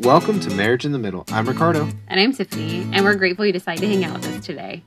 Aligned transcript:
Welcome 0.00 0.40
to 0.40 0.50
Marriage 0.50 0.84
in 0.84 0.90
the 0.90 0.98
Middle. 0.98 1.24
I'm 1.28 1.46
Ricardo. 1.46 1.88
And 2.08 2.18
I'm 2.18 2.32
Tiffany, 2.32 2.80
and 2.92 3.04
we're 3.04 3.14
grateful 3.14 3.46
you 3.46 3.52
decided 3.52 3.80
to 3.82 3.86
hang 3.86 4.04
out 4.04 4.14
with 4.14 4.26
us 4.26 4.44
today. 4.44 4.82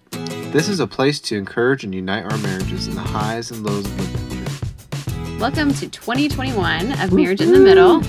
This 0.52 0.67
is 0.67 0.82
a 0.82 0.87
place 0.87 1.22
to 1.22 1.37
encourage 1.37 1.85
and 1.85 1.96
unite 1.96 2.26
our 2.26 2.37
marriages 2.40 2.87
in 2.87 2.96
the 2.96 3.01
highs 3.01 3.50
and 3.50 3.66
lows 3.66 3.85
of 3.85 4.00
adventure. 4.00 5.40
Welcome 5.40 5.74
to 5.75 5.88
2021 5.88 7.00
of 7.00 7.14
Marriage 7.14 7.40
in 7.40 7.54
the 7.54 7.59
Middle. 7.59 8.02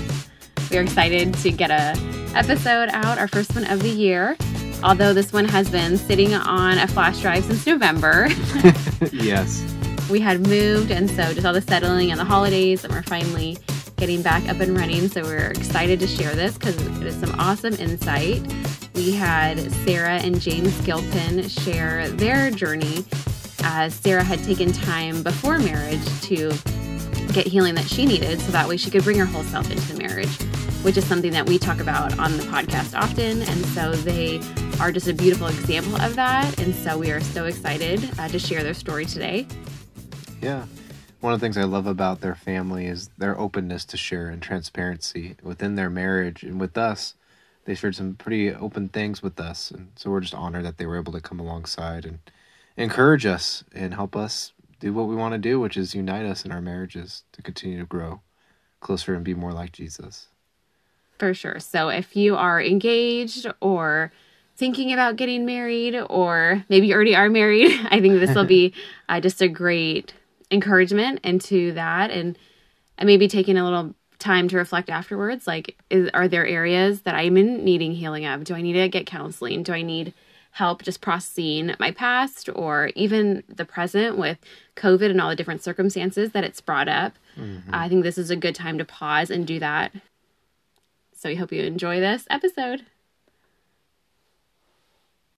We 0.69 0.77
are 0.77 0.81
excited 0.81 1.33
to 1.35 1.51
get 1.51 1.71
a 1.71 1.97
episode 2.35 2.89
out, 2.91 3.17
our 3.17 3.29
first 3.29 3.55
one 3.55 3.63
of 3.71 3.81
the 3.81 3.89
year. 3.89 4.35
Although 4.83 5.13
this 5.13 5.31
one 5.31 5.45
has 5.45 5.69
been 5.69 5.95
sitting 5.97 6.33
on 6.33 6.79
a 6.79 6.87
flash 6.87 7.21
drive 7.21 7.45
since 7.45 7.65
November. 7.65 8.27
yes. 9.13 9.63
We 10.09 10.19
had 10.19 10.47
moved, 10.47 10.89
and 10.89 11.07
so 11.07 11.35
just 11.35 11.45
all 11.45 11.53
the 11.53 11.61
settling 11.61 12.09
and 12.09 12.19
the 12.19 12.25
holidays, 12.25 12.83
and 12.83 12.91
we're 12.91 13.03
finally 13.03 13.59
getting 13.99 14.21
back 14.21 14.47
up 14.47 14.61
and 14.61 14.75
running. 14.77 15.09
So 15.09 15.21
we're 15.23 15.51
excited 15.51 15.99
to 15.99 16.07
share 16.07 16.33
this 16.33 16.57
because 16.57 16.75
it 16.77 17.03
is 17.03 17.15
some 17.19 17.37
awesome 17.37 17.73
insight. 17.75 18.41
We 18.95 19.11
had 19.11 19.71
Sarah 19.83 20.19
and 20.19 20.39
James 20.39 20.79
Gilpin 20.81 21.47
share 21.49 22.09
their 22.09 22.49
journey 22.49 23.03
as 23.61 23.93
Sarah 23.93 24.23
had 24.23 24.41
taken 24.43 24.71
time 24.71 25.21
before 25.21 25.59
marriage 25.59 26.03
to 26.21 26.53
get 27.33 27.45
healing 27.45 27.75
that 27.75 27.87
she 27.87 28.05
needed 28.05 28.39
so 28.39 28.51
that 28.53 28.67
way 28.67 28.77
she 28.77 28.89
could 28.89 29.03
bring 29.03 29.19
her 29.19 29.25
whole 29.25 29.43
self 29.43 29.69
into 29.69 29.93
the 29.93 30.01
marriage, 30.01 30.33
which 30.81 30.95
is 30.95 31.05
something 31.05 31.33
that 31.33 31.45
we 31.45 31.59
talk 31.59 31.81
about 31.81 32.17
on 32.17 32.37
the 32.37 32.43
podcast 32.43 32.97
often. 32.97 33.41
And 33.41 33.65
so 33.67 33.91
they 33.91 34.39
are 34.79 34.93
just 34.93 35.09
a 35.09 35.13
beautiful 35.13 35.47
example 35.47 36.01
of 36.01 36.15
that. 36.15 36.57
And 36.57 36.73
so 36.73 36.97
we 36.97 37.11
are 37.11 37.19
so 37.19 37.45
excited 37.45 38.09
uh, 38.17 38.29
to 38.29 38.39
share 38.39 38.63
their 38.63 38.73
story 38.73 39.05
today. 39.05 39.45
Yeah 40.41 40.65
one 41.19 41.33
of 41.33 41.39
the 41.39 41.45
things 41.45 41.57
I 41.57 41.63
love 41.63 41.85
about 41.85 42.21
their 42.21 42.35
family 42.35 42.85
is 42.85 43.09
their 43.17 43.37
openness 43.37 43.85
to 43.85 43.97
share 43.97 44.29
and 44.29 44.41
transparency 44.41 45.35
within 45.43 45.75
their 45.75 45.89
marriage 45.89 46.43
and 46.43 46.59
with 46.59 46.77
us. 46.77 47.15
They 47.65 47.75
shared 47.75 47.95
some 47.95 48.15
pretty 48.15 48.53
open 48.53 48.89
things 48.89 49.21
with 49.21 49.39
us, 49.39 49.69
and 49.69 49.91
so 49.95 50.09
we're 50.09 50.21
just 50.21 50.33
honored 50.33 50.65
that 50.65 50.77
they 50.77 50.85
were 50.85 50.97
able 50.97 51.13
to 51.13 51.21
come 51.21 51.39
alongside 51.39 52.05
and 52.05 52.19
encourage 52.77 53.25
us 53.25 53.63
and 53.73 53.93
help 53.93 54.15
us 54.15 54.53
do 54.79 54.93
what 54.93 55.07
we 55.07 55.15
want 55.15 55.33
to 55.33 55.37
do, 55.37 55.59
which 55.59 55.77
is 55.77 55.93
unite 55.93 56.25
us 56.25 56.45
in 56.45 56.51
our 56.51 56.61
marriages 56.61 57.23
to 57.33 57.41
continue 57.41 57.77
to 57.77 57.85
grow 57.85 58.21
closer 58.79 59.13
and 59.13 59.25
be 59.25 59.33
more 59.33 59.51
like 59.51 59.73
Jesus. 59.73 60.27
For 61.17 61.33
sure. 61.33 61.59
So 61.59 61.89
if 61.89 62.15
you 62.15 62.37
are 62.37 62.61
engaged 62.61 63.45
or 63.59 64.13
thinking 64.55 64.93
about 64.93 65.17
getting 65.17 65.45
married, 65.45 66.01
or 66.09 66.63
maybe 66.69 66.87
you 66.87 66.95
already 66.95 67.15
are 67.15 67.29
married, 67.29 67.71
I 67.91 67.99
think 67.99 68.19
this 68.19 68.33
will 68.33 68.45
be 68.45 68.73
uh, 69.09 69.19
just 69.19 69.41
a 69.41 69.49
great 69.49 70.13
encouragement 70.51 71.19
into 71.23 71.71
that 71.73 72.11
and 72.11 72.37
and 72.97 73.07
maybe 73.07 73.27
taking 73.27 73.57
a 73.57 73.63
little 73.63 73.93
time 74.17 74.47
to 74.49 74.57
reflect 74.57 74.89
afterwards 74.89 75.47
like 75.47 75.77
is 75.89 76.09
are 76.13 76.27
there 76.27 76.45
areas 76.45 77.01
that 77.01 77.15
i'm 77.15 77.37
in 77.37 77.63
needing 77.63 77.93
healing 77.93 78.25
of? 78.25 78.43
Do 78.43 78.53
i 78.55 78.61
need 78.61 78.73
to 78.73 78.89
get 78.89 79.05
counseling? 79.05 79.63
Do 79.63 79.73
i 79.73 79.81
need 79.81 80.13
help 80.51 80.81
just 80.81 80.99
processing 80.99 81.75
my 81.79 81.91
past 81.91 82.49
or 82.53 82.89
even 82.95 83.43
the 83.47 83.65
present 83.65 84.17
with 84.17 84.37
covid 84.75 85.11
and 85.11 85.21
all 85.21 85.29
the 85.29 85.35
different 85.35 85.63
circumstances 85.63 86.31
that 86.31 86.43
it's 86.43 86.61
brought 86.61 86.89
up? 86.89 87.13
Mm-hmm. 87.37 87.73
i 87.73 87.87
think 87.87 88.03
this 88.03 88.17
is 88.17 88.29
a 88.29 88.35
good 88.35 88.55
time 88.55 88.77
to 88.77 88.85
pause 88.85 89.29
and 89.29 89.47
do 89.47 89.59
that. 89.59 89.93
So 91.15 91.29
we 91.29 91.35
hope 91.35 91.51
you 91.51 91.63
enjoy 91.63 91.99
this 91.99 92.25
episode 92.29 92.85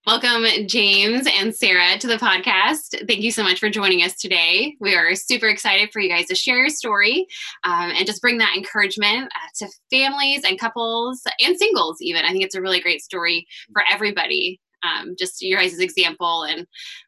Welcome, 0.07 0.47
James 0.65 1.27
and 1.31 1.55
Sarah, 1.55 1.95
to 1.99 2.07
the 2.07 2.15
podcast. 2.15 3.07
Thank 3.07 3.21
you 3.21 3.31
so 3.31 3.43
much 3.43 3.59
for 3.59 3.69
joining 3.69 4.01
us 4.01 4.15
today. 4.15 4.75
We 4.79 4.95
are 4.95 5.13
super 5.13 5.47
excited 5.47 5.93
for 5.93 5.99
you 5.99 6.09
guys 6.09 6.25
to 6.29 6.35
share 6.35 6.57
your 6.57 6.69
story 6.69 7.27
um, 7.63 7.91
and 7.95 8.07
just 8.07 8.19
bring 8.19 8.39
that 8.39 8.57
encouragement 8.57 9.25
uh, 9.25 9.49
to 9.59 9.67
families 9.91 10.41
and 10.43 10.59
couples 10.59 11.21
and 11.39 11.55
singles, 11.55 12.01
even. 12.01 12.25
I 12.25 12.31
think 12.31 12.43
it's 12.43 12.55
a 12.55 12.61
really 12.61 12.81
great 12.81 13.03
story 13.03 13.45
for 13.73 13.83
everybody. 13.91 14.59
Um, 14.81 15.15
just 15.19 15.39
your 15.43 15.59
guys' 15.59 15.77
example 15.77 16.45
and 16.45 16.65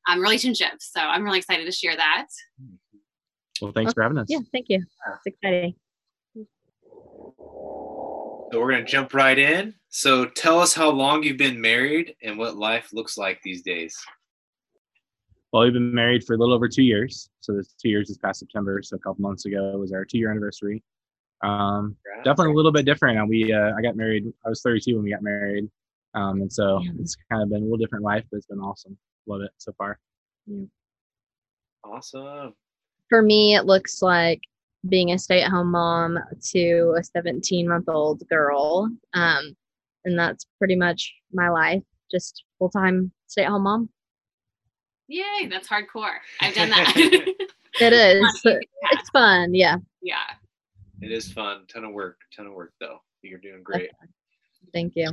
um, 0.08 0.22
relationships. 0.22 0.92
So 0.94 1.00
I'm 1.00 1.24
really 1.24 1.40
excited 1.40 1.66
to 1.66 1.72
share 1.72 1.96
that. 1.96 2.28
Well, 3.60 3.72
thanks 3.72 3.94
for 3.94 4.04
having 4.04 4.20
us. 4.20 4.28
Yeah, 4.30 4.42
thank 4.52 4.68
you. 4.70 4.86
It's 5.16 5.26
exciting. 5.26 5.74
So 6.36 6.46
we're 8.60 8.70
going 8.70 8.86
to 8.86 8.92
jump 8.92 9.16
right 9.16 9.40
in. 9.40 9.74
So 9.96 10.26
tell 10.26 10.60
us 10.60 10.74
how 10.74 10.90
long 10.90 11.22
you've 11.22 11.38
been 11.38 11.62
married 11.62 12.16
and 12.24 12.36
what 12.36 12.58
life 12.58 12.94
looks 12.94 13.16
like 13.16 13.40
these 13.44 13.62
days. 13.62 13.96
Well, 15.52 15.62
we've 15.62 15.74
been 15.74 15.94
married 15.94 16.24
for 16.24 16.34
a 16.34 16.38
little 16.38 16.56
over 16.56 16.68
two 16.68 16.82
years. 16.82 17.30
So 17.42 17.54
this 17.54 17.76
two 17.80 17.90
years 17.90 18.08
this 18.08 18.18
past 18.18 18.40
September. 18.40 18.82
So 18.82 18.96
a 18.96 19.00
couple 19.00 19.22
months 19.22 19.46
ago 19.46 19.78
was 19.78 19.94
our 19.94 20.04
two 20.04 20.18
year 20.18 20.32
anniversary. 20.32 20.82
Um, 21.44 21.96
definitely 22.24 22.54
a 22.54 22.56
little 22.56 22.72
bit 22.72 22.86
different. 22.86 23.20
And 23.20 23.30
we, 23.30 23.54
uh, 23.54 23.74
I 23.78 23.84
got 23.84 23.96
married. 23.96 24.26
I 24.44 24.50
was 24.50 24.64
32 24.64 24.96
when 24.96 25.04
we 25.04 25.12
got 25.12 25.22
married. 25.22 25.70
Um, 26.16 26.42
and 26.42 26.52
so 26.52 26.82
yeah. 26.82 26.90
it's 26.98 27.16
kind 27.32 27.44
of 27.44 27.50
been 27.50 27.60
a 27.60 27.64
little 27.64 27.78
different 27.78 28.04
life, 28.04 28.26
but 28.32 28.38
it's 28.38 28.48
been 28.48 28.62
awesome. 28.62 28.98
Love 29.28 29.42
it 29.42 29.52
so 29.60 29.74
far. 29.78 30.00
Yeah. 30.48 30.66
Awesome. 31.84 32.56
For 33.10 33.22
me, 33.22 33.56
it 33.56 33.68
looks 33.68 34.02
like 34.02 34.42
being 34.90 35.12
a 35.12 35.20
stay 35.20 35.44
at 35.44 35.52
home 35.52 35.70
mom 35.70 36.18
to 36.50 36.96
a 36.98 37.04
17 37.04 37.68
month 37.68 37.88
old 37.90 38.28
girl. 38.28 38.90
Um, 39.14 39.56
and 40.06 40.18
that's 40.18 40.46
pretty 40.58 40.76
much 40.76 41.14
my 41.32 41.50
life, 41.50 41.84
just 42.12 42.44
full 42.60 42.70
time 42.70 43.12
stay 43.28 43.44
at 43.44 43.50
home 43.50 43.64
mom. 43.64 43.90
Yay, 45.08 45.48
that's 45.50 45.68
hardcore. 45.68 46.16
I've 46.40 46.56
done 46.56 46.70
that. 46.70 46.94
it 47.82 47.94
is. 47.94 48.42
It's 48.46 49.10
fun. 49.10 49.54
Yeah. 49.54 49.78
Yeah. 50.02 50.24
It 51.02 51.12
is 51.12 51.32
fun. 51.32 51.66
Ton 51.68 51.84
of 51.84 51.92
work. 51.92 52.18
Ton 52.36 52.48
of 52.48 52.54
work, 52.54 52.74
though. 52.80 53.00
You're 53.22 53.40
doing 53.40 53.64
great. 53.64 53.90
Thank 54.74 54.94
you. 54.96 55.12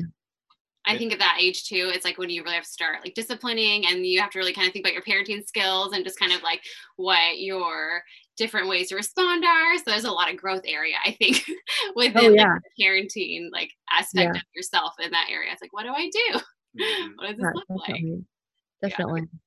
I 0.87 0.97
think 0.97 1.13
at 1.13 1.19
that 1.19 1.39
age 1.41 1.65
too, 1.65 1.91
it's 1.93 2.05
like 2.05 2.19
when 2.19 2.31
you 2.31 2.43
really 2.43 2.55
have 2.55 2.65
to 2.65 2.71
start 2.71 3.01
like 3.05 3.15
disciplining 3.15 3.87
and 3.87 4.07
you 4.07 4.21
have 4.21 4.31
to 4.31 4.39
really 4.39 4.53
kind 4.53 4.67
of 4.67 4.73
think 4.73 4.87
about 4.87 4.95
your 4.95 5.03
parenting 5.03 5.47
skills 5.47 5.93
and 5.93 6.05
just 6.05 6.19
kind 6.19 6.33
of 6.33 6.43
like 6.43 6.63
what 6.97 7.39
your 7.39 8.03
different 8.41 8.71
ways 8.71 8.89
to 8.89 8.97
respond 8.97 9.45
are. 9.45 9.77
So 9.77 9.85
there's 9.87 10.05
a 10.05 10.11
lot 10.11 10.31
of 10.31 10.39
growth 10.39 10.63
area, 10.65 10.95
I 11.05 11.13
think, 11.13 11.45
within 11.95 12.25
oh, 12.25 12.31
yeah. 12.31 12.55
like, 12.55 12.63
the 12.77 12.85
parenting 12.85 13.51
like 13.53 13.71
aspect 13.93 14.35
yeah. 14.35 14.41
of 14.41 14.47
yourself 14.55 14.95
in 14.99 15.11
that 15.11 15.29
area. 15.31 15.53
It's 15.53 15.61
like, 15.61 15.75
what 15.75 15.83
do 15.83 15.91
I 15.91 16.09
do? 16.11 16.41
Mm-hmm. 16.81 17.11
what 17.17 17.29
does 17.29 17.37
this 17.37 17.55
look 17.55 17.69
definitely. 17.69 18.11
like? 18.11 18.91
Definitely. 18.91 19.21
Yeah. 19.21 19.39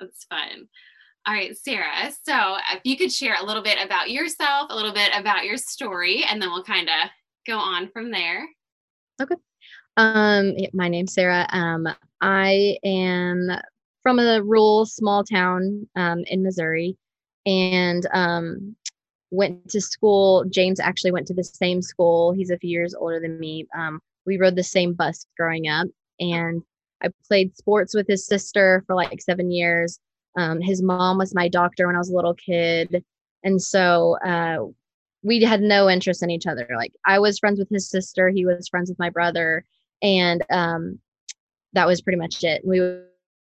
That's 0.00 0.24
fun. 0.24 0.68
All 1.26 1.34
right, 1.34 1.56
Sarah. 1.56 2.10
So 2.26 2.56
if 2.72 2.80
you 2.84 2.96
could 2.96 3.12
share 3.12 3.36
a 3.38 3.44
little 3.44 3.62
bit 3.62 3.78
about 3.84 4.10
yourself, 4.10 4.68
a 4.70 4.74
little 4.74 4.92
bit 4.92 5.10
about 5.14 5.44
your 5.44 5.58
story, 5.58 6.24
and 6.28 6.40
then 6.40 6.50
we'll 6.50 6.64
kind 6.64 6.88
of 6.88 7.10
go 7.46 7.58
on 7.58 7.90
from 7.90 8.10
there. 8.10 8.46
Okay. 9.22 9.36
Um, 9.98 10.54
my 10.72 10.88
name's 10.88 11.12
Sarah. 11.12 11.46
Um, 11.50 11.86
I 12.22 12.78
am 12.84 13.50
from 14.02 14.18
a 14.18 14.42
rural 14.42 14.86
small 14.86 15.24
town 15.24 15.86
um, 15.94 16.24
in 16.26 16.42
Missouri 16.42 16.96
and 17.46 18.06
um, 18.12 18.76
went 19.30 19.68
to 19.70 19.80
school. 19.80 20.44
James 20.48 20.80
actually 20.80 21.12
went 21.12 21.26
to 21.28 21.34
the 21.34 21.44
same 21.44 21.82
school. 21.82 22.32
He's 22.32 22.50
a 22.50 22.58
few 22.58 22.70
years 22.70 22.94
older 22.94 23.20
than 23.20 23.38
me. 23.38 23.66
Um, 23.76 24.00
we 24.26 24.38
rode 24.38 24.56
the 24.56 24.62
same 24.62 24.94
bus 24.94 25.26
growing 25.36 25.68
up, 25.68 25.86
and 26.20 26.62
I 27.02 27.08
played 27.26 27.56
sports 27.56 27.94
with 27.94 28.06
his 28.06 28.26
sister 28.26 28.82
for 28.86 28.94
like 28.94 29.20
seven 29.20 29.50
years. 29.50 29.98
Um, 30.36 30.60
his 30.60 30.82
mom 30.82 31.18
was 31.18 31.34
my 31.34 31.48
doctor 31.48 31.86
when 31.86 31.96
I 31.96 31.98
was 31.98 32.10
a 32.10 32.16
little 32.16 32.34
kid, 32.34 33.04
and 33.42 33.60
so 33.60 34.16
uh, 34.24 34.64
we 35.22 35.42
had 35.42 35.60
no 35.60 35.88
interest 35.90 36.22
in 36.22 36.30
each 36.30 36.46
other. 36.46 36.68
Like 36.76 36.92
I 37.06 37.18
was 37.18 37.38
friends 37.38 37.58
with 37.58 37.68
his 37.68 37.88
sister, 37.88 38.28
he 38.28 38.46
was 38.46 38.68
friends 38.68 38.88
with 38.88 38.98
my 38.98 39.10
brother, 39.10 39.64
and 40.02 40.42
um, 40.50 40.98
that 41.74 41.86
was 41.86 42.00
pretty 42.00 42.18
much 42.18 42.42
it. 42.44 42.62
We 42.64 42.80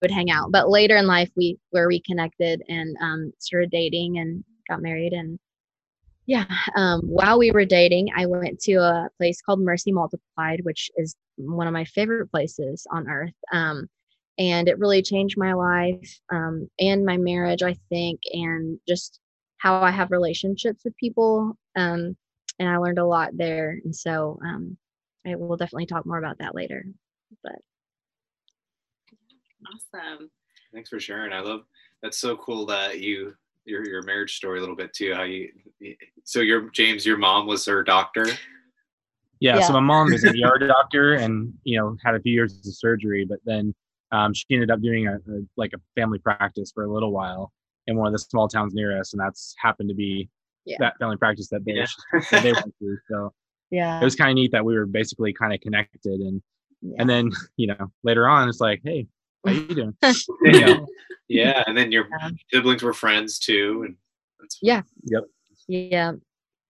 would 0.04 0.10
hang 0.10 0.30
out. 0.30 0.52
But 0.52 0.68
later 0.68 0.96
in 0.96 1.06
life, 1.06 1.30
we 1.34 1.58
were 1.72 1.88
reconnected 1.88 2.62
and 2.68 2.94
um, 3.00 3.32
started 3.38 3.70
dating 3.70 4.18
and 4.18 4.44
got 4.68 4.82
married. 4.82 5.14
And 5.14 5.38
yeah, 6.26 6.44
um, 6.76 7.00
while 7.06 7.38
we 7.38 7.50
were 7.50 7.64
dating, 7.64 8.10
I 8.14 8.26
went 8.26 8.60
to 8.60 8.74
a 8.74 9.08
place 9.16 9.40
called 9.40 9.60
Mercy 9.60 9.92
Multiplied, 9.92 10.60
which 10.62 10.90
is 10.96 11.16
one 11.36 11.66
of 11.66 11.72
my 11.72 11.86
favorite 11.86 12.30
places 12.30 12.86
on 12.90 13.08
earth. 13.08 13.32
Um, 13.50 13.88
and 14.36 14.68
it 14.68 14.78
really 14.78 15.00
changed 15.00 15.38
my 15.38 15.54
life 15.54 16.20
um, 16.30 16.68
and 16.78 17.06
my 17.06 17.16
marriage, 17.16 17.62
I 17.62 17.74
think, 17.88 18.20
and 18.32 18.78
just 18.86 19.20
how 19.56 19.80
I 19.80 19.90
have 19.90 20.10
relationships 20.10 20.82
with 20.84 20.94
people. 20.98 21.56
Um, 21.76 22.14
and 22.58 22.68
I 22.68 22.76
learned 22.76 22.98
a 22.98 23.06
lot 23.06 23.30
there. 23.34 23.78
And 23.84 23.96
so 23.96 24.38
um, 24.44 24.76
I 25.26 25.34
will 25.36 25.56
definitely 25.56 25.86
talk 25.86 26.04
more 26.04 26.18
about 26.18 26.38
that 26.38 26.54
later. 26.54 26.84
But 27.42 27.56
Awesome. 29.66 30.30
Thanks 30.72 30.90
for 30.90 31.00
sharing. 31.00 31.32
I 31.32 31.40
love 31.40 31.62
that's 32.02 32.18
so 32.18 32.36
cool 32.36 32.66
that 32.66 33.00
you 33.00 33.34
your 33.64 33.86
your 33.86 34.02
marriage 34.02 34.36
story 34.36 34.58
a 34.58 34.60
little 34.60 34.76
bit 34.76 34.92
too. 34.92 35.14
How 35.14 35.22
you 35.22 35.50
so 36.24 36.40
your 36.40 36.70
James, 36.70 37.06
your 37.06 37.16
mom 37.16 37.46
was 37.46 37.64
her 37.66 37.82
doctor. 37.82 38.26
Yeah, 39.40 39.56
yeah. 39.56 39.66
so 39.66 39.72
my 39.72 39.80
mom 39.80 40.12
is 40.12 40.24
an 40.24 40.34
ER 40.44 40.58
doctor, 40.58 41.14
and 41.14 41.52
you 41.64 41.78
know 41.78 41.96
had 42.04 42.14
a 42.14 42.20
few 42.20 42.32
years 42.32 42.54
of 42.66 42.74
surgery, 42.74 43.24
but 43.24 43.38
then 43.44 43.74
um, 44.12 44.32
she 44.32 44.46
ended 44.50 44.70
up 44.70 44.80
doing 44.80 45.08
a, 45.08 45.16
a, 45.16 45.40
like 45.56 45.72
a 45.74 46.00
family 46.00 46.18
practice 46.18 46.72
for 46.72 46.84
a 46.84 46.92
little 46.92 47.12
while 47.12 47.52
in 47.86 47.96
one 47.96 48.06
of 48.06 48.12
the 48.12 48.18
small 48.18 48.48
towns 48.48 48.74
near 48.74 48.98
us, 48.98 49.12
and 49.12 49.20
that's 49.20 49.54
happened 49.58 49.88
to 49.88 49.94
be 49.94 50.28
yeah. 50.64 50.76
that 50.80 50.98
family 50.98 51.16
practice 51.16 51.48
that 51.48 51.64
they, 51.64 51.72
yeah. 51.72 51.86
that 52.30 52.42
they 52.42 52.52
went 52.52 52.74
through. 52.78 52.98
So 53.08 53.32
Yeah. 53.70 54.00
it 54.00 54.04
was 54.04 54.16
kind 54.16 54.30
of 54.30 54.34
neat 54.36 54.52
that 54.52 54.64
we 54.64 54.76
were 54.76 54.86
basically 54.86 55.32
kind 55.32 55.52
of 55.52 55.60
connected 55.60 56.20
and 56.20 56.42
yeah. 56.80 56.96
and 56.98 57.08
then 57.08 57.30
you 57.56 57.66
know 57.66 57.92
later 58.02 58.28
on 58.28 58.48
it's 58.48 58.60
like 58.60 58.80
hey 58.84 59.06
how 59.44 59.52
you 59.52 59.66
doing 59.74 59.96
yeah. 60.44 60.76
yeah, 61.28 61.64
and 61.66 61.76
then 61.76 61.90
your 61.92 62.06
Yeah. 62.20 62.30
siblings 62.52 62.82
were 62.82 62.92
friends 62.92 63.38
too, 63.38 63.82
and 63.86 63.96
that's 64.40 64.58
Yeah. 64.62 64.82
Yep. 65.04 65.24
yeah. 65.68 66.12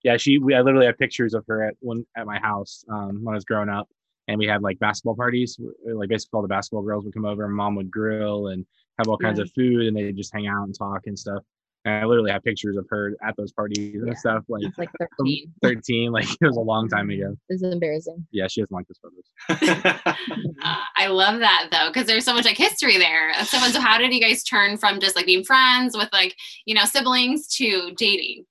yeah 0.03 0.17
she 0.17 0.38
we, 0.38 0.55
i 0.55 0.61
literally 0.61 0.87
have 0.87 0.99
pictures 0.99 1.35
of 1.35 1.44
her 1.49 1.62
at 1.65 1.75
one 1.81 2.05
at 2.17 2.26
my 2.26 2.38
house 2.38 2.85
um 2.91 3.23
when 3.25 3.35
i 3.35 3.37
was 3.37 3.44
growing 3.44 3.69
up 3.69 3.88
and 4.29 4.38
we 4.38 4.47
had 4.47 4.62
like 4.62 4.79
basketball 4.79 5.17
parties 5.17 5.59
like 5.93 6.09
basically 6.09 6.37
all 6.37 6.43
the 6.43 6.49
basketball 6.49 6.82
girls 6.82 7.05
would 7.05 7.15
come 7.15 7.25
over 7.25 7.44
and 7.44 7.55
mom 7.55 7.75
would 7.75 7.91
grill 7.91 8.49
and 8.49 8.65
have 8.99 9.09
all 9.09 9.19
kinds 9.19 9.38
Yeah. 9.38 9.44
of 9.44 9.53
food 9.53 9.87
and 9.87 9.97
they'd 9.97 10.17
just 10.17 10.32
hang 10.32 10.47
out 10.47 10.65
and 10.65 10.76
talk 10.76 11.06
and 11.06 11.19
stuff 11.19 11.43
and 11.85 11.95
i 11.95 12.05
literally 12.05 12.31
have 12.31 12.43
pictures 12.43 12.77
of 12.77 12.87
her 12.91 13.15
at 13.27 13.37
those 13.37 13.53
parties 13.53 13.95
Yeah. 13.95 14.09
and 14.09 14.19
stuff 14.19 14.45
like 14.49 14.65
It's 14.65 14.79
like 14.79 14.91
from 14.99 15.09
13. 15.27 15.53
13 15.63 16.13
like 16.13 16.25
it 16.31 16.39
was 16.47 16.57
a 16.57 16.61
long 16.61 16.89
time 16.89 17.11
ago 17.11 17.37
It's 17.49 17.63
embarrassing. 17.63 18.27
yeah 18.33 18.47
she 18.49 18.61
doesn't 18.63 18.75
like 18.75 18.87
those 18.89 18.99
photos 19.03 20.15
Uh, 20.63 20.77
I 20.97 21.09
love 21.09 21.41
that 21.41 21.69
though, 21.71 21.89
because 21.89 22.07
there's 22.07 22.25
so 22.25 22.33
much 22.35 22.45
like 22.47 22.57
history 22.57 22.97
there. 22.97 23.35
So, 23.45 23.59
so 23.59 23.81
how 23.81 23.99
did 23.99 24.13
you 24.15 24.21
guys 24.21 24.43
turn 24.43 24.77
from 24.79 25.01
just 25.01 25.17
like 25.17 25.27
being 25.27 25.45
friends 25.45 25.95
with 25.97 26.09
like, 26.13 26.35
you 26.65 26.75
know, 26.75 26.85
siblings 26.85 27.47
to 27.57 27.93
dating? 27.97 28.47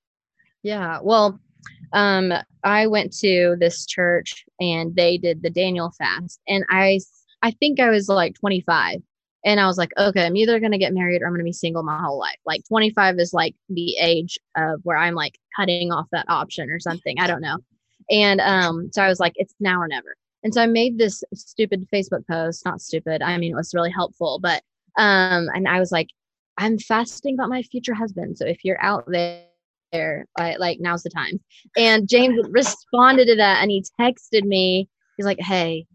Yeah. 0.62 1.00
Well, 1.02 1.40
um, 1.94 2.32
I 2.64 2.86
went 2.88 3.16
to 3.20 3.56
this 3.60 3.86
church 3.88 4.46
and 4.60 4.96
they 4.96 5.18
did 5.18 5.42
the 5.42 5.50
Daniel 5.50 5.92
fast, 5.98 6.40
and 6.48 6.64
I 6.70 7.00
I 7.42 7.52
think 7.52 7.80
I 7.80 7.90
was 7.90 8.08
like 8.08 8.36
25, 8.40 9.02
and 9.45 9.60
I 9.60 9.68
was 9.68 9.78
like, 9.78 9.92
okay, 9.98 10.25
I'm 10.25 10.36
either 10.36 10.60
gonna 10.60 10.78
get 10.78 10.94
married 10.94 11.22
or 11.22 11.28
I'm 11.28 11.34
gonna 11.34 11.44
be 11.44 11.54
single 11.54 11.84
my 11.84 12.00
whole 12.01 12.19
life. 12.19 12.38
Like 12.45 12.63
25 12.68 13.19
is 13.19 13.34
like 13.34 13.56
the 13.69 13.95
age 14.00 14.40
of 14.56 14.80
where 14.84 14.98
I'm 14.98 15.16
like 15.16 15.40
cutting 15.56 15.92
off 15.92 16.07
that 16.12 16.25
option 16.30 16.69
or 16.69 16.80
something. 16.80 17.19
I 17.19 17.28
don't 17.28 17.42
know. 17.42 17.57
And 18.10 18.42
um, 18.42 18.90
so 18.92 19.01
I 19.01 19.07
was 19.07 19.19
like, 19.19 19.34
it's 19.36 19.56
now 19.60 19.80
or 19.80 19.88
never. 19.88 20.16
And 20.44 20.54
so 20.54 20.62
I 20.62 20.66
made 20.66 20.98
this 20.98 21.24
stupid 21.34 21.88
Facebook 21.94 22.28
post, 22.28 22.66
not 22.66 22.81
stupid. 22.81 23.22
I 23.22 23.38
mean, 23.38 23.51
it 23.54 23.56
was 23.56 23.74
really 23.74 23.92
helpful, 23.92 24.40
but 24.42 24.62
um, 24.98 25.48
and 25.54 25.68
I 25.68 25.80
was 25.80 25.92
like, 25.92 26.10
I'm 26.57 26.78
fasting 26.78 27.36
about 27.36 27.50
my 27.50 27.63
future 27.63 27.94
husband. 27.94 28.38
So 28.38 28.46
if 28.46 28.63
you're 28.63 28.81
out 28.84 29.06
there, 29.07 29.46
there, 29.94 30.25
I, 30.38 30.57
like 30.57 30.80
now's 30.81 31.04
the 31.04 31.10
time. 31.10 31.39
And 31.78 32.10
James 32.10 32.46
responded 32.50 33.28
to 33.28 33.36
that 33.38 33.62
and 33.62 33.72
he 33.72 33.86
texted 34.00 34.44
me. 34.44 34.89
He's 35.16 35.25
like, 35.25 35.39
"Hey," 35.39 35.86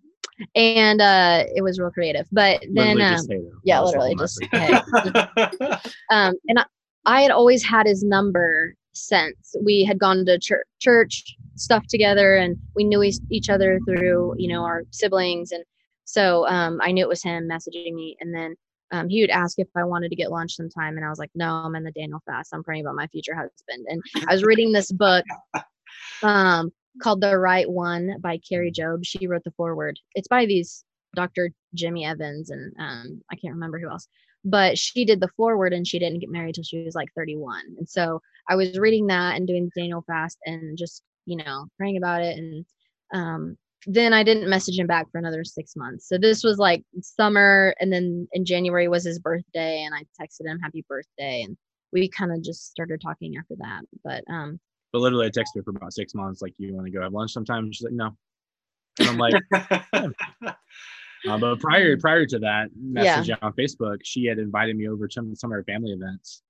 and 0.55 1.00
uh, 1.00 1.44
it 1.55 1.62
was 1.62 1.79
real 1.79 1.90
creative. 1.90 2.26
But 2.32 2.64
then, 2.73 3.00
um, 3.00 3.12
just 3.12 3.26
say 3.26 3.38
though. 3.38 3.58
yeah, 3.64 3.81
literally 3.81 4.14
just 4.17 4.43
hey. 4.50 4.73
um, 6.11 6.35
and 6.49 6.58
I, 6.58 6.64
I 7.06 7.23
had 7.23 7.31
always 7.31 7.64
had 7.64 7.87
his 7.87 8.02
number 8.02 8.75
since 8.93 9.55
we 9.64 9.85
had 9.85 9.99
gone 9.99 10.25
to 10.26 10.38
church, 10.38 10.67
church 10.81 11.37
stuff 11.56 11.87
together, 11.88 12.37
and 12.37 12.56
we 12.75 12.85
knew 12.85 13.02
each, 13.02 13.19
each 13.31 13.50
other 13.50 13.79
through 13.87 14.35
you 14.38 14.49
know 14.49 14.64
our 14.64 14.82
siblings, 14.90 15.52
and 15.52 15.64
so 16.05 16.46
um, 16.49 16.81
I 16.82 16.93
knew 16.93 17.05
it 17.05 17.08
was 17.08 17.23
him 17.23 17.49
messaging 17.49 17.94
me, 17.94 18.17
and 18.20 18.35
then. 18.35 18.55
Um, 18.90 19.11
he 19.11 19.20
would 19.20 19.29
ask 19.29 19.58
if 19.58 19.69
I 19.76 19.85
wanted 19.85 20.08
to 20.08 20.17
get 20.17 20.31
lunch 20.31 20.56
sometime, 20.56 20.96
and 20.96 21.05
I 21.05 21.11
was 21.11 21.19
like, 21.19 21.31
"No, 21.35 21.56
I'm 21.56 21.75
in 21.75 21.85
the 21.85 21.90
Daniel 21.90 22.23
fast. 22.25 22.55
I'm 22.55 22.64
praying 22.64 22.87
about 22.87 22.96
my 22.96 23.06
future 23.08 23.35
husband." 23.35 23.87
And 23.87 24.02
I 24.26 24.32
was 24.32 24.43
reading 24.43 24.73
this 24.73 24.90
book, 24.90 25.26
um, 26.23 26.73
called 27.02 27.20
"The 27.20 27.38
Right 27.38 27.68
One" 27.68 28.16
by 28.20 28.38
Kari 28.38 28.72
Jobe. 28.72 29.04
She 29.04 29.26
wrote 29.26 29.44
the 29.44 29.52
foreword. 29.52 29.98
It's 30.14 30.28
by 30.28 30.46
these 30.46 30.84
Dr. 31.14 31.50
Jimmy 31.74 32.04
Evans 32.04 32.50
and 32.50 32.72
um, 32.78 33.22
I 33.32 33.36
can't 33.36 33.54
remember 33.54 33.78
who 33.78 33.90
else, 33.90 34.06
but 34.44 34.78
she 34.78 35.04
did 35.04 35.20
the 35.20 35.30
foreword 35.36 35.72
and 35.72 35.86
she 35.86 35.98
didn't 35.98 36.20
get 36.20 36.30
married 36.30 36.54
till 36.54 36.64
she 36.64 36.84
was 36.84 36.94
like 36.94 37.08
31. 37.16 37.62
And 37.78 37.88
so 37.88 38.20
I 38.48 38.56
was 38.56 38.78
reading 38.78 39.06
that 39.06 39.36
and 39.36 39.46
doing 39.46 39.64
the 39.74 39.80
Daniel 39.80 40.04
fast 40.06 40.38
and 40.44 40.76
just 40.76 41.02
you 41.26 41.36
know 41.36 41.66
praying 41.78 41.96
about 41.96 42.22
it 42.22 42.38
and 42.38 42.64
um, 43.12 43.56
then 43.86 44.12
I 44.12 44.22
didn't 44.22 44.50
message 44.50 44.78
him 44.78 44.86
back 44.86 45.10
for 45.10 45.18
another 45.18 45.44
six 45.44 45.76
months. 45.76 46.08
So 46.08 46.18
this 46.18 46.42
was 46.42 46.58
like 46.58 46.84
summer, 47.00 47.74
and 47.80 47.92
then 47.92 48.28
in 48.32 48.44
January 48.44 48.88
was 48.88 49.04
his 49.04 49.18
birthday, 49.18 49.82
and 49.82 49.94
I 49.94 50.02
texted 50.20 50.46
him 50.46 50.58
happy 50.58 50.84
birthday, 50.88 51.42
and 51.42 51.56
we 51.92 52.08
kind 52.08 52.32
of 52.32 52.42
just 52.42 52.70
started 52.70 53.00
talking 53.00 53.36
after 53.38 53.54
that. 53.58 53.82
But 54.04 54.24
um, 54.30 54.58
but 54.93 55.00
literally 55.00 55.26
i 55.26 55.31
texted 55.31 55.56
her 55.56 55.62
for 55.62 55.70
about 55.70 55.93
six 55.93 56.14
months 56.14 56.40
like 56.43 56.55
you 56.58 56.75
want 56.75 56.87
to 56.87 56.90
go 56.93 57.00
have 57.02 57.12
lunch 57.12 57.32
sometime 57.32 57.64
and 57.64 57.75
she's 57.75 57.85
like 57.85 57.93
no 57.93 58.17
and 59.00 59.08
i'm 59.08 59.19
like 59.19 59.35
Uh, 61.29 61.37
but 61.37 61.58
prior 61.58 61.96
prior 62.00 62.25
to 62.25 62.38
that 62.38 62.69
Yeah. 62.81 63.17
message 63.17 63.37
on 63.43 63.52
Facebook, 63.55 63.99
she 64.05 64.25
had 64.26 64.38
invited 64.38 64.76
me 64.76 64.88
over 64.88 65.08
to 65.08 65.12
some, 65.12 65.35
some 65.35 65.50
of 65.50 65.56
her 65.56 65.64
family 65.64 65.90
events, 65.90 66.43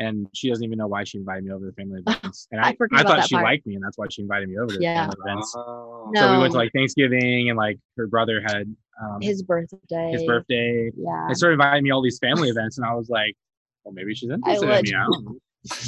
and 0.00 0.26
she 0.34 0.48
doesn't 0.48 0.64
even 0.64 0.78
know 0.78 0.88
why 0.88 1.04
she 1.04 1.18
invited 1.18 1.44
me 1.44 1.52
over 1.52 1.70
to 1.70 1.72
family 1.76 2.00
events. 2.06 2.48
And 2.50 2.60
I 2.60 2.70
I, 2.70 2.76
I, 2.92 3.02
thought 3.04 3.28
she 3.28 3.36
part. 3.36 3.44
liked 3.44 3.66
me, 3.68 3.76
and 3.76 3.84
that's 3.84 3.96
why 3.96 4.06
she 4.10 4.22
invited 4.22 4.48
me 4.48 4.58
over 4.58 4.74
to 4.74 4.82
Yeah. 4.82 5.06
the 5.06 5.12
family 5.12 5.30
events. 5.32 5.54
Oh. 5.56 6.10
So 6.16 6.32
we 6.32 6.38
went 6.38 6.52
to 6.52 6.58
like 6.58 6.72
Thanksgiving, 6.72 7.50
and 7.50 7.56
like 7.56 7.78
her 7.96 8.08
brother 8.08 8.42
had 8.44 8.74
um, 9.00 9.20
his, 9.20 9.44
birthday. 9.44 10.10
his 10.10 10.24
birthday. 10.24 10.86
birthday. 10.90 10.90
Yeah. 10.96 11.26
And 11.28 11.36
started 11.36 11.54
inviting 11.54 11.84
me 11.84 11.90
all 11.92 12.02
these 12.02 12.18
family 12.18 12.48
events, 12.48 12.78
and 12.78 12.84
I 12.86 12.94
was 12.94 13.08
like, 13.08 13.36
well, 13.84 13.92
maybe 13.94 14.12
she's 14.12 14.28
interested 14.30 14.68
in 14.68 14.82
me. 15.32 15.38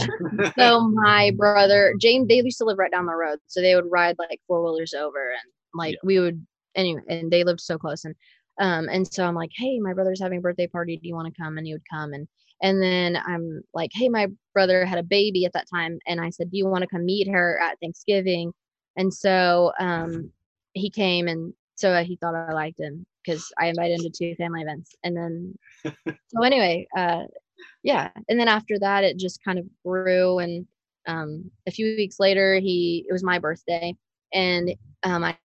I 0.00 0.06
don't 0.18 0.36
know. 0.36 0.50
so 0.58 0.88
my 0.88 1.30
brother 1.36 1.94
James, 2.00 2.28
they 2.28 2.42
used 2.42 2.58
to 2.58 2.64
live 2.64 2.78
right 2.78 2.90
down 2.90 3.06
the 3.06 3.14
road, 3.14 3.38
so 3.46 3.60
they 3.60 3.74
would 3.74 3.90
ride 3.90 4.16
like 4.18 4.40
four 4.46 4.62
wheelers 4.62 4.94
over, 4.94 5.30
and 5.30 5.52
like 5.74 5.94
Yeah. 5.94 6.00
we 6.04 6.18
would 6.20 6.46
anyway, 6.74 7.02
and 7.08 7.30
they 7.30 7.44
lived 7.44 7.60
so 7.60 7.78
close, 7.78 8.04
and 8.04 8.14
um, 8.60 8.88
and 8.90 9.06
so 9.12 9.24
I'm 9.24 9.34
like, 9.36 9.50
hey, 9.56 9.78
my 9.78 9.92
brother's 9.92 10.20
having 10.20 10.38
a 10.38 10.42
birthday 10.42 10.66
party. 10.66 10.96
Do 10.96 11.08
you 11.08 11.14
want 11.14 11.32
to 11.32 11.40
come? 11.40 11.58
And 11.58 11.66
he 11.66 11.72
would 11.74 11.88
come, 11.90 12.12
and 12.12 12.26
and 12.62 12.82
then 12.82 13.16
I'm 13.16 13.62
like, 13.72 13.90
hey, 13.94 14.08
my 14.08 14.28
brother 14.52 14.84
had 14.84 14.98
a 14.98 15.02
baby 15.04 15.44
at 15.44 15.52
that 15.52 15.66
time, 15.72 15.98
and 16.06 16.20
I 16.20 16.30
said, 16.30 16.50
do 16.50 16.56
you 16.58 16.66
want 16.66 16.82
to 16.82 16.88
come 16.88 17.04
meet 17.04 17.28
her 17.28 17.60
at 17.62 17.78
Thanksgiving? 17.80 18.52
And 18.96 19.14
so 19.14 19.72
um, 19.78 20.32
he 20.72 20.90
came, 20.90 21.28
and 21.28 21.52
so 21.76 22.02
he 22.02 22.16
thought 22.16 22.34
I 22.34 22.52
liked 22.52 22.80
him 22.80 23.06
because 23.24 23.52
I 23.58 23.66
invited 23.66 24.00
him 24.00 24.10
to 24.10 24.10
two 24.10 24.34
family 24.34 24.62
events, 24.62 24.94
and 25.04 25.16
then 25.16 25.54
so 25.84 26.42
anyway, 26.42 26.86
uh, 26.96 27.22
yeah 27.82 28.10
and 28.28 28.38
then 28.38 28.48
after 28.48 28.78
that 28.78 29.04
it 29.04 29.16
just 29.16 29.42
kind 29.44 29.58
of 29.58 29.66
grew 29.84 30.38
and 30.38 30.66
um 31.06 31.50
a 31.66 31.70
few 31.70 31.86
weeks 31.96 32.16
later 32.18 32.58
he 32.58 33.04
it 33.08 33.12
was 33.12 33.22
my 33.24 33.38
birthday 33.38 33.94
and 34.32 34.74
um 35.04 35.24
i, 35.24 35.36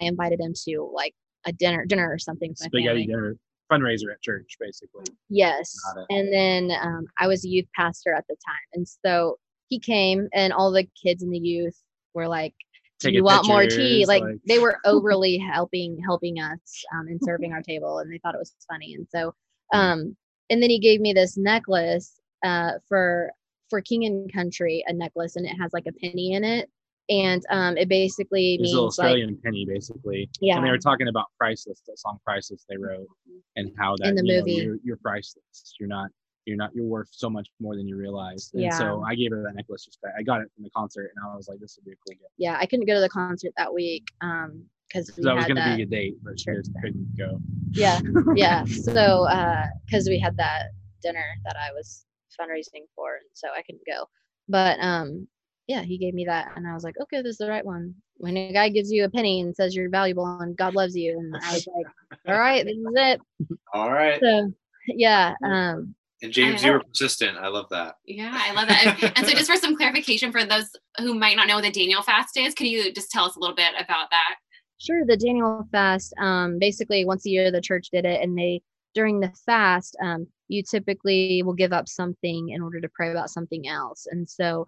I 0.00 0.06
invited 0.06 0.40
him 0.40 0.54
to 0.68 0.90
like 0.92 1.14
a 1.46 1.52
dinner 1.52 1.84
dinner 1.86 2.10
or 2.10 2.18
something 2.18 2.54
Spaghetti 2.54 3.06
dinner 3.06 3.36
fundraiser 3.70 4.12
at 4.12 4.20
church, 4.20 4.56
basically. 4.58 5.04
yes 5.28 5.76
and 6.10 6.32
then 6.32 6.76
um 6.82 7.06
i 7.18 7.26
was 7.26 7.44
a 7.44 7.48
youth 7.48 7.66
pastor 7.74 8.14
at 8.14 8.24
the 8.28 8.36
time 8.46 8.56
and 8.74 8.86
so 8.86 9.38
he 9.68 9.78
came 9.78 10.28
and 10.34 10.52
all 10.52 10.72
the 10.72 10.88
kids 11.00 11.22
in 11.22 11.30
the 11.30 11.38
youth 11.38 11.80
were 12.14 12.26
like 12.28 12.54
do 12.98 13.10
you 13.10 13.24
want 13.24 13.46
more 13.46 13.64
tea? 13.64 14.04
like, 14.06 14.22
like- 14.22 14.36
they 14.46 14.58
were 14.58 14.78
overly 14.84 15.38
helping 15.38 15.98
helping 16.04 16.38
us 16.38 16.84
um, 16.94 17.06
and 17.06 17.20
serving 17.22 17.52
our 17.52 17.62
table 17.62 17.98
and 17.98 18.12
they 18.12 18.18
thought 18.18 18.34
it 18.34 18.38
was 18.38 18.54
funny 18.68 18.94
and 18.94 19.06
so 19.08 19.32
um 19.72 20.16
and 20.50 20.62
then 20.62 20.70
he 20.70 20.78
gave 20.78 21.00
me 21.00 21.12
this 21.12 21.36
necklace 21.36 22.20
uh 22.44 22.72
for 22.88 23.30
for 23.68 23.80
king 23.80 24.04
and 24.04 24.32
country 24.32 24.84
a 24.88 24.92
necklace 24.92 25.36
and 25.36 25.46
it 25.46 25.54
has 25.60 25.72
like 25.72 25.86
a 25.86 25.92
penny 25.92 26.32
in 26.32 26.44
it 26.44 26.68
and 27.08 27.44
um 27.50 27.76
it 27.76 27.88
basically 27.88 28.56
It 28.58 28.62
was 28.62 28.72
a 28.72 28.76
little 28.76 28.86
means 28.86 28.98
like 28.98 29.06
Australian 29.06 29.38
penny, 29.44 29.64
basically. 29.66 30.28
yeah 30.40 30.56
And 30.56 30.66
they 30.66 30.70
were 30.70 30.78
talking 30.78 31.08
about 31.08 31.26
priceless, 31.38 31.82
that 31.86 31.98
song 31.98 32.18
"Priceless" 32.24 32.64
they 32.68 32.76
wrote, 32.76 33.08
and 33.56 33.72
how 33.78 33.96
that 33.98 34.08
In 34.08 34.14
the 34.14 34.22
you 34.22 34.28
know, 34.32 34.38
movie. 34.38 34.64
you're, 34.64 34.78
you're 34.84 34.96
priceless. 34.96 35.74
You're 35.78 35.88
not. 35.88 36.10
You're 36.46 36.56
not. 36.56 36.74
You're 36.74 36.86
worth 36.86 37.08
so 37.10 37.28
much 37.28 37.48
more 37.60 37.76
than 37.76 37.86
you 37.88 37.96
realize. 37.96 38.50
And 38.54 38.62
Yeah. 38.62 38.70
so 38.70 39.02
I 39.02 39.14
gave 39.14 39.30
her 39.32 39.42
that 39.42 39.54
necklace. 39.54 39.84
Just 39.84 39.98
I 40.16 40.22
got 40.22 40.40
it 40.40 40.50
from 40.54 40.64
the 40.64 40.70
concert, 40.70 41.12
and 41.14 41.24
I 41.24 41.36
was 41.36 41.48
like, 41.48 41.58
"This 41.60 41.76
would 41.76 41.84
be 41.84 41.92
a 41.92 41.96
cool 42.06 42.14
gift." 42.14 42.32
yeah 42.38 42.56
i 42.60 42.66
couldn't 42.66 42.86
go 42.86 42.94
to 42.94 43.00
the 43.00 43.08
concert 43.08 43.52
that 43.56 43.72
week 43.72 44.04
um 44.20 44.64
because 44.92 45.06
Because 45.06 45.24
that 45.24 45.34
was 45.36 45.44
going 45.46 45.56
to 45.56 45.62
that 45.62 45.76
be 45.76 45.82
a 45.82 45.86
date, 45.86 46.16
but 46.22 46.38
she 46.38 46.46
just 46.52 46.70
couldn't 46.82 47.16
go. 47.16 47.40
yeah 47.72 48.00
yeah 48.34 48.64
so 48.64 49.24
uh 49.24 49.66
because 49.86 50.08
we 50.08 50.18
had 50.18 50.36
that 50.36 50.64
dinner 51.02 51.24
that 51.44 51.56
i 51.56 51.70
was 51.72 52.04
fundraising 52.38 52.84
for 52.96 53.14
and 53.14 53.24
so 53.32 53.48
i 53.56 53.62
couldn't 53.62 53.80
go 53.86 54.04
but 54.48 54.76
um 54.80 55.26
yeah 55.68 55.82
he 55.82 55.96
gave 55.98 56.14
me 56.14 56.24
that 56.24 56.50
and 56.56 56.66
i 56.66 56.74
was 56.74 56.82
like 56.84 56.94
okay 57.00 57.22
this 57.22 57.32
is 57.32 57.38
the 57.38 57.48
right 57.48 57.64
one 57.64 57.94
when 58.16 58.36
a 58.36 58.52
guy 58.52 58.68
gives 58.68 58.90
you 58.90 59.04
a 59.04 59.08
penny 59.10 59.40
and 59.40 59.54
says 59.54 59.74
you're 59.74 59.88
valuable 59.88 60.26
and 60.40 60.56
god 60.56 60.74
loves 60.74 60.96
you 60.96 61.16
and 61.18 61.34
i 61.36 61.52
was 61.54 61.66
like 61.76 61.86
all 62.28 62.38
right 62.38 62.64
this 62.64 62.74
is 62.76 62.84
it 62.96 63.20
All 63.74 63.90
right. 63.92 64.20
so 64.20 64.52
yeah 64.88 65.34
um 65.44 65.94
And 66.22 66.32
James, 66.32 66.62
you 66.62 66.72
were 66.72 66.80
persistent. 66.84 67.38
I 67.38 67.48
love 67.48 67.68
that. 67.70 67.94
Yeah, 68.04 68.32
I 68.34 68.52
love 68.52 68.68
that. 68.68 68.84
And, 69.02 69.12
and 69.16 69.26
so, 69.26 69.32
just 69.32 69.50
for 69.50 69.56
some 69.56 69.74
clarification 69.74 70.30
for 70.32 70.44
those 70.44 70.68
who 70.98 71.14
might 71.14 71.34
not 71.36 71.46
know 71.48 71.54
what 71.54 71.64
the 71.64 71.70
Daniel 71.70 72.02
fast 72.02 72.36
is, 72.36 72.52
can 72.52 72.66
you 72.66 72.92
just 72.92 73.10
tell 73.10 73.24
us 73.24 73.36
a 73.36 73.40
little 73.40 73.56
bit 73.56 73.72
about 73.78 74.10
that? 74.10 74.34
Sure, 74.80 75.04
the 75.04 75.16
Daniel 75.16 75.66
fast. 75.70 76.14
Um, 76.18 76.58
basically, 76.58 77.04
once 77.04 77.26
a 77.26 77.30
year 77.30 77.50
the 77.50 77.60
church 77.60 77.90
did 77.92 78.06
it, 78.06 78.22
and 78.22 78.36
they 78.36 78.62
during 78.94 79.20
the 79.20 79.30
fast, 79.46 79.96
um, 80.02 80.26
you 80.48 80.62
typically 80.62 81.42
will 81.44 81.54
give 81.54 81.72
up 81.72 81.86
something 81.88 82.48
in 82.48 82.62
order 82.62 82.80
to 82.80 82.88
pray 82.88 83.10
about 83.10 83.30
something 83.30 83.68
else. 83.68 84.06
And 84.10 84.28
so, 84.28 84.66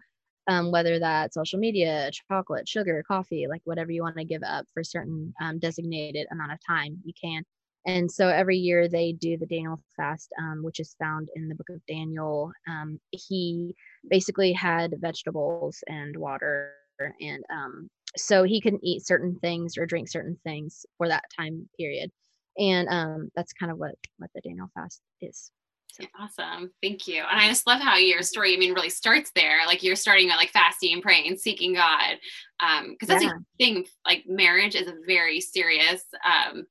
um, 0.48 0.70
whether 0.70 0.98
that's 0.98 1.34
social 1.34 1.58
media, 1.58 2.10
chocolate, 2.28 2.68
sugar, 2.68 3.02
coffee, 3.08 3.46
like 3.48 3.62
whatever 3.64 3.90
you 3.90 4.02
want 4.02 4.16
to 4.18 4.24
give 4.24 4.42
up 4.44 4.66
for 4.74 4.80
a 4.80 4.84
certain 4.84 5.32
um, 5.40 5.58
designated 5.58 6.26
amount 6.30 6.52
of 6.52 6.58
time, 6.68 6.98
you 7.04 7.14
can. 7.20 7.42
And 7.86 8.10
so 8.10 8.28
every 8.28 8.58
year 8.58 8.88
they 8.88 9.12
do 9.12 9.36
the 9.38 9.46
Daniel 9.46 9.80
fast, 9.96 10.30
um, 10.38 10.62
which 10.62 10.78
is 10.78 10.94
found 11.00 11.30
in 11.36 11.48
the 11.48 11.54
book 11.54 11.70
of 11.70 11.84
Daniel. 11.86 12.52
Um, 12.68 13.00
he 13.12 13.74
basically 14.08 14.52
had 14.52 14.94
vegetables 15.00 15.82
and 15.88 16.16
water 16.16 16.74
and 17.20 17.42
um, 17.50 17.88
so 18.16 18.42
he 18.42 18.60
couldn't 18.60 18.84
eat 18.84 19.06
certain 19.06 19.36
things 19.40 19.76
or 19.76 19.86
drink 19.86 20.08
certain 20.08 20.38
things 20.44 20.84
for 20.98 21.08
that 21.08 21.24
time 21.36 21.68
period 21.78 22.10
and 22.58 22.88
um 22.88 23.30
that's 23.34 23.52
kind 23.52 23.72
of 23.72 23.78
what 23.78 23.94
what 24.18 24.30
the 24.34 24.40
daniel 24.40 24.68
fast 24.74 25.00
is 25.20 25.50
so. 25.92 26.04
Awesome. 26.18 26.70
Thank 26.82 27.06
you. 27.06 27.16
And 27.18 27.38
I 27.38 27.48
just 27.48 27.66
love 27.66 27.82
how 27.82 27.96
your 27.96 28.22
story, 28.22 28.54
I 28.54 28.56
mean, 28.56 28.72
really 28.72 28.88
starts 28.88 29.30
there. 29.34 29.66
Like 29.66 29.82
you're 29.82 29.94
starting 29.94 30.30
at 30.30 30.36
like 30.36 30.48
fasting 30.48 30.94
and 30.94 31.02
praying 31.02 31.28
and 31.28 31.38
seeking 31.38 31.74
God. 31.74 32.16
Um, 32.60 32.92
because 32.92 33.08
that's 33.08 33.22
yeah. 33.22 33.32
a 33.32 33.56
thing, 33.58 33.84
like 34.06 34.24
marriage 34.26 34.74
is 34.74 34.88
a 34.88 34.94
very 35.06 35.40
serious 35.40 36.02
um 36.24 36.64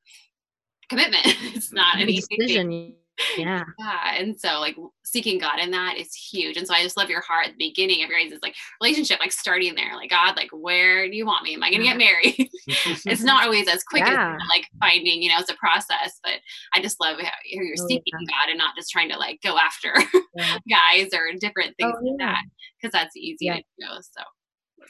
commitment. 0.89 1.24
it's 1.25 1.71
not 1.71 2.00
an 2.00 2.10
easy 2.10 2.36
thing 2.36 2.95
yeah. 3.38 3.63
Yeah 3.80 4.15
and 4.15 4.39
so 4.39 4.60
like 4.60 4.75
seeking 5.03 5.39
god 5.39 5.60
in 5.60 5.72
that 5.72 5.98
is 5.98 6.13
huge 6.13 6.58
and 6.58 6.68
so 6.68 6.74
i 6.74 6.84
just 6.84 6.98
love 6.98 7.10
your 7.10 7.22
heart 7.22 7.48
at 7.48 7.51
the 7.51 7.68
beginning 7.70 8.03
of 8.03 8.10
your 8.10 8.20
guys' 8.20 8.38
like 8.41 8.56
relationship 8.82 9.20
like 9.20 9.32
starting 9.32 9.75
there 9.75 9.96
like 9.96 10.10
god 10.10 10.36
like 10.36 10.50
where 10.51 11.10
do 11.10 11.15
you 11.15 11.25
want 11.25 11.44
me? 11.44 11.53
Am 11.53 11.63
i 11.63 11.72
gonna 11.72 11.84
get 11.84 11.98
married? 11.98 12.36
It's 12.68 13.24
not 13.24 13.44
always 13.44 13.68
as 13.68 13.84
quick 13.84 14.03
yeah. 14.06 14.36
as 14.36 14.41
like 14.50 14.65
finding 14.80 15.22
you 15.22 15.30
know 15.30 15.38
it's 15.39 15.51
a 15.51 15.56
process 15.56 16.20
but 16.24 16.34
i 16.74 16.82
just 16.82 17.00
love 17.01 17.20
how 17.20 17.32
you're 17.44 17.74
oh, 17.80 17.88
seeking 17.88 18.03
yeah. 18.06 18.27
god 18.27 18.50
and 18.50 18.58
not 18.58 18.75
just 18.75 18.91
trying 18.91 19.10
to 19.10 19.18
like 19.18 19.39
go 19.41 19.58
after 19.58 19.94
yeah. 20.36 20.58
guys 20.70 21.10
or 21.13 21.34
different 21.39 21.75
things 21.77 21.94
oh, 21.96 22.06
like 22.06 22.18
that 22.20 22.44
because 22.80 22.94
that's 22.94 23.15
easy 23.18 23.48
to 23.48 23.56
do 23.56 23.88
so. 24.01 24.24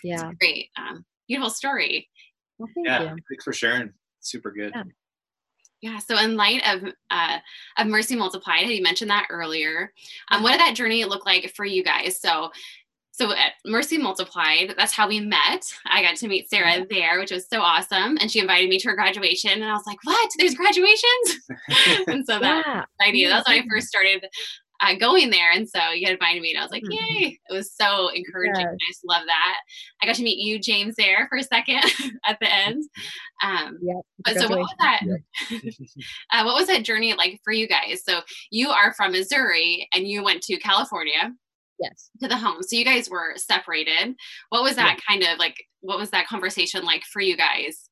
Yeah. 0.03 0.31
great 0.39 0.67
um 0.77 1.05
beautiful 1.27 1.49
story. 1.49 2.09
Well, 2.57 2.69
thank 2.75 2.87
yeah 2.87 3.01
you. 3.03 3.15
thanks 3.29 3.43
for 3.43 3.53
sharing 3.53 3.93
super 4.19 4.51
good 4.51 4.73
yeah. 5.81 5.97
So, 5.97 6.17
in 6.17 6.35
light 6.35 6.61
of 6.67 6.93
uh, 7.09 7.39
of 7.77 7.87
Mercy 7.87 8.15
Multiplied, 8.15 8.67
you 8.67 8.83
mentioned 8.83 9.09
that 9.09 9.27
earlier. 9.29 9.91
Um, 10.29 10.43
what 10.43 10.51
did 10.51 10.61
that 10.61 10.75
journey 10.75 11.03
look 11.05 11.25
like 11.25 11.53
for 11.55 11.65
you 11.65 11.83
guys? 11.83 12.19
So, 12.21 12.51
so 13.11 13.31
at 13.31 13.53
Mercy 13.65 13.97
Multiplied, 13.97 14.75
that's 14.77 14.93
how 14.93 15.07
we 15.07 15.19
met. 15.19 15.65
I 15.85 16.03
got 16.03 16.15
to 16.17 16.27
meet 16.27 16.49
Sarah 16.49 16.85
there, 16.89 17.19
which 17.19 17.31
was 17.31 17.47
so 17.49 17.61
awesome, 17.61 18.17
and 18.21 18.31
she 18.31 18.39
invited 18.39 18.69
me 18.69 18.77
to 18.79 18.89
her 18.89 18.95
graduation, 18.95 19.51
and 19.51 19.65
I 19.65 19.73
was 19.73 19.85
like, 19.87 19.97
"What? 20.03 20.29
There's 20.37 20.55
graduations!" 20.55 21.49
and 22.07 22.25
so 22.25 22.39
that 22.39 22.63
yeah. 22.65 22.85
idea. 23.05 23.29
That's 23.29 23.47
when 23.47 23.61
I 23.61 23.67
first 23.67 23.87
started 23.87 24.25
uh, 24.81 24.95
going 24.95 25.29
there. 25.29 25.51
And 25.51 25.69
so 25.69 25.79
you 25.91 26.07
had 26.07 26.13
invited 26.13 26.41
me, 26.41 26.51
and 26.51 26.59
I 26.59 26.63
was 26.63 26.71
like, 26.71 26.83
mm-hmm. 26.83 26.91
yay! 26.91 27.39
It 27.49 27.53
was 27.53 27.71
so 27.73 28.09
encouraging. 28.09 28.61
Yes. 28.61 28.73
I 28.73 28.91
just 28.91 29.05
love 29.05 29.23
that. 29.25 29.57
I 30.01 30.05
got 30.05 30.15
to 30.15 30.23
meet 30.23 30.39
you, 30.39 30.59
James, 30.59 30.95
there 30.97 31.27
for 31.29 31.37
a 31.37 31.43
second 31.43 31.83
at 32.25 32.39
the 32.39 32.53
end. 32.53 32.83
Um, 33.43 33.77
yeah. 33.81 33.99
But 34.23 34.37
so 34.37 34.49
what 34.49 34.59
was 34.59 34.73
that? 34.79 35.01
uh, 36.33 36.43
what 36.43 36.55
was 36.55 36.67
that 36.67 36.83
journey 36.83 37.13
like 37.13 37.39
for 37.43 37.53
you 37.53 37.67
guys? 37.67 38.03
So 38.03 38.21
you 38.49 38.69
are 38.69 38.93
from 38.93 39.11
Missouri, 39.11 39.87
and 39.93 40.07
you 40.07 40.23
went 40.23 40.41
to 40.43 40.57
California. 40.57 41.31
Yes. 41.79 42.09
To 42.21 42.27
the 42.27 42.37
home. 42.37 42.61
So 42.61 42.75
you 42.75 42.85
guys 42.85 43.09
were 43.09 43.33
separated. 43.37 44.15
What 44.49 44.61
was 44.61 44.75
that 44.75 44.97
yeah. 44.97 45.03
kind 45.07 45.23
of 45.23 45.39
like? 45.39 45.55
What 45.81 45.97
was 45.97 46.11
that 46.11 46.27
conversation 46.27 46.83
like 46.83 47.03
for 47.03 47.21
you 47.21 47.35
guys? 47.35 47.89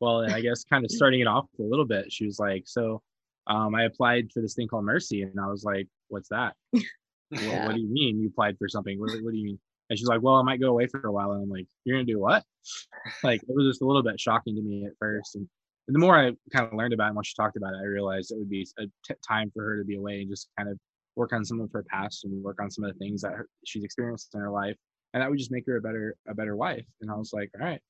Well, 0.00 0.30
I 0.30 0.40
guess 0.40 0.64
kind 0.64 0.84
of 0.84 0.90
starting 0.90 1.20
it 1.20 1.26
off 1.26 1.46
a 1.58 1.62
little 1.62 1.84
bit, 1.84 2.12
she 2.12 2.24
was 2.24 2.38
like, 2.38 2.62
"So 2.66 3.02
um, 3.48 3.74
I 3.74 3.84
applied 3.84 4.30
for 4.32 4.40
this 4.40 4.54
thing 4.54 4.68
called 4.68 4.84
Mercy, 4.84 5.22
and 5.22 5.38
I 5.40 5.46
was 5.46 5.64
like, 5.64 5.88
"What's 6.08 6.28
that? 6.28 6.54
yeah. 6.72 6.82
what, 7.30 7.66
what, 7.66 7.74
do 7.74 7.80
you 7.80 7.88
mean 7.88 8.20
you 8.20 8.28
applied 8.28 8.56
for 8.58 8.68
something? 8.68 8.98
What, 9.00 9.10
what, 9.22 9.32
do 9.32 9.38
you 9.38 9.44
mean?" 9.44 9.58
And 9.90 9.98
she's 9.98 10.08
like, 10.08 10.22
"Well, 10.22 10.34
I 10.34 10.42
might 10.42 10.60
go 10.60 10.68
away 10.68 10.86
for 10.86 11.06
a 11.06 11.12
while." 11.12 11.32
And 11.32 11.42
I'm 11.42 11.50
like, 11.50 11.66
"You're 11.84 11.96
gonna 11.96 12.04
do 12.04 12.20
what?" 12.20 12.44
like 13.22 13.42
it 13.42 13.54
was 13.54 13.66
just 13.66 13.82
a 13.82 13.86
little 13.86 14.02
bit 14.02 14.20
shocking 14.20 14.54
to 14.56 14.62
me 14.62 14.84
at 14.86 14.92
first, 14.98 15.36
and, 15.36 15.48
and 15.86 15.94
the 15.94 16.00
more 16.00 16.16
I 16.16 16.32
kind 16.52 16.66
of 16.66 16.74
learned 16.74 16.92
about 16.92 17.06
it 17.06 17.08
and 17.08 17.16
what 17.16 17.26
she 17.26 17.34
talked 17.34 17.56
about 17.56 17.72
it, 17.72 17.80
I 17.80 17.86
realized 17.86 18.30
it 18.30 18.38
would 18.38 18.50
be 18.50 18.66
a 18.78 18.84
t- 19.06 19.14
time 19.26 19.50
for 19.54 19.64
her 19.64 19.78
to 19.78 19.84
be 19.84 19.96
away 19.96 20.20
and 20.20 20.30
just 20.30 20.50
kind 20.58 20.68
of 20.68 20.78
work 21.16 21.32
on 21.32 21.44
some 21.44 21.60
of 21.60 21.72
her 21.72 21.84
past 21.84 22.24
and 22.24 22.44
work 22.44 22.58
on 22.60 22.70
some 22.70 22.84
of 22.84 22.92
the 22.92 22.98
things 22.98 23.22
that 23.22 23.32
her, 23.32 23.48
she's 23.64 23.82
experienced 23.82 24.34
in 24.34 24.40
her 24.40 24.50
life, 24.50 24.76
and 25.14 25.22
that 25.22 25.30
would 25.30 25.38
just 25.38 25.50
make 25.50 25.64
her 25.66 25.76
a 25.76 25.80
better 25.80 26.16
a 26.28 26.34
better 26.34 26.54
wife. 26.54 26.84
And 27.00 27.10
I 27.10 27.14
was 27.14 27.32
like, 27.32 27.50
"All 27.58 27.66
right." 27.66 27.80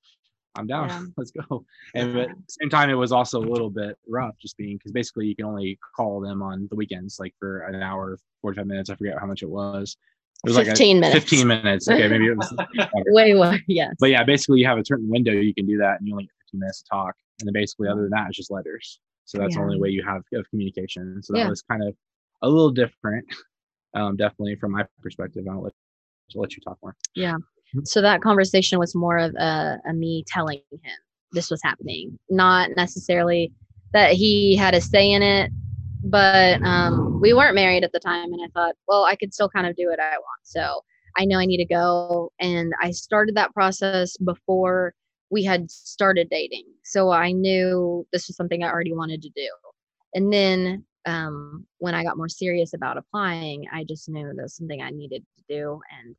I'm 0.58 0.66
down. 0.66 0.88
Yeah. 0.88 1.02
Let's 1.16 1.30
go. 1.30 1.64
And 1.94 2.18
at 2.18 2.28
the 2.28 2.34
same 2.60 2.68
time, 2.68 2.90
it 2.90 2.94
was 2.94 3.12
also 3.12 3.38
a 3.38 3.46
little 3.48 3.70
bit 3.70 3.96
rough 4.08 4.36
just 4.38 4.56
being 4.56 4.76
because 4.76 4.92
basically 4.92 5.26
you 5.26 5.36
can 5.36 5.46
only 5.46 5.78
call 5.94 6.20
them 6.20 6.42
on 6.42 6.66
the 6.70 6.76
weekends, 6.76 7.18
like 7.18 7.34
for 7.38 7.60
an 7.60 7.82
hour, 7.82 8.18
45 8.42 8.66
minutes. 8.66 8.90
I 8.90 8.96
forget 8.96 9.18
how 9.18 9.26
much 9.26 9.42
it 9.42 9.48
was. 9.48 9.96
It 10.44 10.50
was 10.50 10.56
15 10.56 10.68
like 10.68 10.78
a, 10.78 11.00
minutes. 11.00 11.30
15 11.30 11.46
minutes. 11.46 11.88
Okay, 11.88 12.08
maybe 12.08 12.26
it 12.26 12.36
was 12.36 12.54
way 13.08 13.34
more. 13.34 13.58
Yeah. 13.66 13.90
But 13.98 14.10
yeah, 14.10 14.22
basically 14.24 14.60
you 14.60 14.66
have 14.66 14.78
a 14.78 14.84
certain 14.84 15.08
window 15.08 15.32
you 15.32 15.54
can 15.54 15.66
do 15.66 15.78
that 15.78 15.98
and 15.98 16.06
you 16.06 16.14
only 16.14 16.24
get 16.24 16.32
15 16.46 16.60
minutes 16.60 16.82
to 16.82 16.88
talk. 16.90 17.14
And 17.40 17.46
then 17.46 17.52
basically 17.52 17.88
other 17.88 18.02
than 18.02 18.10
that, 18.10 18.28
it's 18.28 18.36
just 18.36 18.50
letters. 18.50 19.00
So 19.24 19.38
that's 19.38 19.54
yeah. 19.54 19.60
the 19.60 19.64
only 19.64 19.80
way 19.80 19.90
you 19.90 20.02
have 20.04 20.22
of 20.32 20.48
communication. 20.50 21.22
So 21.22 21.34
that 21.34 21.48
was 21.48 21.62
kind 21.62 21.82
of 21.82 21.94
a 22.42 22.48
little 22.48 22.70
different, 22.70 23.26
um, 23.94 24.16
definitely 24.16 24.56
from 24.56 24.72
my 24.72 24.84
perspective. 25.02 25.44
I'll 25.50 25.62
let, 25.62 25.72
I'll 26.34 26.40
let 26.40 26.56
you 26.56 26.62
talk 26.62 26.78
more. 26.82 26.96
Yeah. 27.14 27.36
Mm-hmm. 27.74 27.84
So 27.84 28.00
that 28.02 28.22
conversation 28.22 28.78
was 28.78 28.94
more 28.94 29.18
of 29.18 29.34
a, 29.34 29.78
a 29.88 29.92
me 29.92 30.24
telling 30.26 30.60
him 30.70 30.98
this 31.32 31.50
was 31.50 31.60
happening, 31.62 32.18
not 32.30 32.70
necessarily 32.76 33.52
that 33.92 34.12
he 34.12 34.56
had 34.56 34.74
a 34.74 34.80
say 34.80 35.10
in 35.12 35.22
it. 35.22 35.50
But 36.04 36.62
um, 36.62 37.20
we 37.20 37.34
weren't 37.34 37.56
married 37.56 37.82
at 37.82 37.90
the 37.92 37.98
time, 37.98 38.32
and 38.32 38.40
I 38.42 38.48
thought, 38.54 38.76
well, 38.86 39.04
I 39.04 39.16
could 39.16 39.34
still 39.34 39.48
kind 39.48 39.66
of 39.66 39.74
do 39.74 39.88
what 39.88 39.98
I 39.98 40.12
want. 40.12 40.40
So 40.44 40.82
I 41.16 41.24
know 41.24 41.38
I 41.38 41.44
need 41.44 41.56
to 41.58 41.64
go, 41.64 42.32
and 42.38 42.72
I 42.80 42.92
started 42.92 43.34
that 43.34 43.52
process 43.52 44.16
before 44.16 44.94
we 45.30 45.42
had 45.42 45.70
started 45.70 46.28
dating. 46.30 46.64
So 46.84 47.10
I 47.10 47.32
knew 47.32 48.06
this 48.12 48.28
was 48.28 48.36
something 48.36 48.62
I 48.62 48.70
already 48.70 48.94
wanted 48.94 49.22
to 49.22 49.28
do. 49.30 49.48
And 50.14 50.32
then 50.32 50.84
um, 51.04 51.66
when 51.78 51.94
I 51.94 52.04
got 52.04 52.16
more 52.16 52.28
serious 52.28 52.74
about 52.74 52.96
applying, 52.96 53.64
I 53.72 53.84
just 53.84 54.08
knew 54.08 54.26
that 54.26 54.42
was 54.42 54.54
something 54.54 54.80
I 54.80 54.90
needed 54.90 55.24
to 55.36 55.44
do. 55.48 55.80
And 56.00 56.14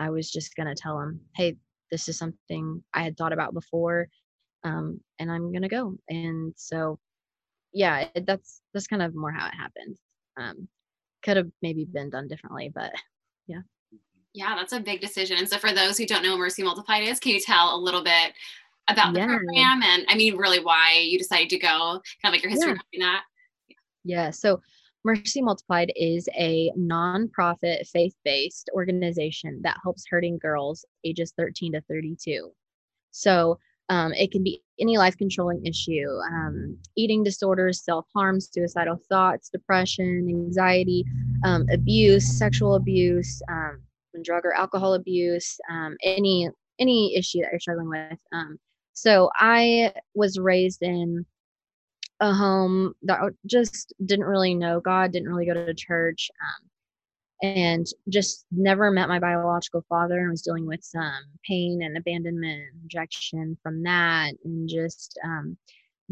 I 0.00 0.10
was 0.10 0.30
just 0.30 0.56
going 0.56 0.66
to 0.66 0.74
tell 0.74 0.98
him, 0.98 1.20
hey, 1.36 1.56
this 1.90 2.08
is 2.08 2.18
something 2.18 2.82
I 2.94 3.02
had 3.02 3.16
thought 3.16 3.32
about 3.32 3.54
before, 3.54 4.08
um, 4.64 5.00
and 5.18 5.30
I'm 5.30 5.52
going 5.52 5.62
to 5.62 5.68
go. 5.68 5.94
And 6.08 6.54
so, 6.56 6.98
yeah, 7.72 8.08
it, 8.14 8.26
that's 8.26 8.62
that's 8.72 8.86
kind 8.86 9.02
of 9.02 9.14
more 9.14 9.30
how 9.30 9.46
it 9.46 9.54
happened. 9.54 9.96
Um, 10.38 10.68
could 11.22 11.36
have 11.36 11.50
maybe 11.60 11.84
been 11.84 12.10
done 12.10 12.28
differently, 12.28 12.72
but 12.74 12.92
yeah. 13.46 13.60
Yeah, 14.32 14.54
that's 14.56 14.72
a 14.72 14.80
big 14.80 15.00
decision. 15.00 15.36
And 15.36 15.48
so, 15.48 15.58
for 15.58 15.72
those 15.72 15.98
who 15.98 16.06
don't 16.06 16.22
know 16.22 16.30
what 16.30 16.40
Mercy 16.40 16.62
Multiplied 16.62 17.02
is, 17.04 17.20
can 17.20 17.32
you 17.32 17.40
tell 17.40 17.74
a 17.74 17.78
little 17.78 18.02
bit 18.02 18.32
about 18.88 19.12
the 19.12 19.20
yeah. 19.20 19.26
program 19.26 19.82
and 19.82 20.06
I 20.08 20.14
mean, 20.16 20.36
really 20.36 20.60
why 20.60 21.04
you 21.04 21.18
decided 21.18 21.50
to 21.50 21.58
go, 21.58 22.00
kind 22.22 22.26
of 22.26 22.32
like 22.32 22.42
your 22.42 22.50
history 22.50 22.76
yeah. 22.92 23.04
that? 23.04 23.22
Yeah. 24.04 24.30
So, 24.30 24.62
Mercy 25.04 25.40
Multiplied 25.40 25.92
is 25.96 26.28
a 26.36 26.70
nonprofit 26.78 27.86
faith 27.88 28.14
based 28.24 28.68
organization 28.74 29.60
that 29.62 29.78
helps 29.82 30.04
hurting 30.10 30.38
girls 30.38 30.84
ages 31.04 31.32
13 31.38 31.72
to 31.72 31.80
32. 31.82 32.50
So 33.10 33.58
um, 33.88 34.12
it 34.12 34.30
can 34.30 34.42
be 34.42 34.62
any 34.78 34.98
life 34.98 35.16
controlling 35.16 35.64
issue 35.66 36.06
um, 36.30 36.76
eating 36.96 37.24
disorders, 37.24 37.82
self 37.82 38.06
harm, 38.14 38.40
suicidal 38.40 39.00
thoughts, 39.08 39.48
depression, 39.48 40.26
anxiety, 40.28 41.04
um, 41.44 41.66
abuse, 41.72 42.38
sexual 42.38 42.74
abuse, 42.74 43.42
um, 43.50 43.80
drug 44.22 44.44
or 44.44 44.52
alcohol 44.54 44.94
abuse, 44.94 45.58
um, 45.70 45.96
any 46.04 46.48
any 46.78 47.16
issue 47.16 47.40
that 47.40 47.48
you're 47.52 47.60
struggling 47.60 47.88
with. 47.88 48.18
Um, 48.32 48.58
so 48.92 49.30
I 49.34 49.92
was 50.14 50.38
raised 50.38 50.82
in 50.82 51.24
a 52.20 52.32
home 52.32 52.94
that 53.02 53.20
just 53.46 53.92
didn't 54.04 54.26
really 54.26 54.54
know 54.54 54.80
God, 54.80 55.12
didn't 55.12 55.28
really 55.28 55.46
go 55.46 55.54
to 55.54 55.74
church, 55.74 56.30
um, 56.42 56.70
and 57.42 57.86
just 58.08 58.44
never 58.50 58.90
met 58.90 59.08
my 59.08 59.18
biological 59.18 59.84
father 59.88 60.20
and 60.20 60.30
was 60.30 60.42
dealing 60.42 60.66
with 60.66 60.84
some 60.84 61.22
pain 61.46 61.80
and 61.82 61.96
abandonment 61.96 62.60
and 62.72 62.82
rejection 62.82 63.56
from 63.62 63.82
that 63.82 64.32
and 64.44 64.68
just 64.68 65.18
um, 65.24 65.56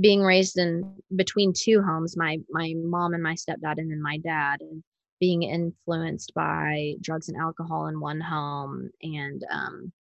being 0.00 0.22
raised 0.22 0.56
in 0.58 0.94
between 1.16 1.52
two 1.52 1.82
homes 1.82 2.16
my 2.16 2.38
my 2.50 2.72
mom 2.78 3.12
and 3.14 3.22
my 3.22 3.34
stepdad 3.34 3.78
and 3.78 3.90
then 3.90 4.00
my 4.00 4.16
dad 4.18 4.60
and 4.60 4.82
being 5.20 5.42
influenced 5.42 6.32
by 6.34 6.94
drugs 7.00 7.28
and 7.28 7.36
alcohol 7.38 7.88
in 7.88 8.00
one 8.00 8.20
home 8.20 8.88
and 9.02 9.44
um, 9.50 9.92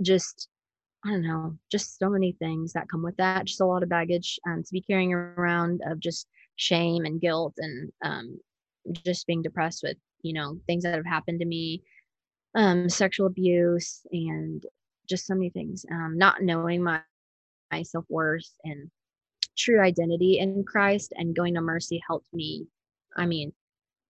just 0.00 0.48
I 1.04 1.10
don't 1.10 1.22
know, 1.22 1.56
just 1.70 1.98
so 1.98 2.08
many 2.08 2.32
things 2.32 2.72
that 2.72 2.88
come 2.88 3.02
with 3.02 3.16
that. 3.16 3.46
Just 3.46 3.60
a 3.60 3.66
lot 3.66 3.82
of 3.82 3.88
baggage 3.88 4.38
um, 4.46 4.62
to 4.62 4.72
be 4.72 4.80
carrying 4.80 5.12
around 5.12 5.80
of 5.84 5.98
just 5.98 6.28
shame 6.56 7.04
and 7.04 7.20
guilt 7.20 7.54
and 7.58 7.90
um, 8.04 8.38
just 9.04 9.26
being 9.26 9.42
depressed 9.42 9.82
with, 9.82 9.96
you 10.22 10.32
know, 10.32 10.58
things 10.66 10.84
that 10.84 10.94
have 10.94 11.06
happened 11.06 11.40
to 11.40 11.46
me, 11.46 11.82
um, 12.54 12.88
sexual 12.88 13.26
abuse, 13.26 14.06
and 14.12 14.64
just 15.08 15.26
so 15.26 15.34
many 15.34 15.50
things. 15.50 15.84
Um, 15.90 16.16
not 16.16 16.42
knowing 16.42 16.84
my, 16.84 17.00
my 17.72 17.82
self 17.82 18.04
worth 18.08 18.50
and 18.62 18.88
true 19.58 19.80
identity 19.80 20.38
in 20.38 20.62
Christ 20.64 21.12
and 21.16 21.34
going 21.34 21.54
to 21.54 21.60
mercy 21.60 22.00
helped 22.06 22.32
me. 22.32 22.66
I 23.16 23.26
mean, 23.26 23.52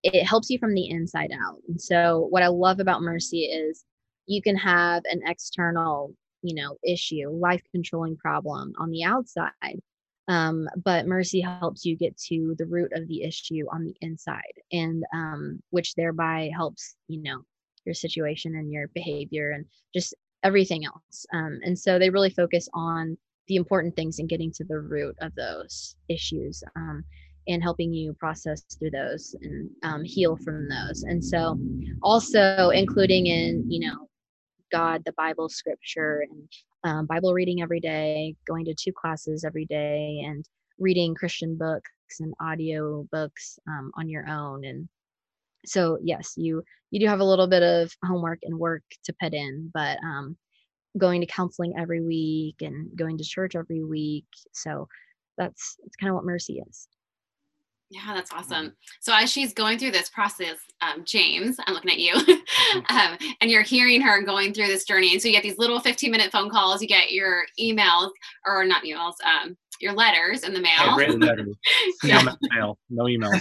it 0.03 0.25
helps 0.25 0.51
you 0.51 0.59
from 0.59 0.75
the 0.75 0.91
inside 0.91 1.31
out. 1.33 1.59
And 1.69 1.81
so, 1.81 2.27
what 2.29 2.43
I 2.43 2.49
love 2.49 2.81
about 2.81 3.01
mercy 3.01 3.45
is 3.45 3.85
you 4.27 4.43
can 4.43 4.57
have 4.57 5.03
an 5.07 5.23
external 5.27 6.15
you 6.43 6.55
know 6.55 6.77
issue 6.85 7.29
life 7.31 7.63
controlling 7.73 8.17
problem 8.17 8.73
on 8.79 8.91
the 8.91 9.05
outside 9.05 9.81
um, 10.29 10.69
but 10.85 11.07
mercy 11.07 11.41
helps 11.41 11.85
you 11.85 11.97
get 11.97 12.17
to 12.17 12.55
the 12.59 12.67
root 12.67 12.93
of 12.95 13.09
the 13.09 13.25
issue 13.25 13.65
on 13.73 13.85
the 13.85 13.97
inside 14.01 14.43
and 14.71 15.03
um, 15.15 15.61
which 15.71 15.95
thereby 15.95 16.51
helps 16.55 16.97
you 17.09 17.23
know 17.23 17.43
your 17.85 17.95
situation 17.95 18.55
and 18.57 18.71
your 18.71 18.89
behavior 18.89 19.51
and 19.51 19.65
just 19.95 20.15
everything 20.43 20.85
else. 20.85 21.27
Um, 21.33 21.61
and 21.65 21.79
so 21.79 21.99
they 21.99 22.11
really 22.11 22.31
focus 22.31 22.69
on 22.75 23.17
the 23.49 23.57
important 23.57 23.95
things 23.97 24.19
and 24.19 24.29
getting 24.29 24.53
to 24.53 24.65
the 24.65 24.79
root 24.79 25.17
of 25.21 25.35
those 25.35 25.97
issues 26.09 26.63
um, 26.77 27.05
and 27.49 27.63
helping 27.63 27.93
you 27.93 28.15
process 28.15 28.63
through 28.79 28.91
those 28.91 29.35
and 29.43 29.69
um, 29.83 30.05
heal 30.05 30.37
from 30.37 30.69
those. 30.69 31.03
And 31.03 31.25
so 31.25 31.59
also 32.03 32.71
including 32.71 33.27
in, 33.27 33.65
you 33.71 33.81
know, 33.81 34.09
God, 34.73 35.03
the 35.05 35.13
Bible, 35.13 35.49
scripture, 35.49 36.25
and 36.29 36.49
um, 36.85 37.07
Bible 37.07 37.35
reading 37.35 37.63
every 37.63 37.81
day, 37.81 38.35
going 38.47 38.65
to 38.65 38.75
two 38.75 38.93
classes 38.93 39.45
every 39.45 39.67
day, 39.67 40.23
and 40.25 40.45
reading 40.79 41.15
Christian 41.15 41.57
books 41.57 41.91
and 42.21 42.35
audio 42.41 43.07
books 43.13 43.59
um, 43.69 43.93
on 43.97 44.09
your 44.09 44.29
own. 44.29 44.65
And 44.65 44.89
so, 45.65 45.99
yes, 46.03 46.35
you 46.37 46.63
you 46.91 47.01
do 47.01 47.07
have 47.07 47.21
a 47.21 47.25
little 47.25 47.47
bit 47.47 47.63
of 47.63 47.95
homework 48.05 48.41
and 48.43 48.59
work 48.59 48.83
to 49.05 49.15
put 49.21 49.33
in, 49.33 49.71
but 49.73 49.99
um, 50.05 50.37
going 50.99 51.21
to 51.21 51.27
counseling 51.27 51.75
every 51.79 52.01
week 52.01 52.57
and 52.61 52.89
going 52.97 53.19
to 53.19 53.25
church 53.25 53.55
every 53.55 53.83
week. 53.83 54.27
So 54.53 54.89
that's 55.39 55.77
that's 55.83 55.97
kind 55.97 56.11
of 56.11 56.17
what 56.17 56.25
mercy 56.25 56.63
is. 56.69 56.89
Yeah, 57.91 58.15
that's 58.15 58.33
awesome. 58.33 58.73
So 59.01 59.15
as 59.15 59.31
she's 59.31 59.53
going 59.53 59.79
through 59.79 59.91
this 59.91 60.09
process, 60.09 60.57
um, 60.83 61.05
James, 61.05 61.57
I'm 61.67 61.75
looking 61.75 61.91
at 61.91 61.99
you, 61.99 62.15
um, 62.89 63.17
and 63.41 63.51
you're 63.51 63.63
hearing 63.63 64.01
her 64.01 64.23
going 64.23 64.53
through 64.53 64.67
this 64.67 64.85
journey. 64.85 65.13
And 65.13 65.23
so 65.23 65.29
you 65.29 65.35
get 65.35 65.43
these 65.43 65.59
little 65.59 65.81
15 65.81 66.11
minute 66.11 66.33
phone 66.33 66.51
calls, 66.51 66.83
you 66.83 66.89
get 66.89 67.13
your 67.13 67.45
emails, 67.61 68.11
or 68.47 68.65
not 68.65 68.85
emails, 68.85 69.15
um, 69.25 69.57
your 69.81 69.93
letters 69.93 70.45
in 70.45 70.55
the 70.55 70.61
mail. 70.61 70.97
Written 70.97 71.21
letters. 71.21 71.55
Yeah. 72.03 72.23
No 72.23 72.37
mail, 72.51 72.79
no 72.91 73.05
emails. 73.05 73.41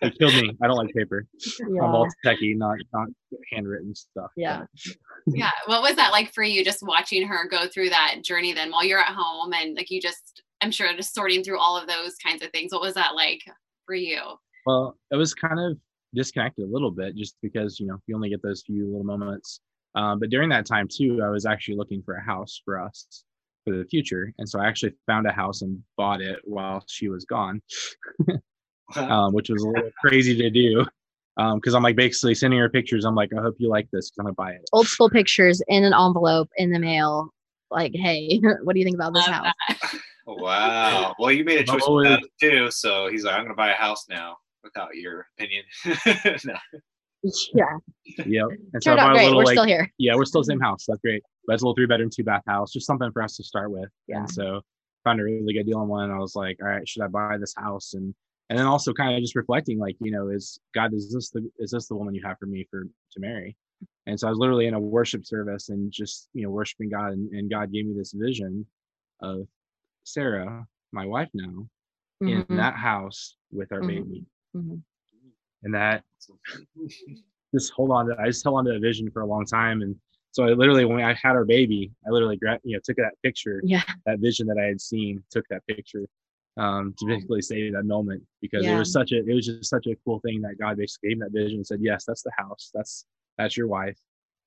They 0.00 0.10
killed 0.10 0.34
me. 0.34 0.56
I 0.62 0.66
don't 0.66 0.76
like 0.76 0.94
paper. 0.94 1.26
I'm 1.60 1.80
all 1.80 2.08
techie, 2.24 2.56
not 2.56 2.76
not 2.92 3.08
handwritten 3.52 3.94
stuff. 3.94 4.30
Yeah. 4.36 4.64
yeah. 5.26 5.50
What 5.66 5.82
was 5.82 5.96
that 5.96 6.12
like 6.12 6.32
for 6.32 6.42
you 6.42 6.64
just 6.64 6.82
watching 6.82 7.26
her 7.26 7.48
go 7.48 7.68
through 7.68 7.90
that 7.90 8.16
journey 8.22 8.52
then 8.52 8.70
while 8.70 8.84
you're 8.84 9.00
at 9.00 9.14
home 9.14 9.52
and 9.52 9.76
like 9.76 9.90
you 9.90 10.00
just, 10.00 10.42
I'm 10.60 10.70
sure 10.70 10.92
just 10.96 11.14
sorting 11.14 11.44
through 11.44 11.60
all 11.60 11.76
of 11.76 11.86
those 11.86 12.16
kinds 12.16 12.42
of 12.42 12.50
things. 12.50 12.72
What 12.72 12.82
was 12.82 12.94
that 12.94 13.14
like 13.14 13.42
for 13.86 13.94
you? 13.94 14.20
Well, 14.66 14.96
it 15.12 15.16
was 15.16 15.32
kind 15.32 15.60
of 15.60 15.78
disconnected 16.16 16.64
a 16.64 16.72
little 16.72 16.90
bit 16.90 17.14
just 17.14 17.36
because, 17.42 17.78
you 17.78 17.86
know, 17.86 17.98
you 18.06 18.14
only 18.14 18.30
get 18.30 18.42
those 18.42 18.62
few 18.66 18.86
little 18.86 19.04
moments. 19.04 19.60
Um, 19.94 20.18
but 20.18 20.30
during 20.30 20.48
that 20.50 20.66
time 20.66 20.88
too, 20.90 21.22
I 21.22 21.28
was 21.28 21.46
actually 21.46 21.76
looking 21.76 22.02
for 22.02 22.14
a 22.14 22.22
house 22.22 22.60
for 22.64 22.80
us 22.80 23.24
for 23.64 23.76
the 23.76 23.84
future. 23.84 24.32
And 24.38 24.48
so 24.48 24.60
I 24.60 24.66
actually 24.66 24.92
found 25.06 25.26
a 25.26 25.32
house 25.32 25.62
and 25.62 25.82
bought 25.96 26.20
it 26.20 26.38
while 26.44 26.84
she 26.88 27.08
was 27.08 27.24
gone, 27.24 27.62
um, 28.96 29.32
which 29.32 29.48
was 29.48 29.62
a 29.62 29.68
little 29.68 29.90
crazy 30.00 30.36
to 30.36 30.50
do. 30.50 30.84
Because 31.36 31.74
I'm 31.74 31.82
like 31.82 31.96
basically 31.96 32.34
sending 32.34 32.58
her 32.58 32.70
pictures. 32.70 33.04
I'm 33.04 33.14
like, 33.14 33.30
I 33.36 33.42
hope 33.42 33.56
you 33.58 33.68
like 33.68 33.88
this 33.92 34.10
because 34.10 34.18
I'm 34.20 34.24
gonna 34.24 34.34
buy 34.34 34.52
it. 34.52 34.62
Old 34.72 34.86
school 34.86 35.10
pictures 35.10 35.60
in 35.68 35.84
an 35.84 35.92
envelope 35.92 36.48
in 36.56 36.70
the 36.70 36.78
mail. 36.78 37.30
Like, 37.70 37.92
hey, 37.94 38.40
what 38.62 38.72
do 38.72 38.80
you 38.80 38.86
think 38.86 38.96
about 38.96 39.14
this 39.14 39.26
house? 39.26 39.52
Wow. 40.28 41.14
Well, 41.20 41.30
you 41.30 41.44
made 41.44 41.60
a 41.60 41.64
choice 41.64 41.82
with 41.86 42.04
yeah. 42.04 42.16
that 42.16 42.28
too. 42.40 42.68
So 42.72 43.08
he's 43.08 43.22
like, 43.22 43.34
I'm 43.34 43.42
going 43.42 43.52
to 43.52 43.54
buy 43.54 43.70
a 43.70 43.76
house 43.76 44.06
now 44.08 44.38
without 44.66 44.94
your 44.96 45.26
opinion. 45.38 45.64
no. 46.44 46.54
Yeah. 47.54 47.64
Yep. 48.26 48.46
And 48.74 48.82
so 48.82 48.92
I 48.92 48.96
Turned 48.96 49.00
out 49.00 49.12
great. 49.14 49.24
little 49.24 49.38
We're 49.38 49.44
like 49.44 49.54
still 49.54 49.64
here. 49.64 49.92
yeah, 49.98 50.14
we're 50.14 50.24
still 50.24 50.42
the 50.42 50.46
same 50.46 50.60
house. 50.60 50.84
That's 50.86 51.00
great. 51.00 51.22
But 51.46 51.54
it's 51.54 51.62
a 51.62 51.66
little 51.66 51.74
three 51.74 51.86
bedroom, 51.86 52.10
two 52.14 52.24
bath 52.24 52.42
house, 52.46 52.72
just 52.72 52.86
something 52.86 53.10
for 53.12 53.22
us 53.22 53.36
to 53.36 53.44
start 53.44 53.70
with. 53.70 53.88
Yeah. 54.08 54.18
And 54.18 54.30
so 54.30 54.60
found 55.04 55.20
a 55.20 55.24
really 55.24 55.52
good 55.54 55.66
deal 55.66 55.78
on 55.78 55.88
one. 55.88 56.04
And 56.04 56.12
I 56.12 56.18
was 56.18 56.34
like, 56.36 56.58
all 56.60 56.68
right, 56.68 56.86
should 56.88 57.02
I 57.02 57.08
buy 57.08 57.36
this 57.38 57.54
house? 57.56 57.94
And 57.94 58.14
and 58.48 58.56
then 58.58 58.66
also 58.66 58.92
kind 58.92 59.14
of 59.16 59.20
just 59.20 59.34
reflecting, 59.34 59.76
like, 59.78 59.96
you 60.00 60.12
know, 60.12 60.28
is 60.28 60.60
God, 60.72 60.94
is 60.94 61.12
this 61.12 61.30
the 61.30 61.50
is 61.58 61.70
this 61.72 61.88
the 61.88 61.96
woman 61.96 62.14
you 62.14 62.22
have 62.24 62.38
for 62.38 62.46
me 62.46 62.66
for 62.70 62.84
to 62.84 63.20
marry? 63.20 63.56
And 64.06 64.18
so 64.18 64.28
I 64.28 64.30
was 64.30 64.38
literally 64.38 64.66
in 64.66 64.74
a 64.74 64.80
worship 64.80 65.26
service 65.26 65.68
and 65.68 65.90
just, 65.90 66.28
you 66.32 66.42
know, 66.44 66.50
worshiping 66.50 66.88
God 66.90 67.12
and, 67.12 67.28
and 67.32 67.50
God 67.50 67.72
gave 67.72 67.86
me 67.86 67.94
this 67.96 68.12
vision 68.12 68.64
of 69.20 69.48
Sarah, 70.04 70.64
my 70.92 71.04
wife 71.06 71.28
now, 71.34 71.66
Mhm, 72.22 72.48
in 72.50 72.56
that 72.56 72.74
house 72.76 73.34
with 73.50 73.72
our 73.72 73.80
Mhm. 73.80 73.86
baby. 73.88 74.24
Mhm. 74.56 74.82
And 75.62 75.74
that 75.74 76.04
just 77.54 77.72
hold 77.72 77.90
on 77.90 78.06
to 78.06 78.16
I 78.20 78.26
just 78.26 78.44
held 78.44 78.56
on 78.56 78.64
to 78.66 78.72
that 78.72 78.80
vision 78.80 79.10
for 79.10 79.22
a 79.22 79.26
long 79.26 79.44
time. 79.46 79.82
And 79.82 79.96
so 80.32 80.44
I 80.44 80.48
literally 80.50 80.84
when 80.84 81.02
I 81.02 81.14
had 81.14 81.32
our 81.32 81.44
baby, 81.44 81.90
I 82.06 82.10
literally 82.10 82.36
gra- 82.36 82.60
you 82.62 82.76
know 82.76 82.80
took 82.84 82.96
that 82.96 83.14
picture, 83.22 83.60
Yeah. 83.64 83.82
that 84.04 84.18
vision 84.20 84.46
that 84.48 84.58
I 84.58 84.64
had 84.64 84.80
seen, 84.80 85.22
took 85.30 85.46
that 85.48 85.66
picture 85.66 86.06
um 86.58 86.94
to 86.98 87.06
basically 87.06 87.42
save 87.42 87.74
that 87.74 87.84
moment 87.84 88.22
because 88.40 88.64
it 88.64 88.74
was 88.78 88.90
such 88.90 89.12
a 89.12 89.18
it 89.18 89.34
was 89.34 89.44
just 89.46 89.68
such 89.68 89.86
a 89.86 89.94
cool 90.04 90.20
thing 90.20 90.40
that 90.42 90.58
God 90.58 90.76
basically 90.78 91.10
gave 91.10 91.18
me 91.18 91.24
that 91.24 91.32
vision 91.32 91.58
and 91.58 91.66
said, 91.66 91.80
Yes, 91.82 92.04
that's 92.04 92.22
the 92.22 92.32
house. 92.36 92.70
That's 92.74 93.04
that's 93.38 93.56
your 93.56 93.66
wife. 93.68 93.98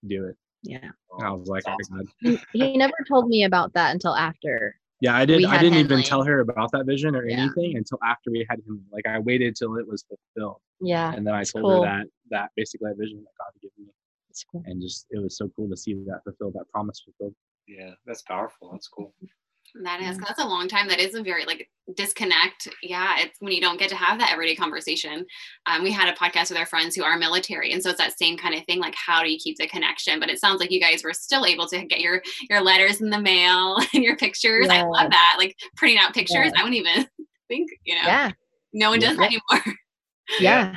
Do 0.08 0.26
it. 0.26 0.38
Yeah. 0.64 0.90
And 1.18 1.28
I 1.28 1.32
was 1.32 1.48
like, 1.48 1.64
That's 1.64 1.90
"Oh, 1.94 1.98
God." 1.98 2.08
He, 2.22 2.40
he 2.54 2.78
never 2.78 2.94
told 3.08 3.28
me 3.28 3.44
about 3.44 3.74
that 3.74 3.92
until 3.94 4.16
after. 4.16 4.76
Yeah, 5.02 5.16
I 5.16 5.26
did. 5.26 5.46
I 5.46 5.58
didn't 5.58 5.74
him, 5.80 5.86
even 5.86 5.98
like- 5.98 6.06
tell 6.06 6.24
her 6.24 6.40
about 6.42 6.72
that 6.74 6.86
vision 6.86 7.16
or 7.16 7.26
Yeah. 7.26 7.38
anything 7.40 7.78
until 7.78 8.00
after 8.04 8.32
we 8.32 8.46
had 8.50 8.60
him. 8.60 8.86
Like 8.92 9.06
I 9.08 9.20
waited 9.20 9.56
till 9.56 9.78
it 9.78 9.88
was 9.88 10.04
fulfilled, 10.04 10.62
Yeah. 10.82 11.14
and 11.14 11.26
then 11.26 11.34
I 11.34 11.44
told 11.44 11.64
cool. 11.64 11.84
her 11.84 11.90
that 11.90 12.08
that 12.32 12.52
basically 12.56 12.90
that 12.90 12.98
vision 12.98 13.18
that 13.24 13.32
God 13.38 13.52
had 13.54 13.62
given 13.62 13.86
me, 13.86 13.94
It's 14.30 14.44
cool. 14.44 14.62
and 14.66 14.82
just 14.82 15.08
it 15.12 15.20
was 15.20 15.38
so 15.38 15.48
cool 15.56 15.70
to 15.70 15.78
see 15.78 15.94
that 15.94 16.22
fulfilled, 16.26 16.54
that 16.56 16.70
promise 16.70 17.00
fulfilled. 17.02 17.34
Yeah, 17.68 17.94
that's 18.06 18.22
powerful. 18.24 18.72
That's 18.72 18.88
cool. 18.88 19.14
That 19.84 20.00
is, 20.02 20.06
Yeah. 20.08 20.14
'cause 20.14 20.28
that's 20.28 20.40
a 20.42 20.48
long 20.48 20.68
time. 20.68 20.88
That 20.88 21.00
is 21.00 21.16
a 21.16 21.22
very 21.24 21.46
like 21.46 21.70
disconnect. 21.96 22.68
Yeah, 22.84 23.16
it's 23.20 23.36
when 23.40 23.52
you 23.54 23.62
don't 23.62 23.78
get 23.80 23.90
to 23.90 23.96
have 23.96 24.20
that 24.20 24.32
everyday 24.32 24.56
conversation. 24.56 25.26
Um, 25.66 25.84
we 25.84 25.92
had 25.92 26.08
a 26.08 26.18
podcast 26.18 26.50
with 26.50 26.58
our 26.58 26.66
friends 26.66 26.96
who 26.96 27.04
are 27.04 27.18
military, 27.18 27.72
and 27.72 27.82
so 27.82 27.90
it's 27.90 28.00
that 28.00 28.18
same 28.18 28.38
kind 28.38 28.56
of 28.56 28.64
thing. 28.66 28.80
Like, 28.80 28.96
how 28.96 29.24
do 29.24 29.32
you 29.32 29.38
keep 29.38 29.58
the 29.58 29.68
connection? 29.68 30.20
But 30.20 30.30
it 30.30 30.40
sounds 30.40 30.60
like 30.60 30.72
you 30.72 30.80
guys 30.80 31.04
were 31.04 31.14
still 31.14 31.46
able 31.46 31.68
to 31.68 31.86
get 31.86 32.00
your 32.02 32.22
your 32.50 32.62
letters 32.62 33.02
in 33.02 33.10
the 33.10 33.20
mail 33.22 33.78
and 33.94 34.04
your 34.04 34.16
pictures. 34.18 34.68
I 34.70 34.84
love 34.84 35.12
that. 35.12 35.36
Like 35.38 35.56
printing 35.78 36.00
out 36.00 36.14
pictures. 36.14 36.46
Yes. 36.46 36.54
I 36.58 36.64
wouldn't 36.64 36.80
even 36.80 37.08
think. 37.48 37.70
You 37.86 37.96
know, 37.96 38.02
Yeah. 38.06 38.32
no 38.74 38.90
one 38.92 39.02
Yeah. 39.02 39.08
does 39.10 39.18
that 39.18 39.26
anymore. 39.26 39.76
Yeah. 40.40 40.76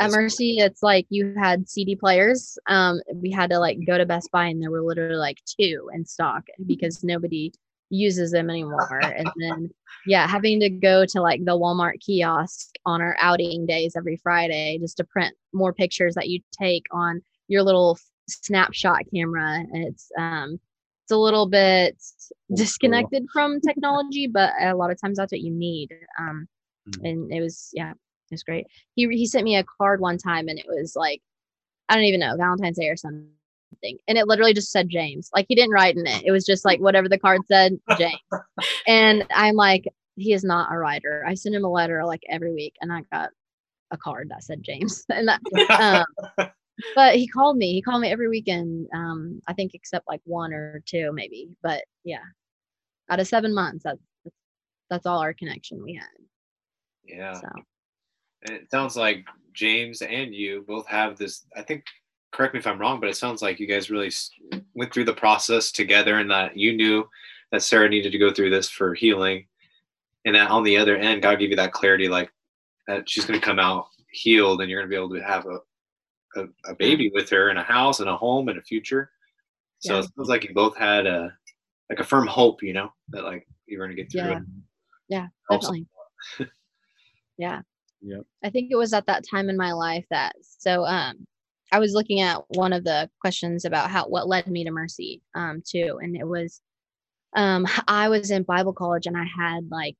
At 0.00 0.10
Mercy, 0.10 0.56
it's 0.58 0.82
like 0.82 1.06
you 1.08 1.34
had 1.38 1.68
CD 1.68 1.94
players. 1.94 2.58
Um, 2.66 3.00
we 3.14 3.30
had 3.30 3.50
to 3.50 3.60
like 3.60 3.78
go 3.86 3.96
to 3.96 4.04
Best 4.04 4.28
Buy 4.32 4.46
and 4.46 4.60
there 4.60 4.72
were 4.72 4.82
literally 4.82 5.14
like 5.14 5.38
two 5.60 5.88
in 5.94 6.04
stock 6.04 6.42
because 6.66 7.04
nobody 7.04 7.52
uses 7.90 8.32
them 8.32 8.50
anymore. 8.50 8.88
And 9.16 9.30
then, 9.38 9.70
yeah, 10.06 10.26
having 10.26 10.60
to 10.60 10.70
go 10.70 11.04
to 11.06 11.20
like 11.20 11.44
the 11.44 11.58
Walmart 11.58 12.00
kiosk 12.00 12.74
on 12.86 13.00
our 13.00 13.16
outing 13.20 13.66
days 13.66 13.94
every 13.96 14.16
Friday 14.16 14.78
just 14.80 14.96
to 14.98 15.04
print 15.04 15.34
more 15.52 15.72
pictures 15.72 16.14
that 16.14 16.28
you 16.28 16.40
take 16.52 16.84
on 16.92 17.22
your 17.48 17.62
little 17.62 17.98
snapshot 18.28 19.02
camera. 19.14 19.64
And 19.72 19.84
it's 19.86 20.10
um, 20.18 20.60
it's 21.04 21.12
a 21.12 21.16
little 21.16 21.46
bit 21.48 21.96
disconnected 22.54 23.26
from 23.32 23.60
technology, 23.60 24.26
but 24.26 24.52
a 24.60 24.74
lot 24.74 24.90
of 24.90 25.00
times 25.00 25.16
that's 25.18 25.32
what 25.32 25.40
you 25.40 25.52
need. 25.52 25.90
Um, 26.18 26.48
Mhm. 26.88 27.04
and 27.10 27.32
it 27.32 27.40
was 27.42 27.70
yeah, 27.74 27.90
it 27.90 27.96
was 28.30 28.42
great. 28.42 28.66
He 28.94 29.06
he 29.08 29.26
sent 29.26 29.44
me 29.44 29.56
a 29.56 29.64
card 29.78 30.00
one 30.00 30.16
time, 30.18 30.48
and 30.48 30.58
it 30.58 30.66
was 30.66 30.94
like 30.96 31.20
I 31.88 31.94
don't 31.96 32.04
even 32.04 32.20
know 32.20 32.36
Valentine's 32.36 32.78
Day 32.78 32.88
or 32.88 32.96
something, 32.96 33.28
and 33.82 34.18
it 34.18 34.26
literally 34.26 34.54
just 34.54 34.70
said 34.70 34.88
James. 34.88 35.30
Like 35.34 35.46
he 35.48 35.54
didn't 35.54 35.72
write 35.72 35.96
in 35.96 36.06
it. 36.06 36.22
It 36.24 36.32
was 36.32 36.44
just 36.44 36.64
like 36.64 36.80
whatever 36.80 37.08
the 37.08 37.18
card 37.18 37.42
said, 37.46 37.78
James. 37.96 38.18
and 38.86 39.24
I'm 39.32 39.54
like, 39.54 39.86
he 40.16 40.32
is 40.32 40.44
not 40.44 40.72
a 40.72 40.78
writer. 40.78 41.24
I 41.26 41.34
send 41.34 41.54
him 41.54 41.64
a 41.64 41.70
letter 41.70 42.04
like 42.04 42.22
every 42.28 42.52
week, 42.52 42.74
and 42.80 42.92
I 42.92 43.02
got 43.12 43.30
a 43.90 43.96
card 43.96 44.28
that 44.30 44.44
said 44.44 44.62
James, 44.62 45.04
and 45.10 45.28
that. 45.28 45.40
Um, 46.38 46.48
but 46.94 47.16
he 47.16 47.26
called 47.28 47.56
me. 47.56 47.72
He 47.72 47.82
called 47.82 48.02
me 48.02 48.10
every 48.10 48.28
weekend. 48.28 48.88
Um, 48.94 49.40
I 49.46 49.52
think 49.52 49.74
except 49.74 50.08
like 50.08 50.20
one 50.24 50.52
or 50.52 50.82
two 50.86 51.12
maybe. 51.12 51.48
But 51.62 51.84
yeah, 52.04 52.24
out 53.10 53.20
of 53.20 53.28
seven 53.28 53.54
months, 53.54 53.84
that's 53.84 54.00
that's, 54.24 54.36
that's 54.90 55.06
all 55.06 55.20
our 55.20 55.34
connection 55.34 55.82
we 55.82 55.94
had. 55.94 56.08
yeah. 57.04 57.34
So 57.34 57.48
And 58.42 58.56
it 58.56 58.70
sounds 58.70 58.96
like 58.96 59.24
James 59.52 60.02
and 60.02 60.34
you 60.34 60.64
both 60.66 60.86
have 60.86 61.16
this. 61.16 61.46
I 61.56 61.62
think, 61.62 61.84
correct 62.32 62.54
me 62.54 62.60
if 62.60 62.66
I'm 62.66 62.78
wrong, 62.78 63.00
but 63.00 63.08
it 63.08 63.16
sounds 63.16 63.42
like 63.42 63.58
you 63.60 63.66
guys 63.66 63.90
really 63.90 64.10
went 64.74 64.92
through 64.92 65.04
the 65.04 65.14
process 65.14 65.72
together 65.72 66.18
and 66.18 66.30
that 66.30 66.56
you 66.56 66.76
knew 66.76 67.08
that 67.52 67.62
Sarah 67.62 67.88
needed 67.88 68.12
to 68.12 68.18
go 68.18 68.32
through 68.32 68.50
this 68.50 68.68
for 68.68 68.94
healing. 68.94 69.46
And 70.24 70.34
that 70.34 70.50
on 70.50 70.62
the 70.62 70.76
other 70.76 70.96
end, 70.96 71.22
God 71.22 71.38
gave 71.38 71.50
you 71.50 71.56
that 71.56 71.72
clarity 71.72 72.08
like 72.08 72.30
that 72.86 73.08
she's 73.08 73.24
going 73.24 73.38
to 73.40 73.44
come 73.44 73.58
out 73.58 73.86
healed 74.10 74.60
and 74.60 74.70
you're 74.70 74.80
going 74.80 74.90
to 74.90 74.94
be 74.94 74.96
able 75.02 75.14
to 75.14 75.26
have 75.26 75.46
a, 75.46 76.40
a, 76.40 76.46
a 76.70 76.74
baby 76.74 77.10
with 77.14 77.30
her 77.30 77.48
and 77.48 77.58
a 77.58 77.62
house 77.62 78.00
and 78.00 78.08
a 78.10 78.16
home 78.16 78.48
and 78.48 78.58
a 78.58 78.62
future. 78.62 79.10
So 79.80 79.94
Yeah. 79.94 79.98
it 80.00 80.08
sounds 80.16 80.28
like 80.28 80.44
you 80.44 80.54
both 80.54 80.76
had 80.76 81.06
a 81.06 81.32
like 81.88 82.00
a 82.00 82.04
firm 82.04 82.26
hope, 82.26 82.62
you 82.62 82.74
know, 82.74 82.92
that 83.10 83.24
like 83.24 83.46
you're 83.66 83.78
going 83.84 83.96
to 83.96 84.02
get 84.02 84.12
through 84.12 84.20
Yeah. 84.30 84.36
it. 84.38 84.42
yeah, 85.08 85.26
Helps. 85.48 85.66
definitely. 85.70 85.86
yeah. 87.38 87.62
Yep. 88.02 88.22
I 88.44 88.50
think 88.50 88.70
it 88.70 88.76
was 88.76 88.92
at 88.92 89.06
that 89.06 89.24
time 89.28 89.48
in 89.48 89.56
my 89.56 89.72
life 89.72 90.04
that 90.10 90.34
so 90.42 90.84
um 90.84 91.26
I 91.72 91.78
was 91.78 91.92
looking 91.92 92.20
at 92.20 92.42
one 92.48 92.72
of 92.72 92.84
the 92.84 93.10
questions 93.20 93.64
about 93.64 93.90
how 93.90 94.06
what 94.06 94.28
led 94.28 94.46
me 94.46 94.64
to 94.64 94.70
mercy 94.70 95.22
um 95.34 95.62
too 95.66 95.98
and 96.02 96.16
it 96.16 96.26
was 96.26 96.60
um 97.36 97.66
I 97.88 98.08
was 98.08 98.30
in 98.30 98.42
Bible 98.44 98.72
college 98.72 99.06
and 99.06 99.16
I 99.16 99.24
had 99.24 99.68
like 99.70 99.96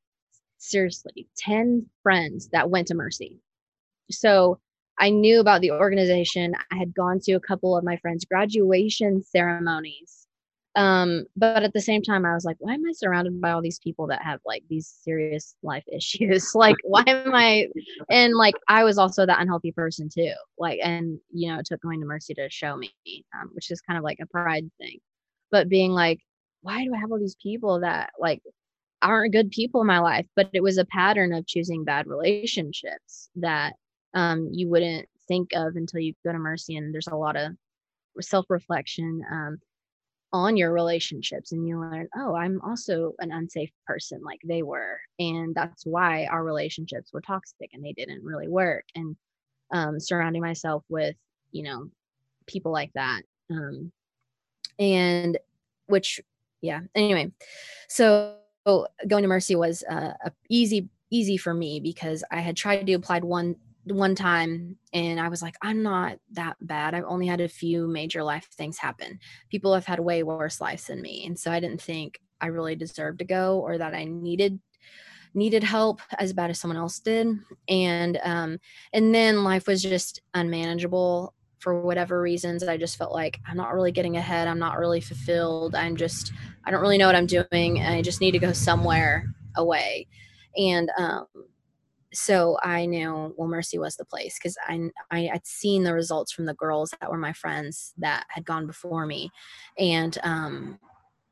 seriously 0.59 1.29
10 1.39 1.87
friends 2.03 2.49
that 2.53 2.71
went 2.71 2.89
to 2.89 2.95
mercy. 2.95 3.41
So 4.11 4.61
I 4.99 5.11
knew 5.11 5.41
about 5.41 5.61
the 5.61 5.71
organization. 5.73 6.55
I 6.73 6.77
had 6.77 6.95
gone 6.95 7.21
to 7.21 7.33
a 7.35 7.41
couple 7.41 7.77
of 7.77 7.85
my 7.85 7.97
friends' 7.99 8.25
graduation 8.25 9.23
ceremonies 9.23 10.28
um 10.79 11.25
but 11.37 11.65
at 11.65 11.73
the 11.73 11.81
same 11.81 12.01
time 12.01 12.25
i 12.25 12.33
was 12.33 12.45
like 12.45 12.57
why 12.61 12.73
am 12.73 12.87
i 12.87 12.93
surrounded 12.93 13.41
by 13.41 13.51
all 13.51 13.61
these 13.61 13.81
people 13.81 14.07
that 14.07 14.23
have 14.23 14.39
like 14.47 14.63
these 14.71 14.87
serious 15.03 15.57
life 15.63 15.83
issues? 15.93 16.55
Like 16.55 16.77
why 16.85 17.03
am 17.07 17.35
i 17.35 17.67
and 18.11 18.35
like 18.35 18.55
i 18.69 18.85
was 18.85 18.97
also 18.97 19.27
that 19.27 19.41
unhealthy 19.41 19.73
person 19.73 20.09
too 20.09 20.33
like 20.57 20.79
and 20.83 21.19
you 21.33 21.51
know 21.51 21.59
it 21.59 21.67
took 21.67 21.83
going 21.83 22.01
to 22.01 22.07
mercy 22.07 22.33
to 22.35 22.49
show 22.49 22.77
me 22.77 22.93
um, 23.35 23.51
which 23.53 23.71
is 23.71 23.81
kind 23.81 23.99
of 23.99 24.05
like 24.05 24.19
a 24.23 24.27
pride 24.27 24.71
thing. 24.79 24.99
But 25.51 25.69
being 25.69 25.91
like 25.91 26.21
why 26.63 26.85
do 26.85 26.95
i 26.95 26.99
have 26.99 27.11
all 27.11 27.19
these 27.19 27.37
people 27.43 27.81
that 27.81 28.11
like 28.19 28.41
aren't 29.03 29.33
good 29.33 29.51
people 29.51 29.81
in 29.81 29.87
my 29.87 29.99
life? 29.99 30.27
But 30.37 30.51
it 30.53 30.63
was 30.63 30.79
a 30.79 30.85
pattern 30.85 31.33
of 31.33 31.47
choosing 31.47 31.85
bad 31.85 32.07
relationships 32.07 33.31
that 33.37 33.75
um, 34.15 34.49
you 34.53 34.69
wouldn't 34.69 35.09
think 35.27 35.51
of 35.55 35.77
until 35.77 36.01
you 36.01 36.15
go 36.25 36.33
to 36.33 36.39
mercy 36.39 36.77
and 36.77 36.93
there's 36.93 37.09
a 37.09 37.17
lot 37.17 37.37
of 37.37 37.53
self-reflection 38.21 39.23
um, 39.31 39.59
on 40.33 40.57
your 40.57 40.73
relationships 40.73 41.53
and 41.53 41.67
you 41.67 41.81
learn 41.81 42.09
oh 42.17 42.35
i'm 42.35 42.61
also 42.61 43.15
an 43.21 43.33
unsafe 43.33 43.71
person 43.87 44.21
like 44.23 44.41
they 44.45 44.63
were 44.63 44.99
and 45.19 45.55
that's 45.55 45.87
why 45.87 46.27
our 46.27 46.45
relationships 46.45 47.13
were 47.13 47.23
toxic 47.23 47.71
and 47.73 47.83
they 47.83 47.93
didn't 47.93 48.23
really 48.23 48.49
work 48.49 48.85
and 48.95 49.17
um, 49.73 50.01
surrounding 50.01 50.43
myself 50.43 50.85
with 50.89 51.17
you 51.51 51.63
know 51.63 51.89
people 52.47 52.73
like 52.73 52.93
that 52.95 53.23
um, 53.51 53.91
and 54.79 55.39
which 55.87 56.21
yeah 56.61 56.81
anyway 56.95 57.31
so 57.89 58.35
going 58.67 59.23
to 59.23 59.29
mercy 59.29 59.57
was 59.57 59.83
uh, 59.91 60.13
easy 60.51 60.89
easy 61.11 61.39
for 61.39 61.55
me 61.55 61.81
because 61.81 62.23
i 62.31 62.41
had 62.41 62.55
tried 62.55 62.87
to 62.87 62.93
apply 62.93 63.19
one 63.21 63.57
one 63.93 64.15
time 64.15 64.77
and 64.93 65.21
I 65.21 65.29
was 65.29 65.43
like, 65.43 65.57
I'm 65.63 65.83
not 65.83 66.19
that 66.33 66.57
bad. 66.61 66.95
I've 66.95 67.05
only 67.05 67.27
had 67.27 67.41
a 67.41 67.49
few 67.49 67.87
major 67.87 68.23
life 68.23 68.49
things 68.53 68.79
happen. 68.79 69.19
People 69.51 69.75
have 69.75 69.87
had 69.87 70.01
way 70.01 70.23
worse 70.23 70.61
lives 70.61 70.87
than 70.87 71.03
me. 71.03 71.25
And 71.27 71.39
so 71.39 71.51
I 71.51 71.61
didn't 71.61 71.83
think 71.83 72.21
I 72.41 72.47
really 72.47 72.77
deserved 72.77 73.19
to 73.19 73.25
go 73.25 73.61
or 73.61 73.79
that 73.79 73.95
I 73.95 74.05
needed 74.05 74.61
needed 75.35 75.63
help 75.63 76.01
as 76.19 76.33
bad 76.33 76.51
as 76.51 76.59
someone 76.59 76.79
else 76.79 76.99
did. 77.01 77.29
And 77.69 78.19
um 78.25 78.59
and 78.93 79.15
then 79.15 79.45
life 79.45 79.67
was 79.67 79.83
just 79.83 80.23
unmanageable 80.35 81.35
for 81.59 81.83
whatever 81.83 82.21
reasons. 82.21 82.63
I 82.63 82.77
just 82.77 82.97
felt 82.97 83.13
like 83.13 83.41
I'm 83.47 83.57
not 83.57 83.75
really 83.75 83.93
getting 83.93 84.17
ahead. 84.17 84.49
I'm 84.49 84.59
not 84.59 84.79
really 84.79 85.01
fulfilled. 85.01 85.75
I'm 85.75 85.97
just 85.97 86.33
I 86.65 86.71
don't 86.71 86.81
really 86.81 86.99
know 86.99 87.07
what 87.07 87.17
I'm 87.17 87.27
doing 87.27 87.81
I 87.83 88.03
just 88.03 88.21
need 88.21 88.33
to 88.33 88.39
go 88.39 88.53
somewhere 88.53 89.27
away. 89.57 90.07
And 90.57 90.91
um 90.99 91.27
so 92.13 92.59
I 92.63 92.87
knew 92.87 93.35
well 93.37 93.49
Mercy 93.49 93.79
was 93.79 93.97
the 93.97 94.05
place 94.05 94.39
because 94.39 94.57
I 94.67 94.91
I 95.11 95.21
had 95.33 95.47
seen 95.47 95.83
the 95.83 95.95
results 95.95 96.33
from 96.33 96.47
the 96.47 96.55
girls 96.55 96.95
that 97.01 97.11
were 97.11 97.19
my 97.19 97.33
friends 97.33 97.93
that 97.99 98.25
had 98.29 98.45
gone 98.45 98.67
before 98.67 99.07
me, 99.07 99.31
and 99.79 100.17
um, 100.23 100.79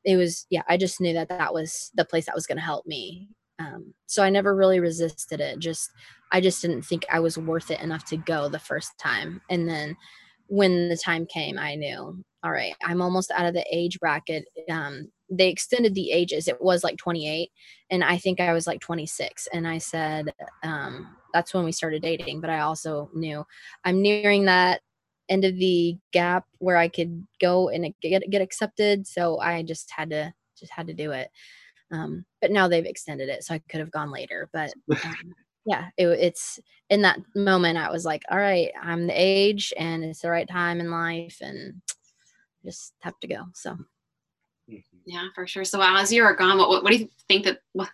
it 0.04 0.16
was 0.16 0.46
yeah 0.50 0.62
I 0.68 0.76
just 0.76 1.00
knew 1.00 1.14
that 1.14 1.28
that 1.30 1.54
was 1.54 1.90
the 1.94 2.04
place 2.04 2.26
that 2.26 2.34
was 2.34 2.46
going 2.46 2.58
to 2.58 2.64
help 2.64 2.86
me. 2.86 3.28
Um, 3.58 3.94
so 4.06 4.22
I 4.22 4.28
never 4.28 4.54
really 4.54 4.80
resisted 4.80 5.40
it. 5.40 5.58
Just 5.58 5.90
I 6.32 6.40
just 6.40 6.60
didn't 6.60 6.82
think 6.82 7.06
I 7.10 7.20
was 7.20 7.38
worth 7.38 7.70
it 7.70 7.80
enough 7.80 8.04
to 8.06 8.16
go 8.16 8.48
the 8.48 8.58
first 8.58 8.98
time, 8.98 9.40
and 9.48 9.68
then 9.68 9.96
when 10.48 10.88
the 10.88 10.96
time 10.96 11.26
came, 11.26 11.58
I 11.58 11.74
knew 11.74 12.24
all 12.46 12.52
right 12.52 12.76
I'm 12.84 13.02
almost 13.02 13.32
out 13.32 13.46
of 13.46 13.54
the 13.54 13.64
age 13.70 13.98
bracket. 13.98 14.46
Um, 14.70 15.10
they 15.28 15.48
extended 15.48 15.94
the 15.96 16.12
ages. 16.12 16.46
It 16.46 16.62
was 16.62 16.84
like 16.84 16.96
28, 16.96 17.50
and 17.90 18.04
I 18.04 18.16
think 18.16 18.38
I 18.38 18.52
was 18.52 18.68
like 18.68 18.80
26. 18.80 19.48
And 19.52 19.66
I 19.66 19.78
said, 19.78 20.32
um, 20.62 21.16
that's 21.34 21.52
when 21.52 21.64
we 21.64 21.72
started 21.72 22.02
dating. 22.02 22.40
But 22.40 22.50
I 22.50 22.60
also 22.60 23.10
knew 23.12 23.44
I'm 23.84 24.00
nearing 24.00 24.44
that 24.44 24.82
end 25.28 25.44
of 25.44 25.56
the 25.56 25.98
gap 26.12 26.44
where 26.58 26.76
I 26.76 26.86
could 26.86 27.26
go 27.40 27.68
and 27.68 27.92
get 28.00 28.30
get 28.30 28.42
accepted. 28.42 29.08
So 29.08 29.40
I 29.40 29.62
just 29.64 29.90
had 29.90 30.10
to 30.10 30.32
just 30.56 30.72
had 30.72 30.86
to 30.86 30.94
do 30.94 31.10
it. 31.10 31.28
Um, 31.90 32.24
but 32.40 32.52
now 32.52 32.68
they've 32.68 32.86
extended 32.86 33.28
it, 33.28 33.42
so 33.42 33.54
I 33.54 33.62
could 33.68 33.80
have 33.80 33.90
gone 33.90 34.12
later. 34.12 34.48
But 34.52 34.72
um, 35.04 35.34
yeah, 35.64 35.88
it, 35.96 36.06
it's 36.06 36.60
in 36.88 37.02
that 37.02 37.18
moment 37.34 37.78
I 37.78 37.90
was 37.90 38.04
like, 38.04 38.22
all 38.30 38.38
right, 38.38 38.70
I'm 38.80 39.08
the 39.08 39.20
age, 39.20 39.72
and 39.76 40.04
it's 40.04 40.20
the 40.20 40.30
right 40.30 40.48
time 40.48 40.78
in 40.78 40.92
life, 40.92 41.38
and 41.40 41.82
just 42.66 42.92
have 43.02 43.18
to 43.20 43.28
go. 43.28 43.44
So 43.54 43.76
Mm-hmm. 44.70 44.98
Yeah, 45.06 45.28
for 45.34 45.46
sure. 45.46 45.64
So 45.64 45.80
as 45.80 46.12
you 46.12 46.22
were 46.22 46.34
gone, 46.34 46.58
what, 46.58 46.68
what, 46.68 46.82
what 46.82 46.92
do 46.92 46.98
you 46.98 47.08
think 47.28 47.44
that 47.44 47.60
what, 47.72 47.90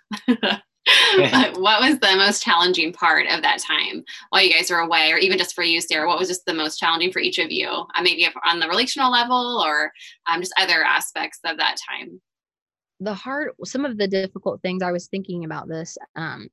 what 1.58 1.80
was 1.80 1.98
the 1.98 2.16
most 2.16 2.42
challenging 2.42 2.92
part 2.92 3.26
of 3.26 3.42
that 3.42 3.58
time 3.58 4.04
while 4.30 4.42
you 4.42 4.52
guys 4.52 4.70
were 4.70 4.78
away, 4.78 5.12
or 5.12 5.18
even 5.18 5.38
just 5.38 5.54
for 5.54 5.62
you, 5.62 5.80
Sarah? 5.80 6.08
What 6.08 6.18
was 6.18 6.28
just 6.28 6.46
the 6.46 6.54
most 6.54 6.78
challenging 6.78 7.12
for 7.12 7.20
each 7.20 7.38
of 7.38 7.50
you? 7.50 7.68
Uh, 7.68 8.02
maybe 8.02 8.26
on 8.46 8.58
the 8.58 8.68
relational 8.68 9.12
level, 9.12 9.62
or 9.64 9.92
um, 10.26 10.40
just 10.40 10.54
other 10.58 10.82
aspects 10.82 11.38
of 11.44 11.58
that 11.58 11.76
time. 11.88 12.20
The 13.00 13.14
hard, 13.14 13.50
some 13.64 13.84
of 13.84 13.98
the 13.98 14.08
difficult 14.08 14.62
things 14.62 14.82
I 14.82 14.92
was 14.92 15.08
thinking 15.08 15.44
about 15.44 15.68
this 15.68 15.98
um, 16.16 16.48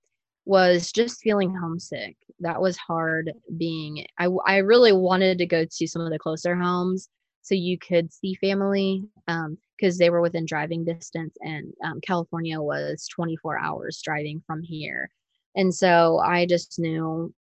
was 0.46 0.92
just 0.92 1.22
feeling 1.22 1.56
homesick. 1.56 2.18
That 2.40 2.60
was 2.60 2.76
hard. 2.76 3.32
Being, 3.58 4.06
I 4.18 4.28
I 4.46 4.58
really 4.58 4.92
wanted 4.92 5.38
to 5.38 5.46
go 5.46 5.64
to 5.64 5.88
some 5.88 6.02
of 6.02 6.12
the 6.12 6.20
closer 6.20 6.56
homes 6.56 7.08
so 7.50 7.56
you 7.56 7.80
could 7.80 8.14
see 8.14 8.36
family. 8.36 9.04
Um, 9.28 9.58
because 9.76 9.98
they 9.98 10.10
were 10.10 10.22
within 10.22 10.46
driving 10.46 10.84
distance 10.84 11.38
and 11.40 11.72
um, 11.86 12.02
california 12.02 12.60
was 12.60 13.08
24 13.08 13.58
hours 13.58 14.02
driving 14.04 14.42
from 14.46 14.62
here 14.62 15.10
and 15.56 15.74
so 15.74 16.20
i 16.20 16.46
just 16.46 16.80
knew 16.80 17.34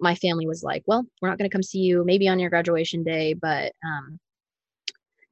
my 0.00 0.16
family 0.16 0.48
was 0.48 0.64
like 0.64 0.82
well 0.86 1.06
we're 1.22 1.28
not 1.28 1.38
going 1.38 1.48
to 1.48 1.54
come 1.54 1.62
see 1.62 1.78
you 1.78 2.04
maybe 2.04 2.26
on 2.28 2.40
your 2.40 2.50
graduation 2.50 3.04
day 3.04 3.34
but 3.34 3.72
um, 3.86 4.18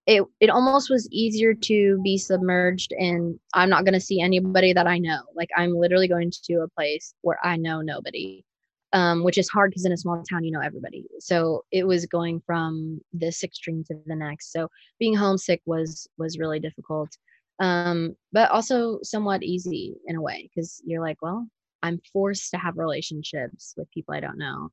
it 0.07 0.22
it 0.40 0.48
almost 0.48 0.90
was 0.90 1.09
easier 1.11 1.55
to 1.55 2.00
be 2.02 2.16
submerged 2.16 2.92
and 2.92 3.38
i'm 3.55 3.68
not 3.68 3.85
going 3.85 3.94
to 3.94 4.00
see 4.00 4.20
anybody 4.20 4.72
that 4.72 4.87
i 4.87 4.98
know 4.98 5.22
like 5.35 5.50
i'm 5.57 5.74
literally 5.74 6.09
going 6.09 6.31
to 6.31 6.62
a 6.62 6.68
place 6.68 7.14
where 7.22 7.38
i 7.44 7.57
know 7.57 7.81
nobody 7.81 8.44
um, 8.92 9.24
which 9.24 9.38
is 9.38 9.48
hard 9.48 9.70
because 9.70 9.85
in 9.85 9.92
a 9.92 9.96
small 9.96 10.22
town 10.28 10.44
you 10.44 10.50
know 10.52 10.61
everybody. 10.61 11.07
So 11.20 11.64
it 11.72 11.87
was 11.87 12.07
going 12.07 12.42
from 12.46 13.00
this 13.12 13.42
extreme 13.42 13.85
to 13.85 13.94
the 14.07 14.16
next. 14.16 14.52
So 14.52 14.68
being 14.98 15.14
homesick 15.14 15.62
was 15.66 16.07
was 16.18 16.38
really 16.38 16.61
difficult. 16.61 17.11
Um, 17.59 18.16
but 18.33 18.50
also 18.50 18.98
somewhat 19.02 19.42
easy 19.42 19.94
in 20.07 20.16
a 20.16 20.22
way 20.22 20.48
because 20.48 20.81
you're 20.85 21.02
like 21.02 21.18
well 21.22 21.46
i'm 21.83 22.00
forced 22.12 22.50
to 22.50 22.57
have 22.57 22.78
relationships 22.78 23.74
with 23.76 23.90
people 23.90 24.14
i 24.14 24.20
don't 24.20 24.38
know. 24.38 24.70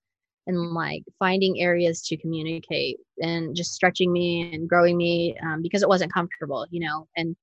And 0.48 0.74
like 0.74 1.04
finding 1.20 1.62
areas 1.62 2.02
to 2.08 2.18
communicate 2.18 2.98
and 3.22 3.56
just 3.56 3.74
stretching 3.74 4.12
me 4.12 4.52
and 4.54 4.68
growing 4.68 4.98
me 4.98 5.38
um, 5.44 5.62
because 5.62 5.84
it 5.84 5.90
wasn't 5.90 6.14
comfortable 6.14 6.66
you 6.72 6.80
know? 6.80 7.08
And 7.18 7.36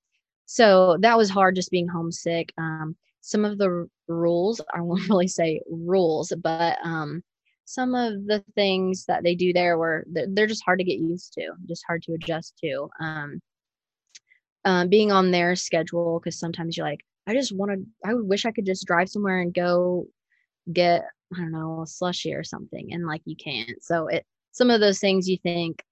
so 0.47 0.97
that 1.01 1.19
was 1.19 1.29
hard 1.29 1.57
just 1.57 1.71
being 1.71 1.89
homesick. 1.89 2.53
Um, 2.57 2.97
some 3.27 3.45
of 3.45 3.59
the 3.59 3.89
rules 4.07 4.61
i 4.73 4.81
won't 4.81 5.09
really 5.11 5.27
say 5.29 5.61
rules 5.69 6.33
but 6.43 6.79
um 6.85 7.23
some 7.65 7.97
of 7.97 8.13
the 8.27 8.45
things 8.55 9.05
that 9.07 9.25
they 9.25 9.35
do 9.35 9.53
there 9.53 9.77
were 9.77 10.07
they're 10.29 10.47
just 10.47 10.65
hard 10.65 10.79
to 10.79 10.85
get 10.85 10.99
used 10.99 11.33
to 11.33 11.49
just 11.69 11.83
hard 11.87 12.01
to 12.01 12.13
adjust 12.13 12.57
to 12.63 12.89
um, 13.01 13.41
um 14.65 14.89
being 14.89 15.11
on 15.11 15.33
their 15.33 15.57
schedule 15.57 16.21
because 16.21 16.39
sometimes 16.39 16.77
you're 16.77 16.87
like 16.87 17.05
i 17.27 17.35
just 17.35 17.55
want 17.55 17.73
to 17.73 18.09
i 18.09 18.15
wish 18.15 18.47
i 18.47 18.53
could 18.53 18.65
just 18.65 18.87
drive 18.87 19.09
somewhere 19.09 19.41
and 19.41 19.53
go 19.53 20.07
get 20.73 21.05
i 21.35 21.39
don't 21.39 21.51
know 21.51 21.83
a 21.83 21.87
slushy 21.87 22.33
or 22.33 22.45
something 22.45 22.93
and 22.93 23.07
like 23.07 23.23
you 23.25 23.37
can't. 23.37 23.83
So 23.83 24.07
it 24.07 24.25
some 24.53 24.71
of 24.71 24.81
those 24.81 25.01
things 25.01 25.29
you 25.29 25.39
think 25.43 25.83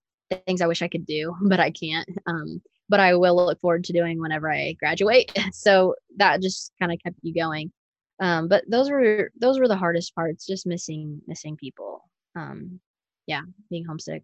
things 0.46 0.60
i 0.60 0.66
wish 0.66 0.82
i 0.82 0.88
could 0.88 1.04
do 1.04 1.34
but 1.48 1.58
i 1.58 1.70
can't 1.70 2.08
um 2.26 2.62
but 2.88 3.00
I 3.00 3.14
will 3.14 3.36
look 3.36 3.60
forward 3.60 3.84
to 3.84 3.92
doing 3.92 4.20
whenever 4.20 4.50
I 4.50 4.74
graduate. 4.74 5.32
So 5.52 5.94
that 6.16 6.42
just 6.42 6.72
kind 6.80 6.92
of 6.92 6.98
kept 7.02 7.16
you 7.22 7.34
going. 7.34 7.72
Um, 8.20 8.48
but 8.48 8.64
those 8.68 8.90
were 8.90 9.30
those 9.40 9.58
were 9.58 9.68
the 9.68 9.76
hardest 9.76 10.14
parts, 10.14 10.46
just 10.46 10.66
missing 10.66 11.20
missing 11.26 11.56
people. 11.56 12.02
Um, 12.36 12.80
yeah, 13.26 13.42
being 13.70 13.84
homesick. 13.84 14.22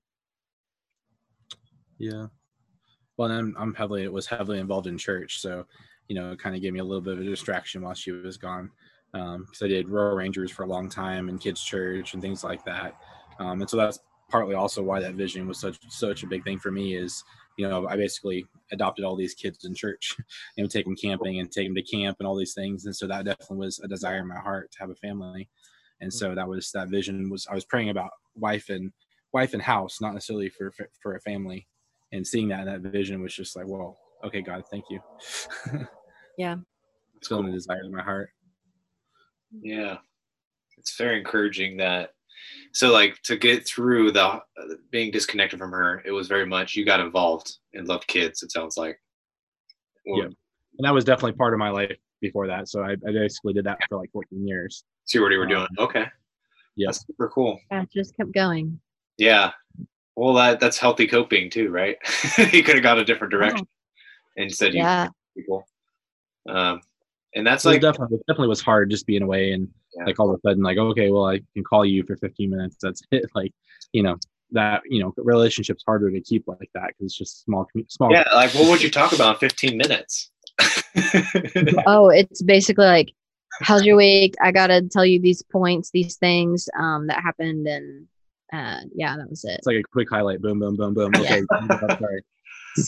Yeah. 1.99 2.27
Well, 3.17 3.31
I'm 3.31 3.55
I'm 3.59 3.75
heavily 3.75 4.07
was 4.09 4.27
heavily 4.27 4.59
involved 4.59 4.87
in 4.87 4.99
church, 4.99 5.41
so 5.41 5.67
you 6.09 6.15
know, 6.17 6.33
it 6.33 6.41
kind 6.41 6.57
of 6.57 6.63
gave 6.63 6.73
me 6.73 6.81
a 6.81 6.85
little 6.85 7.01
bit 7.01 7.15
of 7.15 7.21
a 7.21 7.25
distraction 7.25 7.83
while 7.83 7.95
she 7.95 8.11
was 8.11 8.37
gone. 8.37 8.71
Because 9.13 9.63
um, 9.63 9.65
I 9.65 9.67
did 9.67 9.89
Royal 9.89 10.15
Rangers 10.15 10.51
for 10.51 10.65
a 10.65 10.69
long 10.69 10.89
time 10.89 11.29
and 11.29 11.41
kids 11.41 11.63
church 11.63 12.15
and 12.15 12.23
things 12.23 12.45
like 12.45 12.65
that. 12.65 12.97
Um, 13.39 13.61
and 13.61 13.69
so 13.69 13.77
that's 13.77 13.99
partly 14.29 14.55
also 14.55 14.83
why 14.83 15.01
that 15.01 15.15
vision 15.15 15.47
was 15.47 15.59
such 15.59 15.79
such 15.89 16.23
a 16.23 16.27
big 16.27 16.45
thing 16.45 16.59
for 16.59 16.71
me 16.71 16.97
is 16.97 17.23
you 17.61 17.69
know, 17.69 17.87
I 17.87 17.97
basically 17.97 18.47
adopted 18.73 19.05
all 19.05 19.17
these 19.17 19.35
kids 19.35 19.67
in 19.67 19.75
church, 19.75 20.17
you 20.57 20.65
know, 20.65 20.69
take 20.69 20.87
them 20.87 20.97
camping 20.97 21.41
and 21.41 21.53
take 21.53 21.67
them 21.67 21.75
to 21.75 21.83
camp 21.83 22.17
and 22.19 22.27
all 22.27 22.35
these 22.35 22.55
things. 22.55 22.87
And 22.87 22.97
so 22.97 23.07
that 23.07 23.27
definitely 23.27 23.59
was 23.59 23.81
a 23.81 23.89
desire 23.89 24.17
in 24.17 24.29
my 24.29 24.39
heart 24.39 24.73
to 24.73 24.79
have 24.79 24.89
a 24.89 24.95
family. 24.95 25.51
And 26.01 26.11
so 26.11 26.35
that 26.35 26.49
was 26.49 26.73
that 26.73 26.89
vision 26.89 27.29
was 27.29 27.47
I 27.51 27.55
was 27.55 27.67
praying 27.67 27.91
about 27.91 28.13
wife 28.35 28.71
and 28.71 28.93
wife 29.35 29.53
and 29.53 29.61
house, 29.61 30.01
not 30.01 30.15
necessarily 30.15 30.49
for 30.49 30.73
for 31.03 31.17
a 31.17 31.21
family. 31.21 31.67
And 32.13 32.27
seeing 32.27 32.49
that 32.49 32.65
that 32.65 32.81
vision 32.81 33.21
was 33.21 33.35
just 33.35 33.55
like, 33.55 33.69
well, 33.69 33.99
okay, 34.25 34.41
God, 34.41 34.65
thank 34.71 34.87
you. 34.89 35.01
yeah, 36.39 36.57
it's 37.19 37.29
feeling 37.29 37.51
a 37.51 37.53
desire 37.53 37.85
in 37.85 37.95
my 37.95 38.03
heart. 38.03 38.31
Yeah, 39.61 39.99
it's 40.79 40.97
very 40.97 41.19
encouraging 41.19 41.77
that 41.77 42.15
So 42.73 42.93
like 42.93 43.21
to 43.23 43.37
get 43.37 43.67
through 43.67 44.13
the 44.13 44.25
uh, 44.25 44.41
being 44.91 45.11
disconnected 45.11 45.59
from 45.59 45.73
her, 45.73 46.03
it 46.05 46.13
was 46.13 46.29
very 46.29 46.47
much 46.47 46.77
you 46.77 46.85
got 46.85 47.01
involved 47.01 47.57
and 47.75 47.89
loved 47.89 48.07
kids. 48.07 48.43
It 48.43 48.53
sounds 48.53 48.77
like. 48.77 49.01
Yeah. 50.05 50.25
And 50.25 50.35
that 50.87 50.95
was 50.95 51.05
definitely 51.05 51.33
part 51.33 51.53
of 51.53 51.59
my 51.59 51.71
life 51.71 51.97
before 52.21 52.47
that. 52.47 52.69
So 52.69 52.83
I, 52.83 52.93
I 52.93 53.13
basically 53.13 53.53
did 53.53 53.65
that 53.65 53.79
for 53.89 53.99
like 53.99 54.11
14 54.13 54.47
years. 54.47 54.85
See 55.05 55.19
what 55.19 55.33
you 55.33 55.39
were 55.39 55.47
doing. 55.47 55.63
Um, 55.63 55.69
Okay. 55.79 56.07
yeah. 56.77 56.89
That's 56.89 57.05
super 57.07 57.29
cool. 57.29 57.61
Yeah, 57.71 57.85
just 57.93 58.17
kept 58.17 58.33
going. 58.33 58.81
Yeah. 59.19 59.53
Well, 60.17 60.35
that 60.35 60.61
that's 60.61 60.79
healthy 60.79 61.07
coping 61.07 61.51
too, 61.51 61.71
right? 61.71 61.97
he 62.37 62.63
could 62.63 62.75
have 62.77 62.83
gone 62.83 62.99
a 62.99 63.05
different 63.05 63.31
direction 63.33 63.67
instead. 64.37 64.75
You 64.75 64.81
Yeah. 64.81 65.09
people. 65.37 65.67
Um, 66.49 66.81
and 67.35 67.47
that's 67.47 67.63
So 67.63 67.71
like 67.71 67.81
definitely, 67.81 68.19
definitely 68.27 68.49
was 68.49 68.61
hard 68.61 68.91
just 68.91 69.07
being 69.07 69.23
away 69.23 69.53
and 69.53 69.69
Yeah. 69.97 70.05
like 70.05 70.21
all 70.21 70.31
of 70.31 70.37
a 70.39 70.49
sudden 70.49 70.63
like 70.63 70.79
okay 70.79 71.11
well 71.11 71.27
I 71.27 71.41
can 71.55 71.65
call 71.65 71.85
you 71.85 72.05
for 72.05 72.17
15 72.17 72.49
minutes 72.49 72.77
that's 72.81 73.03
it 73.11 73.25
like 73.35 73.53
you 73.93 74.03
know 74.03 74.17
that 74.53 74.83
you 74.89 75.03
know 75.03 75.13
relationships 75.17 75.83
harder 75.87 76.11
to 76.11 76.21
keep 76.21 76.45
like 76.47 76.71
that 76.75 76.89
because 76.89 77.07
it's 77.07 77.17
just 77.17 77.45
small 77.45 77.67
commu- 77.75 77.91
small 77.91 78.13
yeah, 78.13 78.25
like 78.35 78.53
what 78.55 78.69
would 78.69 78.83
you 78.83 78.91
talk 78.91 79.13
about 79.13 79.43
in 79.43 79.49
15 79.49 79.77
minutes? 79.77 80.31
Oh, 81.87 82.09
it's 82.09 82.43
basically 82.43 82.85
like, 82.85 83.13
how's 83.63 83.85
your 83.85 83.97
week? 83.97 84.35
I 84.43 84.51
gotta 84.51 84.83
tell 84.83 85.07
you 85.07 85.21
these 85.21 85.43
points, 85.43 85.91
these 85.93 86.17
things 86.17 86.69
um 86.79 87.07
that 87.07 87.23
happened, 87.23 87.67
and 87.67 88.07
uh 88.53 88.81
yeah, 88.95 89.17
that 89.17 89.31
was 89.31 89.45
it. 89.45 89.59
it's 89.59 89.67
like 89.67 89.77
a 89.77 89.83
quick 89.83 90.09
highlight 90.11 90.41
boom 90.41 90.59
boom 90.59 90.77
boom 90.77 90.95
boom 90.95 91.13
okay 91.17 91.43
sorry 91.99 92.23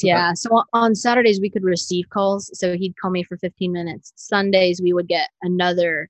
yeah. 0.03 0.33
So 0.35 0.51
on- 0.57 0.65
on 0.73 0.95
Saturdays 0.95 1.41
we 1.41 1.51
could 1.51 1.65
receive 1.65 2.09
calls. 2.11 2.51
So 2.59 2.77
he'd 2.77 2.97
call 3.01 3.11
me 3.11 3.23
for 3.25 3.37
15 3.37 3.73
minutes. 3.73 4.13
Sundays 4.17 4.81
we 4.83 4.93
would 4.93 5.09
get 5.09 5.29
another 5.43 6.09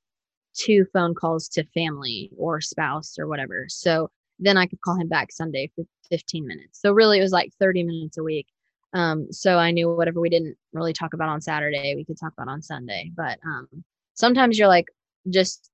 two 0.54 0.86
phone 0.92 1.14
calls 1.14 1.48
to 1.48 1.64
family 1.74 2.30
or 2.36 2.60
spouse 2.60 3.18
or 3.18 3.26
whatever. 3.26 3.66
So 3.68 4.10
then 4.38 4.56
I 4.56 4.66
could 4.66 4.80
call 4.80 4.96
him 4.96 5.08
back 5.08 5.32
Sunday 5.32 5.70
for 5.74 5.84
15 6.10 6.46
minutes. 6.46 6.80
So 6.80 6.92
really 6.92 7.18
it 7.18 7.22
was 7.22 7.32
like 7.32 7.52
30 7.58 7.84
minutes 7.84 8.18
a 8.18 8.22
week. 8.22 8.46
Um, 8.94 9.32
so 9.32 9.58
I 9.58 9.70
knew 9.70 9.90
whatever 9.94 10.20
we 10.20 10.28
didn't 10.28 10.56
really 10.72 10.92
talk 10.92 11.14
about 11.14 11.28
on 11.28 11.40
Saturday, 11.40 11.94
we 11.96 12.04
could 12.04 12.18
talk 12.18 12.32
about 12.36 12.50
on 12.50 12.60
Sunday. 12.60 13.10
But 13.16 13.38
um, 13.46 13.68
sometimes 14.14 14.58
you're 14.58 14.68
like, 14.68 14.86
just 15.30 15.70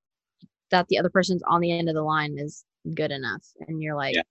that 0.70 0.86
the 0.88 0.98
other 0.98 1.10
person's 1.10 1.42
on 1.48 1.60
the 1.60 1.76
end 1.76 1.88
of 1.88 1.94
the 1.94 2.02
line 2.02 2.38
is 2.38 2.64
good 2.94 3.10
enough. 3.10 3.44
And 3.66 3.82
you're 3.82 3.96
like, 3.96 4.14
Yeah. 4.14 4.22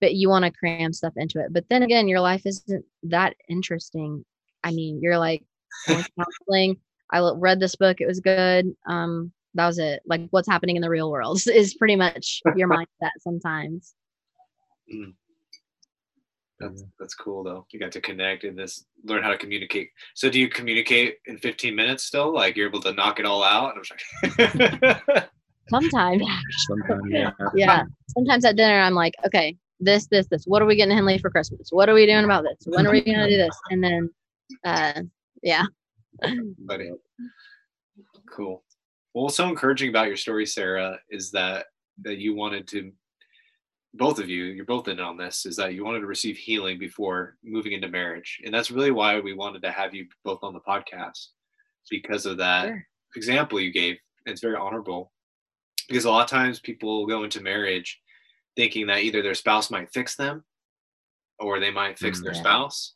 but 0.00 0.14
you 0.14 0.28
want 0.28 0.44
to 0.44 0.50
cram 0.50 0.92
stuff 0.92 1.12
into 1.16 1.38
it. 1.40 1.52
But 1.52 1.68
then 1.70 1.82
again, 1.82 2.08
your 2.08 2.20
life 2.20 2.42
isn't 2.44 2.84
that 3.04 3.34
interesting. 3.48 4.24
I 4.64 4.72
mean, 4.72 5.00
you're 5.00 5.18
like 5.18 5.44
counseling. 5.86 6.78
I 7.12 7.20
read 7.36 7.60
this 7.60 7.76
book; 7.76 8.00
it 8.00 8.06
was 8.06 8.18
good. 8.18 8.74
Um, 8.86 9.32
that 9.56 9.66
was 9.66 9.78
it. 9.78 10.02
Like, 10.06 10.22
what's 10.30 10.48
happening 10.48 10.76
in 10.76 10.82
the 10.82 10.90
real 10.90 11.10
world 11.10 11.40
is 11.52 11.74
pretty 11.74 11.96
much 11.96 12.40
your 12.56 12.68
mindset 12.68 13.10
sometimes. 13.20 13.94
That's 16.58 16.84
that's 16.98 17.14
cool 17.14 17.44
though. 17.44 17.66
You 17.70 17.78
got 17.78 17.92
to 17.92 18.00
connect 18.00 18.44
and 18.44 18.58
this 18.58 18.84
learn 19.04 19.22
how 19.22 19.30
to 19.30 19.36
communicate. 19.36 19.90
So 20.14 20.30
do 20.30 20.40
you 20.40 20.48
communicate 20.48 21.16
in 21.26 21.36
15 21.38 21.74
minutes 21.74 22.04
still? 22.04 22.32
Like 22.32 22.56
you're 22.56 22.68
able 22.68 22.80
to 22.82 22.92
knock 22.92 23.20
it 23.20 23.26
all 23.26 23.42
out? 23.42 23.74
And 23.74 23.78
I 23.78 23.80
was 23.80 25.02
like, 25.12 25.28
Sometimes, 25.68 26.22
Sometimes, 26.68 27.02
yeah. 27.08 27.30
yeah. 27.54 27.82
Sometimes 28.10 28.44
at 28.44 28.54
dinner, 28.54 28.78
I'm 28.78 28.94
like, 28.94 29.14
okay, 29.26 29.56
this, 29.80 30.06
this, 30.06 30.26
this. 30.28 30.44
What 30.44 30.62
are 30.62 30.66
we 30.66 30.76
getting 30.76 30.94
Henley 30.94 31.18
for 31.18 31.28
Christmas? 31.28 31.70
What 31.70 31.88
are 31.88 31.94
we 31.94 32.06
doing 32.06 32.24
about 32.24 32.44
this? 32.44 32.58
When 32.66 32.86
are 32.86 32.92
we 32.92 33.00
gonna 33.00 33.28
do 33.28 33.36
this? 33.36 33.58
And 33.70 33.82
then, 33.82 34.10
uh, 34.64 35.02
yeah. 35.42 35.64
Buddy. 36.58 36.92
Cool. 38.30 38.62
Well, 39.16 39.24
what's 39.24 39.36
so 39.38 39.48
encouraging 39.48 39.88
about 39.88 40.08
your 40.08 40.16
story, 40.18 40.44
Sarah, 40.44 41.00
is 41.08 41.30
that 41.30 41.68
that 42.02 42.18
you 42.18 42.34
wanted 42.34 42.68
to 42.68 42.92
both 43.94 44.18
of 44.18 44.28
you, 44.28 44.44
you're 44.44 44.66
both 44.66 44.88
in 44.88 45.00
on 45.00 45.16
this, 45.16 45.46
is 45.46 45.56
that 45.56 45.72
you 45.72 45.86
wanted 45.86 46.00
to 46.00 46.06
receive 46.06 46.36
healing 46.36 46.78
before 46.78 47.38
moving 47.42 47.72
into 47.72 47.88
marriage. 47.88 48.38
And 48.44 48.52
that's 48.52 48.70
really 48.70 48.90
why 48.90 49.18
we 49.18 49.32
wanted 49.32 49.62
to 49.62 49.70
have 49.70 49.94
you 49.94 50.06
both 50.22 50.40
on 50.42 50.52
the 50.52 50.60
podcast 50.60 51.28
because 51.90 52.26
of 52.26 52.36
that 52.36 52.66
Sure. 52.66 52.86
example 53.16 53.58
you 53.58 53.72
gave. 53.72 53.96
It's 54.26 54.42
very 54.42 54.56
honorable 54.56 55.14
because 55.88 56.04
a 56.04 56.10
lot 56.10 56.24
of 56.24 56.28
times 56.28 56.60
people 56.60 57.06
go 57.06 57.24
into 57.24 57.40
marriage 57.40 57.98
thinking 58.54 58.86
that 58.88 59.02
either 59.02 59.22
their 59.22 59.32
spouse 59.34 59.70
might 59.70 59.90
fix 59.94 60.14
them 60.14 60.44
or 61.38 61.58
they 61.58 61.70
might 61.70 61.98
fix 61.98 62.20
Mm. 62.20 62.24
their 62.24 62.34
Yeah. 62.34 62.40
spouse 62.40 62.95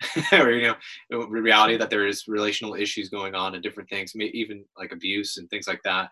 or 0.32 0.50
you 0.52 0.68
know 0.68 0.76
the 1.10 1.26
reality 1.26 1.76
that 1.76 1.90
there 1.90 2.06
is 2.06 2.28
relational 2.28 2.74
issues 2.74 3.08
going 3.08 3.34
on 3.34 3.54
and 3.54 3.62
different 3.62 3.88
things 3.88 4.12
may 4.14 4.26
even 4.26 4.64
like 4.76 4.92
abuse 4.92 5.38
and 5.38 5.48
things 5.50 5.66
like 5.66 5.82
that 5.82 6.10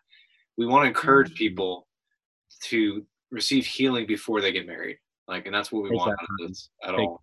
we 0.57 0.67
want 0.67 0.83
to 0.83 0.89
encourage 0.89 1.31
Mhm. 1.33 1.37
people 1.37 1.87
to 2.65 3.07
receive 3.31 3.65
healing 3.67 4.07
before 4.07 4.41
they 4.41 4.53
get 4.53 4.67
married 4.67 4.99
like 5.29 5.47
and 5.47 5.55
that's 5.55 5.71
what 5.71 5.83
we 5.85 5.91
Take 5.91 5.99
want 5.99 6.13
out 6.21 6.29
of 6.41 6.49
this 6.49 6.71
at 6.85 6.91
Take 6.91 6.99
all 6.99 7.21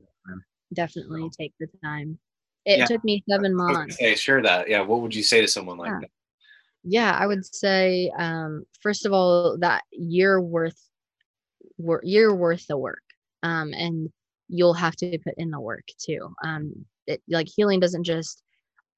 Definitely 0.73 1.29
take 1.39 1.53
the 1.59 1.67
time. 1.83 2.17
It 2.65 2.79
Yeah. 2.79 2.85
took 2.85 3.03
me 3.03 3.23
seven 3.29 3.51
I 3.51 3.55
was 3.55 3.77
gonna 3.77 3.77
months. 3.79 3.97
say 3.99 4.15
share 4.15 4.41
that 4.41 4.69
yeah 4.69 4.81
what 4.81 5.01
would 5.01 5.13
you 5.13 5.21
say 5.23 5.41
to 5.41 5.47
someone 5.47 5.77
like 5.77 5.91
Yeah. 5.91 5.99
that 6.01 6.09
Yeah, 6.85 7.11
I 7.19 7.27
would 7.27 7.45
say 7.45 8.09
um, 8.17 8.65
first 8.81 9.05
of 9.05 9.13
all 9.13 9.57
that 9.59 9.83
you're 9.91 10.41
worth 10.41 10.79
wor- 11.77 12.01
you're 12.03 12.35
worth 12.35 12.65
the 12.67 12.77
work, 12.77 13.03
um, 13.43 13.73
and 13.73 14.11
you'll 14.49 14.73
have 14.73 14.95
to 14.97 15.09
put 15.11 15.25
in 15.29 15.43
the 15.43 15.51
work 15.51 15.77
too. 15.91 16.23
Um, 16.35 16.73
it, 16.99 17.15
like 17.21 17.47
healing 17.47 17.79
doesn't 17.79 18.03
just 18.03 18.41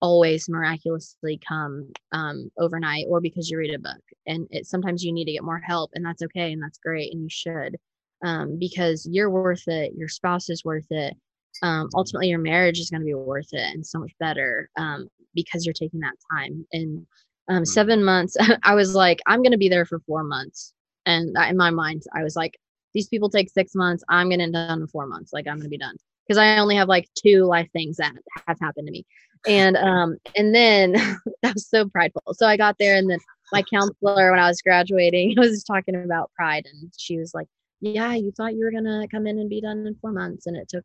always 0.01 0.47
miraculously 0.49 1.39
come 1.47 1.91
um, 2.12 2.51
overnight 2.60 3.05
or 3.10 3.21
because 3.21 3.49
you 3.49 3.58
read 3.58 3.73
a 3.73 3.79
book, 3.79 4.01
and 4.27 4.47
it 4.51 4.65
sometimes 4.65 5.03
you 5.03 5.12
need 5.13 5.25
to 5.25 5.34
get 5.34 5.43
more 5.43 5.60
help, 5.60 5.91
and 5.93 6.05
that's 6.05 6.21
okay, 6.23 6.51
and 6.53 6.62
that's 6.62 6.77
great, 6.79 7.13
and 7.13 7.23
you 7.23 7.29
should, 7.29 7.77
um, 8.23 8.58
because 8.60 9.08
you're 9.10 9.29
worth 9.29 9.67
it. 9.67 9.93
Your 9.95 10.08
spouse 10.10 10.41
is 10.41 10.58
worth 10.58 10.81
it. 10.84 11.10
Um, 11.55 11.89
ultimately, 11.95 12.27
your 12.29 12.39
marriage 12.39 12.79
is 12.79 12.89
going 12.89 13.01
to 13.01 13.05
be 13.05 13.13
worth 13.13 13.49
it 13.53 13.73
and 13.73 13.86
so 13.86 13.99
much 13.99 14.12
better 14.19 14.69
um, 14.77 15.08
because 15.34 15.65
you're 15.65 15.73
taking 15.73 15.99
that 16.01 16.15
time 16.31 16.65
and 16.73 17.05
um, 17.49 17.63
Mhm. 17.63 17.67
seven 17.67 18.03
months 18.03 18.36
i 18.63 18.75
was 18.75 18.93
like 18.95 19.21
i'm 19.27 19.41
going 19.41 19.51
to 19.51 19.58
be 19.58 19.69
there 19.69 19.86
for 19.86 19.99
four 20.01 20.23
months 20.23 20.73
and 21.05 21.36
in 21.49 21.58
my 21.58 21.69
mind 21.71 22.03
i 22.13 22.23
was 22.23 22.36
like 22.36 22.58
these 22.95 23.08
people 23.08 23.29
take 23.29 23.51
six 23.51 23.75
months 23.75 24.03
i'm 24.10 24.29
going 24.29 24.39
to 24.39 24.49
done 24.51 24.81
in 24.81 24.88
four 24.88 25.05
months. 25.05 25.31
Like 25.31 25.45
i'm 25.47 25.58
going 25.58 25.65
to 25.65 25.69
be 25.69 25.77
done. 25.77 25.95
Because 26.27 26.39
i 26.39 26.58
only 26.58 26.75
have 26.75 26.88
like 26.88 27.08
two 27.13 27.43
life 27.43 27.69
things 27.73 27.97
that 27.97 28.15
have 28.47 28.58
happened 28.60 28.88
to 28.88 28.91
me. 28.91 29.05
And 29.47 29.77
um 29.77 30.17
and 30.36 30.55
then 30.55 30.93
that 31.43 31.53
was 31.53 31.67
so 31.67 31.88
prideful. 31.88 32.34
So 32.34 32.47
i 32.47 32.58
got 32.58 32.77
there 32.79 32.95
and 32.95 33.08
then 33.08 33.19
my 33.51 33.62
counselor 33.62 34.31
when 34.31 34.39
i 34.39 34.47
was 34.47 34.62
graduating 34.63 35.36
was 35.38 35.63
talking 35.63 35.95
about 35.95 36.31
pride 36.36 36.65
and 36.65 36.91
she 36.97 37.19
was 37.19 37.36
like 37.36 37.47
yeah 37.79 38.15
you 38.15 38.31
thought 38.31 38.55
you 38.55 38.63
were 38.65 38.71
to 38.71 39.08
come 39.12 39.27
in 39.27 39.38
and 39.38 39.49
be 39.49 39.62
done 39.62 39.86
in 39.86 39.95
four 40.01 40.12
months 40.12 40.47
and 40.47 40.58
it 40.58 40.67
took 40.67 40.84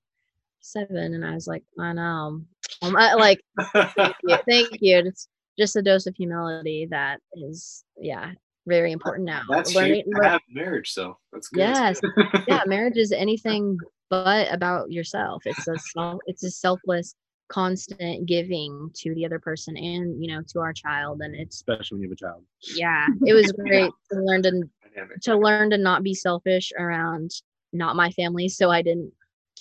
seven. 0.61 1.15
And 1.15 1.25
i 1.25 1.33
was 1.33 1.47
like 1.47 1.65
i 1.79 1.93
know. 1.93 2.43
Um, 2.83 2.97
I, 2.97 3.15
like 3.15 3.41
thank 3.97 4.17
you. 4.23 4.37
Thank 4.47 4.69
you. 4.81 4.99
It's 4.99 5.29
just 5.59 5.77
a 5.77 5.83
dose 5.83 6.07
of 6.07 6.17
humility 6.17 6.87
that 6.91 7.21
is, 7.35 7.85
yeah, 7.99 8.33
very 8.67 8.93
important 8.93 9.27
now. 9.27 9.43
that's 9.49 9.75
Learning- 9.75 9.95
huge 9.97 10.05
to 10.07 10.21
lear- 10.21 10.31
have 10.31 10.41
marriage 10.51 10.91
so 10.93 11.19
that's 11.33 11.49
good 11.49 11.61
Yes. 11.61 12.01
yeah, 12.47 12.63
marriage 12.67 12.97
is 12.97 13.13
anything 13.13 13.79
but 14.11 14.53
about 14.53 14.91
yourself. 14.91 15.43
It's 15.47 15.67
a 15.69 15.79
self, 15.79 16.21
it's 16.27 16.43
a 16.45 16.51
selfless, 16.51 17.15
constant 17.49 18.27
giving 18.27 18.91
to 18.95 19.15
the 19.15 19.25
other 19.27 19.39
person 19.41 19.77
and 19.77 20.23
you 20.23 20.33
know 20.33 20.43
to 20.49 20.61
our 20.61 20.73
child. 20.73 21.21
And 21.23 21.35
it's 21.35 21.57
especially 21.57 21.97
when 21.97 22.03
you 22.03 22.09
have 22.11 22.17
a 22.17 22.17
child 22.17 22.45
yeah, 22.77 23.07
it 23.27 23.33
was 23.35 23.51
great 23.67 23.91
to 24.13 24.19
learn 24.21 24.43
to 24.43 24.51
Dynamic. 24.95 25.21
to 25.23 25.37
learn 25.37 25.71
to 25.71 25.79
not 25.79 26.03
be 26.03 26.15
selfish 26.15 26.73
around 26.79 27.31
not 27.73 27.95
my 27.97 28.11
family, 28.11 28.49
so 28.49 28.71
I 28.71 28.83
didn't 28.83 29.13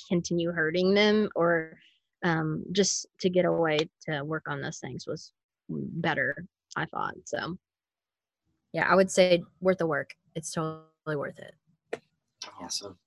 continue 0.07 0.51
hurting 0.51 0.93
them 0.95 1.29
or 1.35 1.77
um, 2.23 2.63
just 2.71 3.05
to 3.21 3.29
get 3.29 3.45
away 3.45 3.77
to 4.07 4.23
work 4.23 4.47
on 4.49 4.61
those 4.61 4.79
things 4.79 5.05
was 5.07 5.31
better, 5.69 6.45
I 6.75 6.85
thought. 6.85 7.13
So, 7.25 7.57
yeah, 8.73 8.87
I 8.89 8.95
would 8.95 9.09
say 9.11 9.43
worth 9.61 9.77
the 9.79 9.87
work. 9.87 10.15
It's 10.35 10.51
totally 10.51 10.85
worth 11.15 11.39
it. 11.39 11.55
awesome 12.61 12.97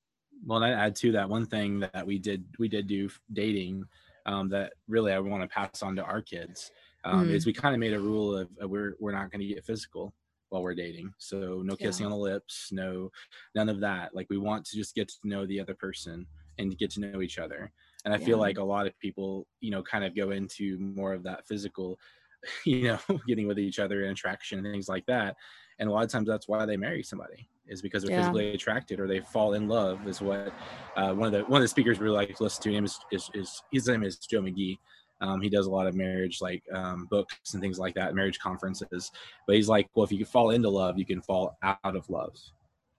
well 0.46 0.62
and 0.62 0.74
i 0.74 0.84
add 0.86 0.94
to 0.96 1.12
that 1.12 1.28
one 1.28 1.46
thing 1.46 1.78
that 1.80 2.04
we 2.06 2.18
did 2.18 2.44
we 2.58 2.68
did 2.68 2.86
do 2.86 3.08
dating 3.32 3.84
um, 4.26 4.48
that 4.48 4.72
really 4.88 5.12
i 5.12 5.18
want 5.18 5.42
to 5.42 5.48
pass 5.48 5.82
on 5.82 5.94
to 5.96 6.02
our 6.02 6.20
kids 6.20 6.70
um, 7.04 7.28
Mm. 7.28 7.32
is 7.32 7.46
we 7.46 7.52
kind 7.52 7.74
of 7.74 7.80
made 7.80 7.92
a 7.94 8.00
rule 8.00 8.36
of 8.36 8.48
uh, 8.62 8.68
we're 8.68 8.94
we're 9.00 9.12
not 9.12 9.30
going 9.30 9.40
to 9.40 9.46
get 9.46 9.64
physical 9.64 10.12
while 10.50 10.62
we're 10.62 10.74
dating 10.74 11.12
so 11.18 11.62
no 11.64 11.76
kissing 11.76 12.04
Yeah. 12.04 12.12
on 12.12 12.18
the 12.18 12.18
lips 12.24 12.68
no 12.72 13.10
none 13.54 13.68
of 13.68 13.80
that 13.80 14.14
like 14.14 14.26
we 14.30 14.38
want 14.38 14.64
to 14.66 14.76
just 14.76 14.94
get 14.94 15.08
to 15.08 15.16
know 15.24 15.46
the 15.46 15.60
other 15.60 15.74
person 15.74 16.26
and 16.58 16.76
get 16.78 16.90
to 16.92 17.00
know 17.00 17.22
each 17.22 17.38
other 17.38 17.70
and 18.04 18.12
i 18.12 18.18
feel 18.18 18.38
like 18.38 18.58
a 18.58 18.64
lot 18.64 18.86
of 18.86 18.98
people 18.98 19.46
you 19.60 19.70
know 19.70 19.82
kind 19.82 20.04
of 20.04 20.14
go 20.16 20.30
into 20.32 20.78
more 20.78 21.12
of 21.12 21.22
that 21.22 21.46
physical 21.46 21.98
you 22.66 22.82
know 22.84 22.98
getting 23.26 23.46
with 23.46 23.58
each 23.58 23.78
other 23.78 24.02
and 24.02 24.12
attraction 24.12 24.58
and 24.58 24.72
things 24.72 24.88
like 24.88 25.06
that 25.06 25.36
and 25.78 25.88
a 25.88 25.92
lot 25.92 26.04
of 26.04 26.10
times 26.10 26.28
that's 26.28 26.48
why 26.48 26.64
they 26.66 26.76
marry 26.76 27.02
somebody 27.02 27.48
is 27.66 27.80
because 27.82 28.02
they're 28.02 28.10
Yeah. 28.10 28.12
physically 28.12 28.52
attracted 28.52 28.98
or 29.00 29.06
they 29.06 29.20
fall 29.20 29.54
in 29.54 29.68
love 29.68 30.06
is 30.06 30.20
what 30.20 30.54
uh, 30.96 31.12
one 31.14 31.26
of 31.26 31.32
the 31.32 31.44
one 31.46 31.60
of 31.60 31.64
the 31.64 31.68
speakers 31.68 31.98
we 32.00 32.04
really 32.04 32.16
like 32.16 32.34
to 32.34 32.42
listen 32.42 32.62
to 32.62 32.72
him 32.72 32.84
is, 32.84 32.98
is, 33.10 33.30
is 33.34 33.62
his 33.70 33.88
name 33.88 34.02
is 34.02 34.18
joe 34.18 34.42
mcgee 34.42 34.78
um, 35.20 35.40
he 35.40 35.48
does 35.48 35.66
a 35.66 35.70
lot 35.70 35.86
of 35.86 35.94
marriage 35.94 36.40
like 36.40 36.64
um, 36.72 37.06
books 37.06 37.54
and 37.54 37.62
things 37.62 37.78
like 37.78 37.94
that 37.94 38.14
marriage 38.14 38.38
conferences 38.40 39.10
but 39.46 39.56
he's 39.56 39.68
like 39.68 39.88
well 39.94 40.04
if 40.04 40.12
you 40.12 40.18
can 40.18 40.26
fall 40.26 40.50
into 40.50 40.68
love 40.68 40.98
you 40.98 41.06
can 41.06 41.22
fall 41.22 41.56
out 41.62 41.96
of 41.96 42.08
love 42.10 42.34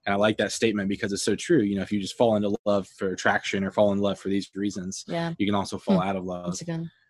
and 0.06 0.12
I 0.14 0.16
like 0.16 0.36
that 0.38 0.52
statement 0.52 0.88
because 0.88 1.12
it's 1.12 1.22
so 1.24 1.34
true. 1.34 1.62
You 1.62 1.76
know, 1.76 1.82
if 1.82 1.90
you 1.90 2.00
just 2.00 2.16
fall 2.16 2.36
into 2.36 2.54
love 2.66 2.86
for 2.88 3.08
attraction 3.12 3.64
or 3.64 3.70
fall 3.70 3.90
in 3.92 3.98
love 3.98 4.18
for 4.18 4.28
these 4.28 4.50
reasons, 4.54 5.06
Yeah. 5.06 5.34
you 5.38 5.46
can 5.46 5.54
also 5.54 5.78
fall 5.78 6.00
Hmm. 6.00 6.02
out 6.02 6.16
of 6.16 6.24
love. 6.24 6.60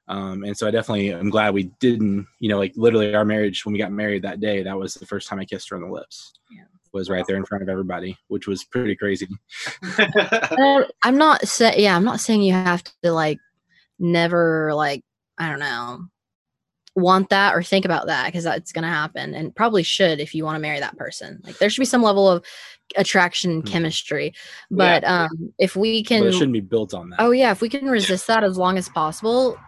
That's 0.07 0.19
a 0.19 0.23
good. 0.23 0.27
Um, 0.33 0.45
and 0.45 0.57
so 0.57 0.67
I 0.67 0.71
definitely 0.71 1.13
am 1.13 1.31
glad 1.31 1.55
we 1.55 1.65
didn't, 1.81 2.27
you 2.41 2.49
know, 2.49 2.59
like 2.59 2.73
literally 2.77 3.15
our 3.15 3.25
marriage 3.25 3.65
when 3.65 3.73
we 3.73 3.79
got 3.79 3.93
married 3.93 4.23
that 4.23 4.41
day, 4.41 4.63
that 4.63 4.79
was 4.79 4.95
the 4.95 5.07
first 5.07 5.29
time 5.29 5.41
I 5.41 5.45
kissed 5.45 5.69
her 5.71 5.77
on 5.77 5.83
the 5.83 5.89
lips. 5.89 6.35
Yeah. 6.51 6.65
Was 6.93 7.11
right 7.11 7.25
there 7.27 7.37
in 7.37 7.45
front 7.45 7.63
of 7.63 7.69
everybody, 7.69 8.17
which 8.29 8.47
was 8.47 8.63
pretty 8.63 8.95
crazy. 8.95 9.27
I'm 11.03 11.17
not 11.19 11.47
saying. 11.47 11.81
Yeah, 11.81 11.97
I'm 11.97 12.05
not 12.05 12.21
saying 12.21 12.43
you 12.43 12.53
have 12.53 12.85
to 13.03 13.13
like 13.13 13.39
never 13.99 14.73
like 14.75 15.03
I 15.39 15.49
don't 15.49 15.59
know 15.59 16.05
want 16.97 17.29
that 17.31 17.57
or 17.57 17.63
think 17.65 17.85
about 17.85 18.07
that 18.07 18.27
because 18.27 18.45
that's 18.45 18.71
gonna 18.71 18.89
happen 18.89 19.35
and 19.35 19.53
probably 19.57 19.83
should 19.83 20.21
if 20.21 20.33
you 20.37 20.45
want 20.45 20.55
to 20.55 20.61
marry 20.61 20.79
that 20.79 20.97
person. 20.97 21.41
Like 21.43 21.59
there 21.59 21.69
should 21.69 21.81
be 21.81 21.87
some 21.87 22.03
level 22.03 22.29
of 22.31 22.45
attraction 22.95 23.51
and 23.51 23.65
Mhm. 23.65 23.69
chemistry. 23.73 24.33
But 24.71 25.03
um 25.03 25.53
if 25.59 25.75
we 25.75 26.05
can 26.05 26.21
but 26.21 26.29
it 26.29 26.33
shouldn't 26.35 26.53
be 26.53 26.61
built 26.61 26.95
on 26.95 27.11
that. 27.11 27.21
Oh 27.21 27.33
yeah, 27.33 27.51
if 27.51 27.61
we 27.61 27.69
can 27.69 27.87
resist 27.87 28.29
that 28.29 28.45
as 28.45 28.57
long 28.57 28.79
as 28.79 28.89
possible, 28.89 29.59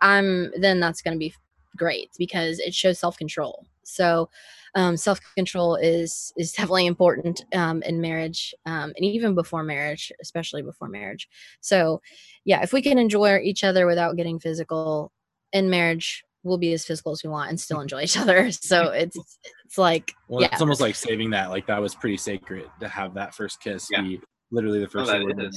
I'm 0.00 0.52
then 0.56 0.80
that's 0.80 1.02
going 1.02 1.14
to 1.14 1.18
be 1.18 1.34
great 1.76 2.10
because 2.18 2.58
it 2.60 2.74
shows 2.74 2.98
self-control. 2.98 3.66
So 3.82 4.30
um, 4.74 4.96
self-control 4.96 5.76
is 5.76 6.32
is 6.36 6.52
definitely 6.52 6.86
important 6.86 7.44
um, 7.54 7.82
in 7.82 8.00
marriage 8.00 8.54
um, 8.66 8.92
and 8.96 9.04
even 9.04 9.34
before 9.34 9.62
marriage, 9.62 10.12
especially 10.20 10.62
before 10.62 10.88
marriage. 10.88 11.28
So 11.60 12.00
yeah, 12.44 12.62
if 12.62 12.72
we 12.72 12.82
can 12.82 12.98
enjoy 12.98 13.38
each 13.38 13.64
other 13.64 13.86
without 13.86 14.16
getting 14.16 14.38
physical 14.38 15.12
in 15.52 15.70
marriage, 15.70 16.24
we'll 16.42 16.58
be 16.58 16.72
as 16.72 16.84
physical 16.84 17.12
as 17.12 17.22
we 17.22 17.30
want 17.30 17.50
and 17.50 17.60
still 17.60 17.80
enjoy 17.80 18.02
each 18.02 18.16
other. 18.16 18.50
So 18.52 18.88
it's 18.88 19.16
it's 19.64 19.78
like 19.78 20.12
Well, 20.28 20.42
yeah, 20.42 20.48
it's 20.52 20.60
almost 20.60 20.80
like 20.80 20.94
saving 20.94 21.30
that. 21.30 21.50
Like 21.50 21.66
that 21.66 21.80
was 21.80 21.94
pretty 21.94 22.16
sacred 22.16 22.70
to 22.80 22.88
have 22.88 23.14
that 23.14 23.34
first 23.34 23.60
kiss 23.60 23.88
Yeah. 23.90 24.02
be 24.02 24.20
literally 24.50 24.80
the 24.80 24.88
first 24.88 25.10
that 25.10 25.52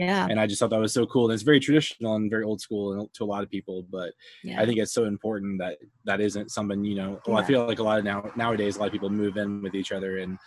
day 0.00 0.06
we 0.06 0.12
were 0.12 0.22
is. 0.22 0.26
married. 0.26 0.26
yeah, 0.26 0.26
And 0.30 0.40
I 0.40 0.46
just 0.46 0.60
thought 0.60 0.70
that 0.70 0.80
was 0.80 0.92
so 0.92 1.06
cool. 1.06 1.24
And 1.26 1.34
it's 1.34 1.42
very 1.42 1.60
traditional 1.60 2.14
and 2.16 2.30
very 2.30 2.44
old 2.44 2.60
school 2.60 3.08
to 3.12 3.24
a 3.24 3.26
lot 3.26 3.42
of 3.42 3.50
people, 3.50 3.86
but 3.90 4.12
yeah. 4.42 4.60
I 4.60 4.66
think 4.66 4.78
it's 4.78 4.92
so 4.92 5.04
important 5.04 5.58
that 5.60 5.78
that 6.04 6.20
isn't 6.20 6.50
something 6.50 6.84
you 6.84 6.94
know. 6.96 7.20
Well, 7.26 7.36
I 7.38 7.44
feel 7.44 7.66
like 7.66 7.78
a 7.78 7.82
lot 7.82 7.98
of 7.98 8.04
now 8.04 8.30
nowadays, 8.36 8.76
a 8.76 8.80
lot 8.80 8.86
of 8.86 8.92
people 8.92 9.10
move 9.10 9.36
in 9.36 9.62
with 9.62 9.74
each 9.74 9.92
other 9.92 10.18
and 10.18 10.38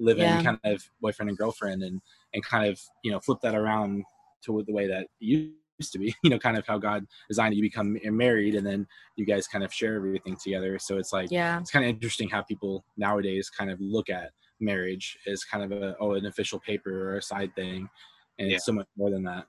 live 0.00 0.18
Yeah. 0.18 0.38
in 0.38 0.44
kind 0.44 0.58
of 0.64 0.82
boyfriend 1.00 1.28
and 1.28 1.38
girlfriend, 1.38 1.82
and 1.82 2.00
and 2.34 2.44
kind 2.44 2.68
of 2.68 2.80
you 3.04 3.10
know 3.12 3.20
flip 3.20 3.38
that 3.42 3.54
around 3.54 4.04
to 4.44 4.62
the 4.66 4.72
way 4.72 4.86
that 4.88 5.02
it 5.02 5.08
used 5.20 5.92
to 5.92 5.98
be. 5.98 6.14
You 6.22 6.30
know, 6.30 6.38
kind 6.38 6.56
of 6.56 6.66
how 6.66 6.78
God 6.78 7.06
designed 7.28 7.52
it. 7.54 7.56
You 7.56 7.62
become 7.62 7.98
married, 8.04 8.54
and 8.54 8.66
then 8.66 8.86
you 9.16 9.26
guys 9.26 9.46
kind 9.46 9.64
of 9.64 9.72
share 9.72 9.96
everything 9.96 10.36
together. 10.36 10.78
So 10.78 10.98
it's 10.98 11.12
like 11.12 11.30
yeah. 11.30 11.58
it's 11.60 11.70
kind 11.70 11.84
of 11.84 11.88
interesting 11.90 12.28
how 12.28 12.42
people 12.42 12.84
nowadays 12.96 13.50
kind 13.50 13.70
of 13.70 13.80
look 13.80 14.08
at 14.08 14.30
marriage 14.60 15.18
as 15.26 15.42
kind 15.44 15.64
of 15.64 15.82
a 15.82 15.96
oh 16.00 16.12
an 16.14 16.26
official 16.26 16.60
paper 16.60 17.10
or 17.12 17.16
a 17.18 17.22
side 17.22 17.54
thing, 17.56 17.88
and 18.38 18.48
Yeah. 18.48 18.56
it's 18.56 18.66
so 18.66 18.72
much 18.72 18.88
more 18.96 19.10
than 19.10 19.22
that. 19.24 19.46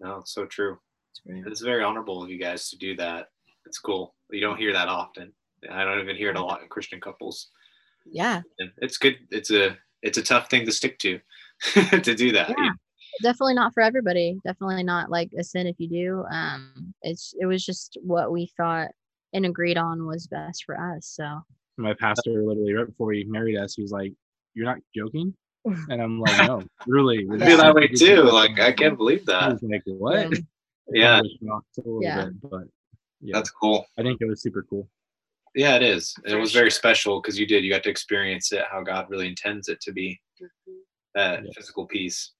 no, 0.00 0.16
it's 0.18 0.32
so 0.32 0.46
true. 0.46 0.78
It's. 1.26 1.46
It's 1.46 1.60
very 1.60 1.82
honorable 1.82 2.22
of 2.22 2.30
you 2.30 2.38
guys 2.38 2.68
to 2.70 2.76
do 2.78 2.94
that. 2.96 3.28
It's 3.66 3.78
cool. 3.78 4.14
You 4.30 4.40
don't 4.40 4.56
hear 4.58 4.72
that 4.72 4.88
often. 4.88 5.32
I 5.70 5.84
don't 5.84 6.00
even 6.00 6.16
hear 6.16 6.30
it 6.30 6.36
a 6.36 6.42
lot 6.44 6.62
in 6.62 6.68
Christian 6.68 7.00
couples. 7.00 7.48
Yeah. 8.06 8.42
It's 8.78 8.96
good. 8.98 9.16
It's 9.30 9.50
a 9.50 9.76
it's 10.02 10.18
a 10.18 10.22
tough 10.22 10.48
thing 10.48 10.64
to 10.66 10.72
stick 10.72 10.98
to 11.00 11.20
to 12.02 12.14
do 12.14 12.30
that. 12.32 12.50
Yeah. 12.56 12.70
definitely 13.20 13.54
not 13.54 13.74
for 13.74 13.82
everybody 13.82 14.38
definitely 14.44 14.84
not 14.84 15.10
like 15.10 15.30
a 15.36 15.42
sin 15.42 15.66
if 15.66 15.74
you 15.80 15.88
do 15.88 16.24
um 16.30 16.94
it's 17.02 17.34
it 17.40 17.46
was 17.46 17.64
just 17.66 17.98
what 18.02 18.30
we 18.30 18.46
thought 18.56 18.90
and 19.32 19.44
agreed 19.44 19.76
on 19.76 20.06
was 20.06 20.28
best 20.28 20.62
for 20.64 20.78
us 20.94 21.06
so 21.06 21.40
my 21.78 21.92
pastor 21.94 22.44
literally 22.44 22.72
right 22.74 22.86
before 22.86 23.12
he 23.12 23.24
married 23.24 23.56
us, 23.56 23.74
he 23.74 23.82
was 23.82 23.90
like, 23.90 24.12
"You're 24.54 24.66
not 24.66 24.78
joking," 24.94 25.34
and 25.90 26.00
I'm 26.02 26.20
like, 26.20 26.46
"No, 26.46 26.62
really." 26.86 27.26
I 27.40 27.46
feel 27.46 27.56
that 27.58 27.74
way 27.74 27.88
too. 27.88 28.22
Like 28.22 28.58
I 28.60 28.72
can't 28.72 28.96
believe 28.96 29.20
He 29.20 29.24
that. 29.26 29.52
was 29.52 29.62
like, 29.62 29.82
"What?" 29.86 30.30
Yeah. 30.32 30.38
Yeah, 30.90 31.18
It 31.18 31.22
was 31.24 31.36
shocked 31.44 31.78
a 31.78 31.80
little 31.82 32.02
Yeah. 32.02 32.24
bit, 32.24 32.40
but 32.50 32.62
yeah, 33.20 33.36
that's 33.36 33.50
cool. 33.50 33.84
I 33.98 34.02
think 34.02 34.22
it 34.22 34.26
was 34.26 34.40
super 34.40 34.64
cool. 34.70 34.88
Yeah, 35.54 35.76
it 35.76 35.82
is. 35.82 36.14
It 36.24 36.34
was 36.36 36.50
very 36.52 36.70
special 36.70 37.20
because 37.20 37.38
you 37.38 37.46
did. 37.46 37.62
You 37.62 37.70
got 37.70 37.82
to 37.82 37.90
experience 37.90 38.52
it 38.52 38.64
how 38.70 38.82
God 38.82 39.06
really 39.10 39.26
intends 39.28 39.68
it 39.68 39.80
to 39.82 39.92
be. 39.92 40.18
Mm-hmm. 40.40 40.72
That 41.14 41.44
Yeah. 41.44 41.50
physical 41.54 41.86
piece. 41.86 42.32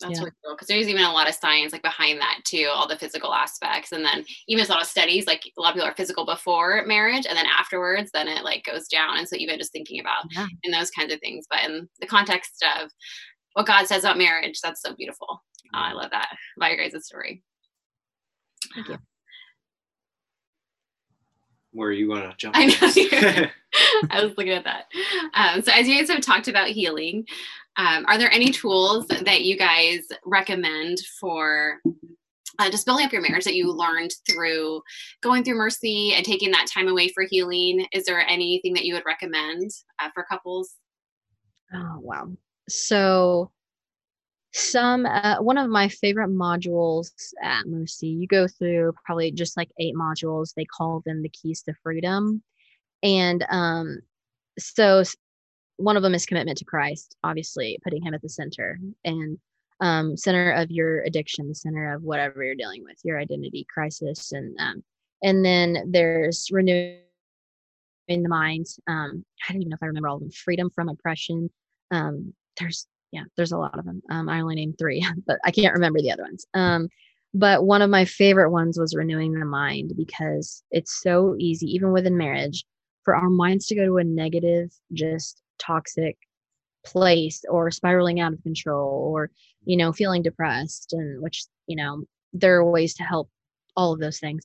Yeah, 0.00 0.08
that's 0.08 0.18
Yeah. 0.18 0.24
really 0.24 0.36
cool 0.44 0.54
because 0.54 0.68
there's 0.68 0.88
even 0.88 1.02
a 1.04 1.12
lot 1.12 1.28
of 1.28 1.34
science 1.34 1.72
like 1.72 1.82
behind 1.82 2.20
that 2.20 2.40
too, 2.44 2.68
all 2.72 2.86
the 2.88 2.98
physical 2.98 3.32
aspects, 3.32 3.92
and 3.92 4.04
then 4.04 4.24
even 4.48 4.64
a 4.64 4.68
lot 4.68 4.82
of 4.82 4.86
studies 4.88 5.26
like 5.26 5.42
a 5.56 5.60
lot 5.60 5.70
of 5.70 5.74
people 5.74 5.88
are 5.88 5.94
physical 5.96 6.26
before 6.26 6.84
marriage, 6.86 7.26
and 7.26 7.36
then 7.36 7.46
afterwards, 7.46 8.10
then 8.12 8.28
it 8.28 8.44
like 8.44 8.64
goes 8.64 8.88
down. 8.88 9.16
And 9.18 9.28
so 9.28 9.36
even 9.36 9.58
just 9.58 9.72
thinking 9.72 10.00
about 10.00 10.24
Yeah. 10.32 10.46
in 10.64 10.72
those 10.72 10.90
kinds 10.90 11.12
of 11.12 11.20
things, 11.20 11.46
but 11.48 11.64
in 11.64 11.88
the 12.00 12.06
context 12.06 12.62
of 12.80 12.90
what 13.54 13.66
God 13.66 13.86
says 13.86 14.04
about 14.04 14.18
marriage, 14.18 14.60
that's 14.60 14.82
so 14.82 14.94
beautiful. 14.94 15.42
Oh, 15.74 15.78
I 15.78 15.92
love 15.92 16.10
that 16.10 16.28
about 16.56 16.72
your 16.72 16.88
guys' 16.88 17.06
story. 17.06 17.42
Thank 18.74 18.88
you. 18.88 18.98
Where 21.72 21.88
are 21.88 21.92
you 21.92 22.08
gonna 22.08 22.34
jump? 22.38 22.56
I 22.56 22.62
in? 22.64 22.68
know. 22.68 23.46
I 24.10 24.22
was 24.22 24.32
looking 24.36 24.52
at 24.52 24.64
that. 24.64 24.86
Um, 25.34 25.62
so, 25.62 25.72
as 25.72 25.86
you 25.88 25.98
guys 25.98 26.08
have 26.10 26.22
talked 26.22 26.48
about 26.48 26.68
healing, 26.68 27.26
um, 27.76 28.04
are 28.08 28.18
there 28.18 28.32
any 28.32 28.50
tools 28.50 29.06
that 29.08 29.42
you 29.42 29.56
guys 29.56 30.00
recommend 30.24 30.98
for 31.20 31.80
uh, 32.58 32.70
just 32.70 32.86
building 32.86 33.04
up 33.04 33.12
your 33.12 33.20
marriage 33.22 33.44
that 33.44 33.54
you 33.54 33.70
learned 33.70 34.12
through 34.28 34.80
going 35.22 35.44
through 35.44 35.56
mercy 35.56 36.14
and 36.14 36.24
taking 36.24 36.50
that 36.52 36.66
time 36.72 36.88
away 36.88 37.08
for 37.08 37.24
healing? 37.28 37.86
Is 37.92 38.04
there 38.04 38.26
anything 38.26 38.72
that 38.74 38.84
you 38.84 38.94
would 38.94 39.04
recommend 39.04 39.70
uh, 40.00 40.08
for 40.14 40.24
couples? 40.24 40.76
oh 41.74 41.98
wow 42.00 42.28
so 42.68 43.50
some 44.52 45.04
uh, 45.04 45.36
one 45.40 45.58
of 45.58 45.68
my 45.68 45.88
favorite 45.88 46.30
modules 46.30 47.10
at 47.42 47.66
mercy 47.66 48.08
you 48.08 48.26
go 48.26 48.46
through 48.46 48.92
probably 49.04 49.30
just 49.30 49.56
like 49.56 49.70
eight 49.78 49.94
modules 49.94 50.54
they 50.54 50.64
call 50.64 51.02
them 51.04 51.22
the 51.22 51.28
keys 51.28 51.62
to 51.62 51.74
freedom 51.82 52.42
and 53.02 53.44
um 53.50 53.98
so 54.58 55.02
one 55.76 55.96
of 55.96 56.02
them 56.02 56.14
is 56.14 56.26
commitment 56.26 56.58
to 56.58 56.64
christ 56.64 57.16
obviously 57.24 57.78
putting 57.82 58.02
him 58.02 58.14
at 58.14 58.22
the 58.22 58.28
center 58.28 58.78
and 59.04 59.38
um 59.80 60.16
center 60.16 60.52
of 60.52 60.70
your 60.70 61.02
addiction 61.02 61.48
the 61.48 61.54
center 61.54 61.94
of 61.94 62.02
whatever 62.02 62.42
you're 62.42 62.54
dealing 62.54 62.82
with 62.82 62.98
your 63.04 63.18
identity 63.18 63.66
crisis 63.72 64.32
and 64.32 64.56
um 64.58 64.82
and 65.22 65.44
then 65.44 65.90
there's 65.90 66.48
renewing 66.50 67.00
the 68.08 68.28
mind 68.28 68.66
um 68.88 69.24
i 69.48 69.52
don't 69.52 69.62
even 69.62 69.70
know 69.70 69.74
if 69.74 69.82
i 69.82 69.86
remember 69.86 70.08
all 70.08 70.16
of 70.16 70.20
them 70.20 70.30
freedom 70.30 70.70
from 70.70 70.88
oppression 70.88 71.50
um 71.90 72.32
there's 72.58 72.86
yeah 73.12 73.24
there's 73.36 73.52
a 73.52 73.58
lot 73.58 73.78
of 73.78 73.84
them 73.84 74.02
um 74.10 74.28
i 74.28 74.40
only 74.40 74.54
named 74.54 74.76
three 74.78 75.06
but 75.26 75.38
i 75.44 75.50
can't 75.50 75.74
remember 75.74 76.00
the 76.00 76.10
other 76.12 76.22
ones 76.22 76.46
um 76.54 76.88
but 77.34 77.64
one 77.64 77.82
of 77.82 77.90
my 77.90 78.04
favorite 78.06 78.50
ones 78.50 78.78
was 78.78 78.94
renewing 78.94 79.32
the 79.32 79.44
mind 79.44 79.92
because 79.96 80.62
it's 80.70 81.02
so 81.02 81.34
easy 81.38 81.66
even 81.66 81.92
within 81.92 82.16
marriage 82.16 82.64
for 83.04 83.14
our 83.14 83.28
minds 83.28 83.66
to 83.66 83.74
go 83.74 83.84
to 83.84 83.98
a 83.98 84.04
negative 84.04 84.72
just 84.92 85.42
toxic 85.58 86.16
place 86.84 87.44
or 87.48 87.70
spiraling 87.70 88.20
out 88.20 88.32
of 88.32 88.42
control 88.42 89.10
or 89.12 89.30
you 89.64 89.76
know 89.76 89.92
feeling 89.92 90.22
depressed 90.22 90.92
and 90.92 91.20
which 91.22 91.44
you 91.66 91.76
know 91.76 92.02
there 92.32 92.56
are 92.56 92.70
ways 92.70 92.94
to 92.94 93.02
help 93.02 93.28
all 93.76 93.92
of 93.92 94.00
those 94.00 94.18
things 94.20 94.42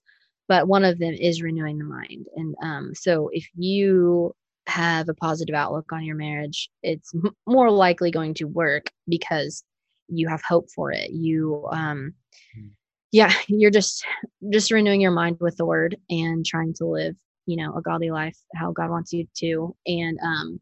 but 0.47 0.67
one 0.67 0.83
of 0.83 0.99
them 0.99 1.13
is 1.13 1.41
renewing 1.41 1.77
the 1.77 1.85
mind. 1.85 2.25
And 2.35 2.55
um, 2.61 2.93
so 2.93 3.29
if 3.31 3.47
you 3.55 4.35
have 4.67 5.07
a 5.07 5.13
positive 5.13 5.55
outlook 5.55 5.91
on 5.93 6.03
your 6.03 6.15
marriage 6.15 6.69
it's 6.83 7.13
m- 7.15 7.35
more 7.47 7.71
likely 7.71 8.11
going 8.11 8.33
to 8.35 8.45
work 8.45 8.87
because 9.07 9.63
you 10.09 10.27
have 10.27 10.41
hope 10.47 10.69
for 10.75 10.91
it. 10.91 11.11
You 11.11 11.67
um 11.71 12.13
Mm. 12.57 12.71
yeah 13.11 13.31
you're 13.47 13.71
just 13.71 14.05
just 14.51 14.71
renewing 14.71 15.01
your 15.01 15.11
mind 15.11 15.37
with 15.39 15.55
the 15.57 15.65
word 15.65 15.95
and 16.09 16.45
trying 16.45 16.73
to 16.75 16.85
live 16.85 17.15
you 17.45 17.55
know 17.57 17.75
a 17.75 17.81
godly 17.81 18.11
life 18.11 18.37
how 18.55 18.71
god 18.71 18.89
wants 18.89 19.13
you 19.13 19.27
to. 19.37 19.75
And 19.87 20.19
um 20.23 20.61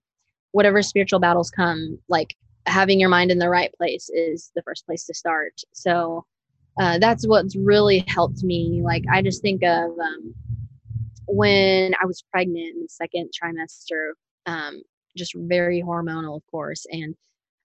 whatever 0.52 0.82
spiritual 0.82 1.20
battles 1.20 1.52
come 1.52 1.98
like 2.08 2.36
having 2.66 3.00
your 3.00 3.10
mind 3.10 3.32
in 3.32 3.40
the 3.40 3.50
right 3.50 3.74
place 3.74 4.10
is 4.10 4.52
the 4.56 4.62
first 4.62 4.86
place 4.86 5.06
to 5.06 5.14
start. 5.14 5.54
So 5.74 6.26
uh, 6.80 7.00
that's 7.00 7.28
what's 7.28 7.56
really 7.56 8.04
helped 8.08 8.44
me. 8.44 8.82
Like 8.84 9.04
i 9.12 9.22
just 9.22 9.42
think 9.42 9.64
of 9.64 9.92
um, 10.00 10.34
when 11.28 11.94
i 12.02 12.06
was 12.06 12.24
pregnant 12.32 12.76
in 12.76 12.82
the 12.82 12.90
second 12.90 13.30
trimester 13.32 14.12
um, 14.46 14.82
just 15.16 15.34
very 15.36 15.82
hormonal 15.82 16.38
of 16.38 16.44
course 16.50 16.86
and 16.92 17.16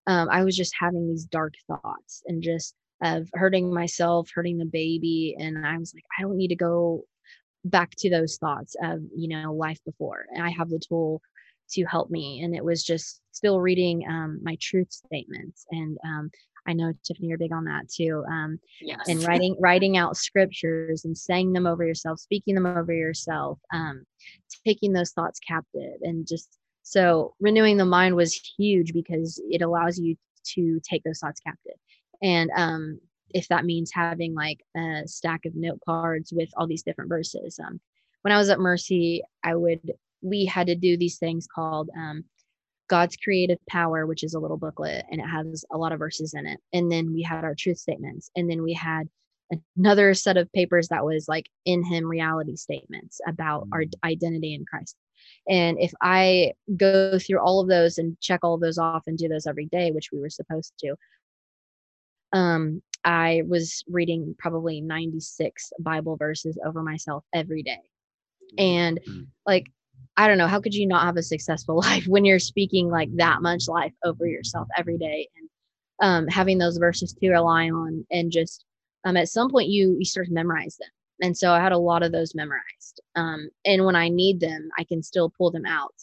um, 0.07 0.29
i 0.31 0.45
was 0.45 0.57
just 0.57 0.75
having 0.79 1.09
these 1.09 1.25
dark 1.25 1.55
thoughts 1.67 2.23
and 2.27 2.43
just 2.43 2.75
of 3.03 3.29
hurting 3.35 3.73
myself 3.73 4.29
hurting 4.35 4.59
the 4.59 4.67
baby 4.67 5.35
and 5.39 5.67
i 5.67 5.79
was 5.79 5.95
like 5.95 6.05
i 6.19 6.23
don't 6.23 6.37
need 6.37 6.49
to 6.49 6.57
go 6.57 7.05
back 7.65 7.91
to 7.97 8.11
those 8.11 8.37
thoughts 8.37 8.77
of 8.83 9.01
you 9.17 9.29
know 9.29 9.53
life 9.53 9.79
before. 9.85 10.27
And 10.35 10.43
i 10.45 10.51
have 10.51 10.69
the 10.69 10.79
tool 10.79 11.23
to 11.71 11.85
help 11.85 12.11
me 12.11 12.43
and 12.43 12.55
it 12.55 12.65
was 12.65 12.83
just 12.85 13.21
still 13.33 13.61
reading 13.61 14.05
um, 14.09 14.39
my 14.43 14.57
truth 14.61 14.91
statements 14.93 15.65
and 15.71 15.97
um, 16.05 16.31
i 16.67 16.73
know 16.73 16.93
tiffany 17.05 17.29
you're 17.29 17.39
big 17.39 17.53
on 17.53 17.65
that 17.65 17.89
too 17.89 18.25
um, 18.31 18.59
Yes. 18.81 19.01
and 19.09 19.23
writing 19.27 19.57
writing 19.61 19.97
out 19.97 20.17
scriptures 20.17 21.05
and 21.05 21.17
saying 21.17 21.53
them 21.53 21.67
over 21.67 21.85
yourself 21.85 22.19
speaking 22.21 22.55
them 22.55 22.67
over 22.67 22.93
yourself 22.93 23.59
um, 23.73 24.05
taking 24.67 24.93
those 24.93 25.13
thoughts 25.13 25.41
captive 25.41 25.99
and 26.03 26.27
just 26.27 26.59
So 26.83 27.35
renewing 27.41 27.79
the 27.79 27.85
mind 27.87 28.15
was 28.15 28.35
huge 28.59 28.93
because 28.93 29.41
it 29.51 29.63
allows 29.63 29.99
you 29.99 30.17
to 30.55 30.81
take 30.81 31.03
those 31.03 31.19
thoughts 31.19 31.41
captive. 31.41 31.79
And 32.23 32.51
um, 32.57 33.01
if 33.31 33.49
that 33.49 33.65
means 33.65 33.91
having 33.93 34.35
like 34.35 34.61
a 34.77 35.03
stack 35.07 35.47
of 35.47 35.55
note 35.55 35.81
cards 35.85 36.31
with 36.33 36.51
all 36.57 36.67
these 36.67 36.83
different 36.83 37.09
verses. 37.09 37.59
Um, 37.59 37.81
when 38.23 38.33
I 38.33 38.39
was 38.39 38.51
at 38.51 38.61
Mercy, 38.61 39.23
I 39.43 39.55
would 39.55 39.81
we 40.25 40.45
had 40.45 40.67
to 40.69 40.75
do 40.75 40.97
these 40.97 41.19
things 41.19 41.47
called 41.47 41.91
um, 41.97 42.25
God's 42.89 43.17
creative 43.17 43.59
power, 43.69 44.07
which 44.07 44.25
is 44.25 44.35
a 44.35 44.41
little 44.41 44.57
booklet 44.57 45.05
and 45.11 45.21
it 45.21 45.27
has 45.27 45.65
a 45.73 45.79
lot 45.79 45.93
of 45.93 45.99
verses 45.99 46.35
in 46.35 46.47
it. 46.47 46.61
And 46.73 46.91
then 46.91 47.13
we 47.13 47.23
had 47.23 47.45
our 47.45 47.55
truth 47.55 47.79
statements. 47.79 48.31
And 48.37 48.51
then 48.51 48.63
we 48.63 48.73
had 48.73 49.09
another 49.77 50.15
set 50.15 50.37
of 50.37 50.53
papers 50.53 50.89
that 50.89 51.05
was 51.05 51.29
like 51.29 51.47
in 51.65 51.85
Him 51.85 52.07
reality 52.07 52.57
statements 52.57 53.21
about 53.27 53.69
our 53.73 53.83
mm. 53.83 53.93
identity 54.05 54.55
in 54.55 54.65
Christ. 54.65 54.97
And 55.49 55.79
if 55.79 55.93
I 56.03 56.53
go 56.77 57.19
through 57.19 57.41
all 57.41 57.61
of 57.61 57.69
those 57.69 57.99
and 57.99 58.19
check 58.21 58.41
all 58.43 58.55
of 58.55 58.61
those 58.61 58.79
off 58.79 59.05
and 59.07 59.17
do 59.17 59.29
those 59.29 59.47
every 59.47 59.67
day, 59.67 59.91
which 59.91 60.11
we 60.13 60.21
were 60.21 60.31
supposed 60.31 60.73
to, 60.81 60.97
um, 62.33 62.83
I 63.05 63.43
was 63.47 63.85
reading 63.87 64.35
probably 64.39 64.81
96 64.81 65.73
Bible 65.81 66.17
verses 66.17 66.59
over 66.65 66.83
myself 66.83 67.25
every 67.33 67.63
day. 67.63 67.81
And 68.59 69.01
mm. 69.09 69.27
like 69.47 69.67
I 70.17 70.29
don't 70.29 70.39
know, 70.39 70.47
how 70.47 70.61
could 70.61 70.75
you 70.75 70.87
not 70.87 71.05
have 71.05 71.17
a 71.17 71.23
successful 71.23 71.77
life 71.81 72.07
when 72.07 72.25
you're 72.25 72.39
speaking 72.39 72.89
like 72.89 73.15
that 73.17 73.43
much 73.43 73.69
life 73.69 73.93
over 74.05 74.27
yourself 74.27 74.69
every 74.77 74.99
day 74.99 75.29
and 75.37 75.49
um, 76.03 76.27
having 76.29 76.59
those 76.59 76.77
verses 76.77 77.13
to 77.13 77.31
rely 77.31 77.71
on 77.71 78.05
and 78.11 78.31
just 78.33 78.65
um, 79.05 79.17
at 79.17 79.29
some 79.29 79.51
point 79.51 79.69
you 79.69 79.97
you 79.99 80.05
start 80.05 80.27
to 80.27 80.33
memorize 80.33 80.77
them. 80.77 80.89
And 81.23 81.37
so 81.37 81.53
I 81.53 81.61
had 81.61 81.73
a 81.73 81.79
lot 81.79 82.03
of 82.03 82.11
those 82.11 82.35
memorized. 82.35 83.01
Um, 83.15 83.49
and 83.65 83.85
when 83.85 83.95
I 83.95 84.09
need 84.09 84.41
them, 84.41 84.69
I 84.77 84.85
can 84.85 85.03
still 85.03 85.33
pull 85.39 85.51
them 85.51 85.65
out. 85.65 85.95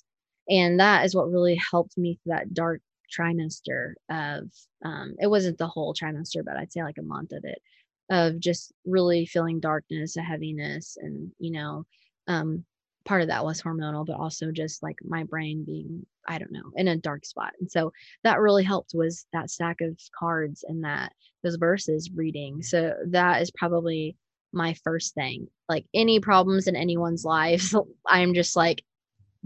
And 0.49 0.79
that 0.79 1.05
is 1.05 1.15
what 1.15 1.29
really 1.29 1.59
helped 1.69 1.97
me 1.97 2.17
through 2.23 2.33
that 2.33 2.53
dark 2.53 2.81
trimester 3.11 3.93
of 4.09 4.49
um, 4.85 5.15
it 5.19 5.27
wasn't 5.27 5.57
the 5.57 5.67
whole 5.67 5.93
trimester, 5.93 6.43
but 6.45 6.55
I'd 6.55 6.71
say 6.71 6.83
like 6.83 6.97
a 6.97 7.03
month 7.03 7.33
of 7.33 7.43
it 7.43 7.61
of 8.09 8.39
just 8.39 8.73
really 8.85 9.25
feeling 9.25 9.59
darkness, 9.59 10.17
a 10.17 10.21
heaviness, 10.21 10.97
and 10.99 11.31
you 11.39 11.51
know, 11.51 11.85
um, 12.27 12.65
part 13.05 13.21
of 13.21 13.27
that 13.27 13.43
was 13.43 13.61
hormonal, 13.61 14.05
but 14.05 14.17
also 14.17 14.51
just 14.51 14.83
like 14.83 14.97
my 15.03 15.23
brain 15.23 15.63
being, 15.65 16.05
I 16.27 16.37
don't 16.37 16.51
know, 16.51 16.71
in 16.75 16.87
a 16.87 16.95
dark 16.95 17.25
spot. 17.25 17.53
And 17.59 17.71
so 17.71 17.91
that 18.23 18.39
really 18.39 18.63
helped 18.63 18.91
was 18.93 19.25
that 19.33 19.49
stack 19.49 19.81
of 19.81 19.97
cards 20.17 20.63
and 20.67 20.83
that 20.83 21.13
those 21.43 21.55
verses 21.55 22.11
reading. 22.13 22.61
So 22.61 22.93
that 23.07 23.41
is 23.41 23.51
probably 23.51 24.15
my 24.53 24.73
first 24.83 25.13
thing. 25.13 25.47
Like 25.67 25.85
any 25.93 26.19
problems 26.19 26.67
in 26.67 26.75
anyone's 26.75 27.25
lives, 27.25 27.75
I'm 28.07 28.33
just 28.33 28.55
like, 28.55 28.83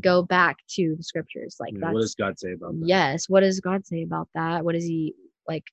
go 0.01 0.21
back 0.21 0.57
to 0.71 0.95
the 0.97 1.03
scriptures. 1.03 1.57
Like, 1.59 1.73
yeah, 1.79 1.91
what 1.91 2.01
does 2.01 2.15
God 2.15 2.37
say 2.37 2.53
about 2.53 2.79
that? 2.79 2.87
Yes. 2.87 3.29
What 3.29 3.41
does 3.41 3.59
God 3.59 3.85
say 3.85 4.03
about 4.03 4.27
that? 4.35 4.65
What 4.65 4.73
does 4.73 4.83
He 4.83 5.15
like? 5.47 5.63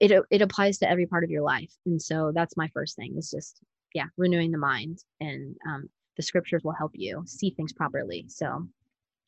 It 0.00 0.12
it 0.30 0.42
applies 0.42 0.78
to 0.78 0.90
every 0.90 1.06
part 1.06 1.24
of 1.24 1.30
your 1.30 1.42
life, 1.42 1.72
and 1.84 2.00
so 2.00 2.30
that's 2.32 2.56
my 2.56 2.68
first 2.68 2.96
thing. 2.96 3.16
Is 3.16 3.30
just 3.30 3.60
yeah, 3.94 4.06
renewing 4.16 4.52
the 4.52 4.58
mind 4.58 4.98
and 5.20 5.56
um, 5.66 5.88
the 6.18 6.22
scriptures 6.22 6.62
will 6.62 6.72
help 6.72 6.92
you 6.94 7.22
see 7.24 7.48
things 7.48 7.72
properly. 7.72 8.26
So, 8.28 8.68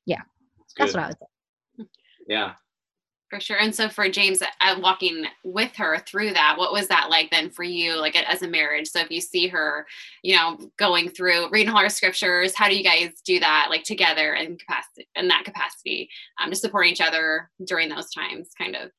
yeah, 0.04 0.20
that's, 0.58 0.74
that's 0.76 0.94
what 0.94 1.02
I 1.02 1.06
would 1.06 1.16
say. 1.18 1.86
Yeah. 2.28 2.52
For 3.30 3.38
sure. 3.38 3.58
And 3.60 3.72
so 3.72 3.88
for 3.88 4.08
James, 4.08 4.42
uh, 4.42 4.74
walking 4.80 5.24
with 5.44 5.74
her 5.76 6.00
through 6.00 6.32
that, 6.32 6.56
what 6.58 6.72
was 6.72 6.88
that 6.88 7.10
like 7.10 7.30
then 7.30 7.48
for 7.48 7.62
you, 7.62 7.96
like 7.96 8.16
as 8.16 8.42
a 8.42 8.48
marriage? 8.48 8.88
So 8.88 8.98
if 8.98 9.08
you 9.08 9.20
see 9.20 9.46
her, 9.46 9.86
you 10.24 10.34
know, 10.34 10.58
going 10.78 11.08
through 11.08 11.48
reading 11.50 11.72
all 11.72 11.80
her 11.80 11.88
scriptures, 11.88 12.56
how 12.56 12.68
do 12.68 12.76
you 12.76 12.82
guys 12.82 13.20
do 13.24 13.38
that 13.38 13.68
like 13.70 13.84
together 13.84 14.34
in 14.34 14.58
capacity 14.58 15.08
in 15.14 15.28
that 15.28 15.44
capacity, 15.44 16.10
um, 16.42 16.50
to 16.50 16.56
support 16.56 16.86
each 16.86 17.00
other 17.00 17.48
during 17.64 17.88
those 17.88 18.10
times, 18.10 18.48
kind 18.58 18.74
of? 18.74 18.90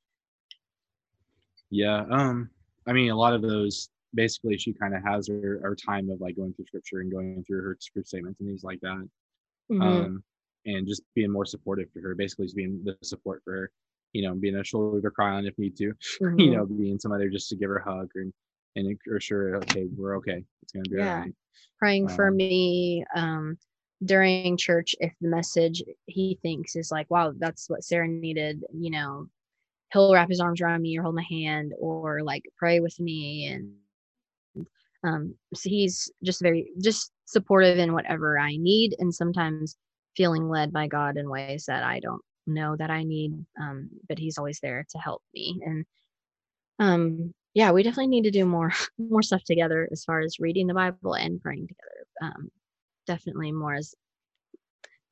Yeah. 1.70 2.06
Um, 2.10 2.50
I 2.88 2.94
mean, 2.94 3.12
a 3.12 3.18
lot 3.18 3.34
of 3.34 3.42
those 3.42 3.90
basically 4.14 4.58
she 4.58 4.74
kind 4.74 4.96
of 4.96 5.04
has 5.04 5.28
her, 5.28 5.60
her 5.64 5.76
time 5.76 6.10
of 6.10 6.20
like 6.20 6.36
going 6.36 6.54
through 6.54 6.66
scripture 6.66 7.00
and 7.00 7.12
going 7.12 7.44
through 7.46 7.62
her 7.62 7.78
script 7.80 8.08
statements 8.08 8.40
and 8.40 8.50
things 8.50 8.64
like 8.64 8.80
that 8.82 9.08
mm-hmm. 9.72 9.82
um, 9.82 10.24
and 10.66 10.88
just 10.88 11.04
being 11.16 11.32
more 11.32 11.46
supportive 11.46 11.88
for 11.92 12.02
her 12.02 12.16
basically 12.16 12.46
just 12.46 12.56
being 12.56 12.82
the 12.84 12.96
support 13.04 13.42
for 13.44 13.54
her 13.54 13.72
you 14.14 14.22
know 14.22 14.34
being 14.34 14.56
a 14.56 14.64
shoulder 14.64 15.02
to 15.02 15.10
cry 15.10 15.32
on 15.32 15.46
if 15.46 15.58
need 15.58 15.76
to 15.78 15.94
mm-hmm. 16.22 16.40
you 16.40 16.52
know 16.52 16.66
being 16.66 17.00
somebody 17.00 17.30
just 17.30 17.50
to 17.50 17.56
give 17.56 17.70
her 17.70 17.78
a 17.78 17.84
hug 17.84 18.10
and 18.16 18.34
and 18.76 18.98
assure 19.16 19.58
okay 19.58 19.88
we're 19.98 20.18
okay 20.18 20.44
it's 20.62 20.72
gonna 20.72 20.84
be 20.90 20.98
yeah. 20.98 21.16
all 21.16 21.20
right 21.22 21.34
praying 21.78 22.10
um, 22.10 22.16
for 22.16 22.32
me 22.32 23.04
um 23.16 23.58
during 24.06 24.58
church 24.58 24.96
if 25.00 25.14
the 25.22 25.28
message 25.28 25.84
he 26.08 26.38
thinks 26.42 26.76
is 26.76 26.92
like 26.92 27.10
wow 27.10 27.34
that's 27.38 27.70
what 27.70 27.84
sarah 27.84 28.08
needed 28.08 28.64
you 28.74 28.90
know 28.90 29.28
he'll 29.92 30.14
wrap 30.14 30.30
his 30.30 30.40
arms 30.40 30.62
around 30.62 30.82
me 30.82 30.98
or 30.98 31.04
hold 31.04 31.16
my 31.16 31.26
hand 31.30 31.74
or 31.80 32.24
like 32.24 32.44
pray 32.58 32.80
with 32.80 32.98
me 33.00 33.46
and 33.48 33.74
um, 35.04 35.36
so 35.54 35.70
he's 35.70 36.12
just 36.24 36.42
very 36.42 36.72
just 36.82 37.12
supportive 37.26 37.78
in 37.78 37.94
whatever 37.94 38.40
i 38.40 38.56
need 38.58 38.96
and 39.00 39.14
sometimes 39.14 39.78
feeling 40.16 40.50
led 40.50 40.72
by 40.72 40.88
god 40.88 41.18
in 41.18 41.30
ways 41.30 41.66
that 41.68 41.84
i 41.84 42.00
don't 42.00 42.22
know 42.48 42.76
that 42.76 42.90
i 42.90 43.04
need 43.04 43.34
um, 43.60 43.90
but 44.08 44.20
he's 44.20 44.38
always 44.38 44.60
there 44.62 44.86
to 44.90 44.98
help 44.98 45.22
me 45.34 45.60
and 45.66 45.86
um, 46.80 47.34
yeah 47.54 47.72
we 47.72 47.84
definitely 47.84 48.08
need 48.08 48.24
to 48.24 48.32
do 48.32 48.46
more 48.46 48.72
more 48.98 49.22
stuff 49.22 49.44
together 49.44 49.88
as 49.92 50.04
far 50.04 50.20
as 50.20 50.40
reading 50.40 50.68
the 50.68 50.74
bible 50.74 51.14
and 51.14 51.42
praying 51.42 51.68
together 51.68 52.34
um, 52.34 52.50
definitely 53.08 53.52
more 53.52 53.74
as 53.74 53.94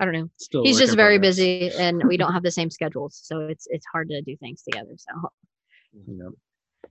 I 0.01 0.05
don't 0.05 0.13
know. 0.13 0.29
Still 0.37 0.63
He's 0.63 0.79
just 0.79 0.95
very 0.95 1.19
busy, 1.19 1.71
and 1.71 2.01
we 2.07 2.15
don't 2.15 2.31
have 2.33 2.43
the 2.43 2.51
same 2.51 2.69
schedules, 2.69 3.19
so 3.21 3.41
it's 3.41 3.67
it's 3.69 3.85
hard 3.91 4.07
to 4.09 4.21
do 4.21 4.37
things 4.37 4.63
together. 4.63 4.93
So, 4.95 5.29
yeah 6.07 6.29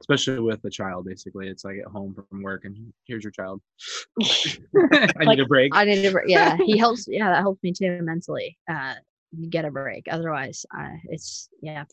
especially 0.01 0.41
with 0.41 0.65
a 0.65 0.71
child 0.71 1.07
basically. 1.07 1.49
It's 1.49 1.65
like 1.65 1.79
at 1.79 1.87
home 1.87 2.15
from 2.15 2.43
work 2.43 2.65
and 2.65 2.93
here's 3.07 3.25
your 3.25 3.31
child. 3.31 3.61
I 4.23 5.11
like, 5.17 5.29
need 5.29 5.41
a 5.41 5.47
break. 5.49 5.75
I 5.75 5.85
need 5.85 6.05
a 6.05 6.13
break 6.13 6.29
yeah 6.29 6.57
he 6.65 6.77
helps 6.85 7.07
yeah 7.09 7.31
that 7.31 7.41
helps 7.41 7.63
me 7.63 7.73
too 7.73 8.01
mentally 8.03 8.59
uh 8.71 8.95
get 9.51 9.65
a 9.65 9.71
break. 9.71 10.07
Otherwise 10.11 10.65
uh, 10.77 10.97
it's 11.05 11.49
yeah 11.63 11.85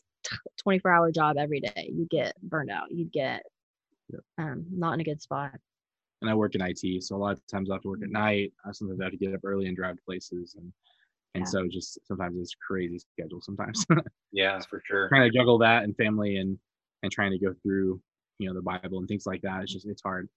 24 0.58 0.90
hour 0.90 1.12
job 1.12 1.36
every 1.36 1.60
day. 1.60 1.90
You 1.92 2.06
get 2.10 2.34
burned 2.42 2.70
out. 2.70 2.90
You 2.90 3.06
get 3.06 3.42
yep. 4.08 4.20
um 4.38 4.64
not 4.70 4.94
in 4.94 5.00
a 5.00 5.04
good 5.04 5.20
spot. 5.20 5.52
And 6.22 6.30
i 6.30 6.34
work 6.34 6.54
in 6.54 6.62
it 6.62 7.04
so 7.04 7.14
a 7.14 7.18
lot 7.18 7.32
of 7.32 7.46
times 7.46 7.70
i 7.70 7.74
have 7.74 7.82
to 7.82 7.88
work 7.88 8.02
at 8.02 8.10
night. 8.10 8.52
I 8.64 8.72
sometimes 8.72 9.00
I 9.00 9.04
have 9.04 9.12
to 9.12 9.18
get 9.18 9.34
up 9.34 9.40
early 9.44 9.66
and 9.66 9.76
drive 9.76 9.96
to 9.96 10.02
places 10.02 10.54
and 10.58 10.72
and 11.34 11.44
yeah. 11.44 11.50
so 11.50 11.68
just 11.68 11.98
sometimes 12.06 12.38
it's 12.38 12.54
crazy 12.66 12.98
schedule 12.98 13.40
sometimes. 13.42 13.84
Yeah 14.32 14.58
for 14.68 14.82
sure. 14.84 15.08
Trying 15.08 15.30
to 15.30 15.38
juggle 15.38 15.58
that 15.58 15.84
and 15.84 15.94
family 15.96 16.36
and 16.36 16.58
and 17.06 17.12
trying 17.12 17.30
to 17.30 17.38
go 17.38 17.54
through 17.62 18.00
you 18.38 18.48
know 18.48 18.54
the 18.54 18.62
bible 18.62 18.98
and 18.98 19.08
things 19.08 19.26
like 19.26 19.40
that 19.42 19.62
it's 19.62 19.72
just 19.72 19.86
it's 19.86 20.02
hard 20.02 20.28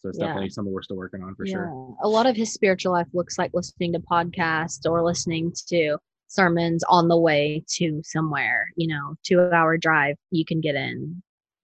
so 0.00 0.08
it's 0.08 0.18
yeah. 0.18 0.26
definitely 0.26 0.50
something 0.50 0.72
we're 0.72 0.82
still 0.82 0.96
working 0.96 1.22
on 1.22 1.34
for 1.34 1.44
yeah. 1.46 1.54
sure 1.54 1.96
a 2.02 2.08
lot 2.08 2.26
of 2.26 2.36
his 2.36 2.52
spiritual 2.52 2.92
life 2.92 3.08
looks 3.12 3.38
like 3.38 3.50
listening 3.54 3.92
to 3.92 3.98
podcasts 3.98 4.88
or 4.88 5.02
listening 5.02 5.52
to 5.66 5.96
sermons 6.28 6.84
on 6.88 7.08
the 7.08 7.18
way 7.18 7.64
to 7.68 8.00
somewhere 8.04 8.68
you 8.76 8.86
know 8.86 9.14
two 9.24 9.40
hour 9.52 9.76
drive 9.76 10.16
you 10.30 10.44
can 10.44 10.60
get 10.60 10.74
in 10.74 11.22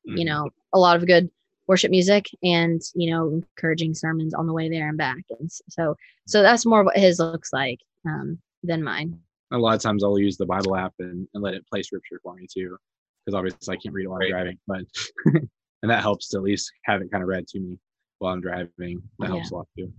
mm-hmm. 0.08 0.16
you 0.16 0.24
know 0.24 0.48
a 0.72 0.78
lot 0.78 0.96
of 0.96 1.06
good 1.06 1.30
worship 1.66 1.90
music 1.90 2.26
and 2.42 2.80
you 2.94 3.10
know 3.10 3.28
encouraging 3.28 3.94
sermons 3.94 4.34
on 4.34 4.46
the 4.46 4.52
way 4.52 4.68
there 4.68 4.88
and 4.88 4.98
back 4.98 5.22
and 5.38 5.50
so 5.68 5.94
so 6.26 6.42
that's 6.42 6.66
more 6.66 6.82
what 6.82 6.96
his 6.96 7.18
looks 7.18 7.52
like 7.52 7.78
um, 8.06 8.38
than 8.62 8.82
mine 8.82 9.18
a 9.52 9.58
lot 9.58 9.74
of 9.74 9.82
times 9.82 10.02
i'll 10.02 10.18
use 10.18 10.36
the 10.36 10.46
bible 10.46 10.74
app 10.76 10.94
and, 10.98 11.28
and 11.34 11.42
let 11.42 11.54
it 11.54 11.66
play 11.70 11.82
scripture 11.82 12.18
for 12.22 12.34
me 12.34 12.46
too 12.52 12.76
because 13.24 13.36
obviously 13.36 13.74
I 13.74 13.78
can't 13.78 13.94
read 13.94 14.06
while 14.06 14.20
I'm 14.22 14.30
driving, 14.30 14.58
but 14.66 14.84
and 15.82 15.90
that 15.90 16.02
helps 16.02 16.28
to 16.30 16.38
at 16.38 16.42
least 16.42 16.70
have 16.84 17.00
it 17.00 17.10
kind 17.10 17.22
of 17.22 17.28
read 17.28 17.46
to 17.48 17.60
me 17.60 17.78
while 18.18 18.32
I'm 18.32 18.40
driving. 18.40 19.02
That 19.18 19.28
helps 19.28 19.50
a 19.50 19.54
lot 19.54 19.68
too. 19.76 19.92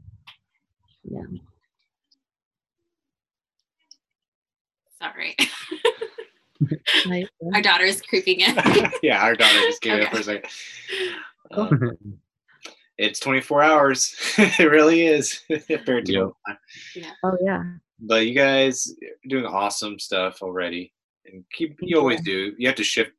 Yeah. 1.03 1.21
Sorry. 4.99 5.35
our 7.53 7.61
daughter 7.61 7.83
is 7.83 8.01
creeping 8.01 8.39
in. 8.39 8.55
yeah, 9.03 9.23
our 9.23 9.35
daughter 9.35 9.59
just 9.67 9.81
came 9.81 9.93
okay. 9.93 10.05
in 10.05 10.11
for 10.11 10.19
a 10.19 10.23
second. 10.23 10.49
Um, 11.51 11.97
it's 12.97 13.19
24 13.19 13.61
hours. 13.61 14.15
it 14.37 14.71
really 14.71 15.05
is. 15.05 15.41
Compared 15.67 16.05
to 16.07 16.11
yep. 16.11 16.57
yeah. 16.95 17.11
Oh 17.23 17.37
yeah. 17.41 17.63
But 17.99 18.25
you 18.25 18.33
guys 18.33 18.93
doing 19.27 19.45
awesome 19.45 19.99
stuff 19.99 20.41
already 20.41 20.93
and 21.31 21.43
keep 21.53 21.77
you 21.81 21.97
always 21.97 22.21
do. 22.21 22.53
You 22.57 22.67
have 22.67 22.77
to 22.77 22.83
shift. 22.83 23.11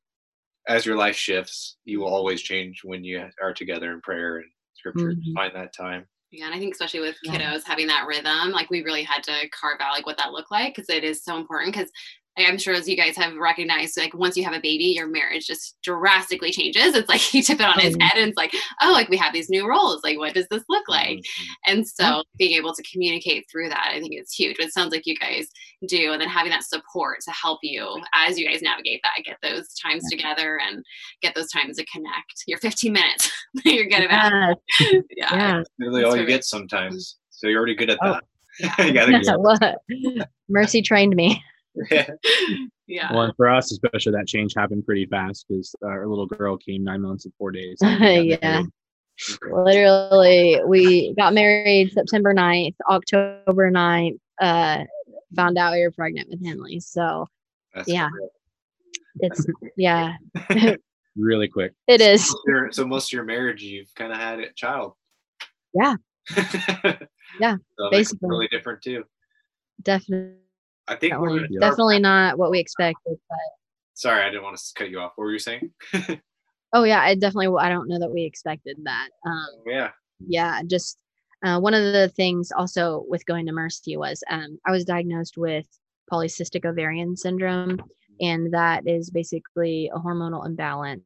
As 0.68 0.84
your 0.84 0.96
life 0.96 1.14
shifts 1.14 1.76
you 1.84 2.00
will 2.00 2.08
always 2.08 2.42
change 2.42 2.80
when 2.82 3.04
you 3.04 3.24
are 3.40 3.54
together 3.54 3.92
in 3.92 4.00
prayer 4.00 4.38
and 4.38 4.46
scripture. 4.74 5.12
Mm-hmm. 5.12 5.34
find 5.34 5.54
that 5.54 5.72
time. 5.72 6.06
Yeah 6.32 6.46
and 6.46 6.54
i 6.54 6.58
think 6.58 6.74
especially 6.74 7.00
with 7.00 7.16
kiddos 7.24 7.38
yeah. 7.38 7.58
having 7.64 7.86
that 7.86 8.06
rhythm 8.06 8.50
like 8.50 8.68
we 8.68 8.82
really 8.82 9.04
had 9.04 9.22
to 9.22 9.48
carve 9.50 9.80
out 9.80 9.92
like 9.92 10.06
what 10.06 10.18
that 10.18 10.32
looked 10.32 10.50
like 10.50 10.74
because 10.74 10.88
it 10.88 11.04
is 11.04 11.22
so 11.22 11.36
important 11.36 11.72
because 11.72 11.90
I'm 12.38 12.58
sure 12.58 12.74
as 12.74 12.88
you 12.88 12.96
guys 12.96 13.16
have 13.16 13.34
recognized, 13.36 13.96
like 13.96 14.12
once 14.14 14.36
you 14.36 14.44
have 14.44 14.52
a 14.52 14.60
baby, 14.60 14.84
your 14.94 15.06
marriage 15.08 15.46
just 15.46 15.76
drastically 15.82 16.50
changes. 16.50 16.94
It's 16.94 17.08
like 17.08 17.20
you 17.34 17.42
tip 17.42 17.60
it 17.60 17.66
on 17.66 17.78
his 17.78 17.96
Mhm. 17.96 18.02
head 18.02 18.18
and 18.18 18.28
it's 18.28 18.36
like, 18.36 18.54
oh, 18.82 18.92
like 18.92 19.08
we 19.08 19.16
have 19.16 19.32
these 19.32 19.48
new 19.48 19.68
roles. 19.68 20.02
Like, 20.04 20.18
what 20.18 20.34
does 20.34 20.46
this 20.50 20.62
look 20.68 20.88
like? 20.88 21.18
Mm-hmm. 21.18 21.72
And 21.72 21.88
so 21.88 22.22
being 22.36 22.52
able 22.58 22.74
to 22.74 22.82
communicate 22.92 23.44
through 23.50 23.70
that, 23.70 23.90
I 23.92 24.00
think 24.00 24.12
it's 24.12 24.34
huge. 24.34 24.58
It 24.58 24.72
sounds 24.72 24.92
like 24.92 25.06
you 25.06 25.16
guys 25.16 25.48
do. 25.88 26.12
And 26.12 26.20
then 26.20 26.28
having 26.28 26.50
that 26.50 26.64
support 26.64 27.20
to 27.22 27.30
help 27.30 27.60
you 27.62 28.00
as 28.14 28.38
you 28.38 28.46
guys 28.48 28.60
navigate 28.62 29.00
that, 29.02 29.24
get 29.24 29.38
those 29.42 29.68
times 29.82 30.04
together 30.10 30.58
and 30.60 30.84
get 31.22 31.34
those 31.34 31.50
times 31.50 31.76
to 31.78 31.86
connect. 31.86 32.42
Your 32.46 32.58
15 32.58 32.92
minutes 32.92 33.30
that 33.64 33.72
you're 33.72 33.86
good 33.86 34.04
about. 34.04 34.32
Yes, 34.32 34.56
Yeah. 35.16 35.34
yeah. 35.34 35.62
Literally 35.78 36.02
That's 36.02 36.10
all 36.12 36.16
you 36.16 36.22
very- 36.22 36.26
get 36.26 36.44
sometimes. 36.44 37.16
So 37.30 37.48
you're 37.48 37.58
already 37.58 37.74
good 37.74 37.90
at 37.90 37.98
Oh. 38.02 38.12
that. 38.12 38.86
you 38.86 38.92
gotta 38.94 39.12
Yeah, 39.12 40.16
go. 40.16 40.24
Mercy 40.48 40.80
trained 40.82 41.14
me. 41.14 41.42
Yeah. 42.88 43.12
Well, 43.12 43.22
and 43.22 43.34
for 43.36 43.48
us, 43.48 43.72
especially, 43.72 44.12
that 44.12 44.28
change 44.28 44.52
happened 44.56 44.86
pretty 44.86 45.06
fast 45.06 45.46
because 45.48 45.74
our 45.84 46.06
little 46.06 46.26
girl 46.26 46.56
came 46.56 46.84
nine 46.84 47.02
months 47.02 47.24
and 47.24 47.34
four 47.36 47.50
days. 47.50 47.78
and 47.82 48.24
Yeah. 48.26 48.38
married. 48.42 48.66
Literally, 49.50 50.60
we 50.68 51.12
got 51.14 51.34
married 51.34 51.90
September 51.92 52.32
9th, 52.32 52.76
October 52.88 53.72
9th, 53.72 54.18
uh, 54.40 54.84
found 55.34 55.58
out 55.58 55.72
we 55.72 55.82
were 55.82 55.90
pregnant 55.90 56.28
with 56.30 56.44
Henley. 56.46 56.78
So 56.78 57.26
That's 57.74 57.88
Yeah. 57.88 58.08
great. 58.10 58.30
it's, 59.32 59.46
yeah, 59.76 60.14
Really 61.16 61.48
quick. 61.48 61.72
it 61.88 62.00
is. 62.00 62.32
Your- 62.46 62.70
so 62.70 62.86
most 62.86 63.08
of 63.08 63.16
your 63.16 63.24
marriage, 63.24 63.62
you've 63.64 63.92
kind 63.96 64.12
of 64.12 64.18
had 64.18 64.38
a 64.38 64.52
child. 64.52 64.92
Yeah. 65.74 65.96
Yeah, 67.40 67.56
so 67.78 67.86
it 67.86 67.90
makes 67.92 68.12
it 68.12 68.20
basically. 68.20 68.28
really 68.28 68.48
different 68.48 68.80
too. 68.82 69.02
Definitely, 69.82 70.36
I 70.88 70.94
think 70.96 71.18
we're 71.18 71.46
definitely 71.60 71.98
not 71.98 72.38
what 72.38 72.50
we 72.50 72.58
expected. 72.58 73.18
But 73.28 73.38
Sorry, 73.94 74.22
I 74.22 74.30
didn't 74.30 74.42
want 74.42 74.56
to 74.56 74.62
cut 74.74 74.90
you 74.90 75.00
off. 75.00 75.12
What 75.16 75.24
were 75.24 75.32
you 75.32 75.38
saying? 75.38 75.70
oh, 76.72 76.84
yeah, 76.84 77.00
I 77.00 77.14
definitely, 77.14 77.56
I 77.58 77.70
don't 77.70 77.88
know 77.88 77.98
that 77.98 78.12
we 78.12 78.24
expected 78.24 78.76
that. 78.84 79.08
Um, 79.24 79.48
yeah. 79.66 79.90
yeah 80.26 80.62
just 80.66 80.98
uh, 81.44 81.58
one 81.60 81.74
of 81.74 81.92
the 81.92 82.08
things 82.08 82.52
also 82.56 83.04
with 83.08 83.24
going 83.26 83.46
to 83.46 83.52
mercy 83.52 83.96
was 83.96 84.22
um, 84.30 84.58
i 84.66 84.70
was 84.70 84.84
diagnosed 84.84 85.36
with 85.36 85.66
polycystic 86.10 86.64
ovarian 86.64 87.16
syndrome 87.16 87.78
and 88.20 88.52
that 88.52 88.86
is 88.86 89.10
basically 89.10 89.90
a 89.94 89.98
hormonal 89.98 90.46
imbalance 90.46 91.02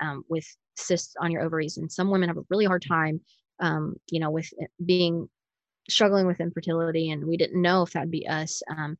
um, 0.00 0.24
with 0.28 0.44
cysts 0.76 1.14
on 1.20 1.30
your 1.30 1.42
ovaries 1.42 1.76
and 1.76 1.90
some 1.90 2.10
women 2.10 2.28
have 2.28 2.38
a 2.38 2.44
really 2.48 2.64
hard 2.64 2.84
time 2.86 3.20
um, 3.60 3.94
you 4.10 4.18
know 4.18 4.30
with 4.30 4.52
being 4.84 5.28
struggling 5.88 6.26
with 6.26 6.40
infertility 6.40 7.10
and 7.10 7.24
we 7.26 7.36
didn't 7.36 7.60
know 7.60 7.82
if 7.82 7.92
that'd 7.92 8.10
be 8.10 8.26
us 8.28 8.62
um, 8.76 8.96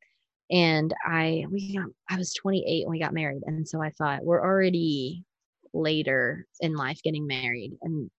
and 0.51 0.93
i 1.05 1.45
we 1.49 1.75
got, 1.75 1.87
i 2.09 2.17
was 2.17 2.33
28 2.33 2.85
when 2.85 2.91
we 2.91 2.99
got 2.99 3.13
married 3.13 3.41
and 3.47 3.67
so 3.67 3.81
i 3.81 3.89
thought 3.91 4.23
we're 4.23 4.43
already 4.43 5.23
later 5.73 6.45
in 6.59 6.75
life 6.75 7.01
getting 7.03 7.25
married 7.25 7.71
and 7.81 8.09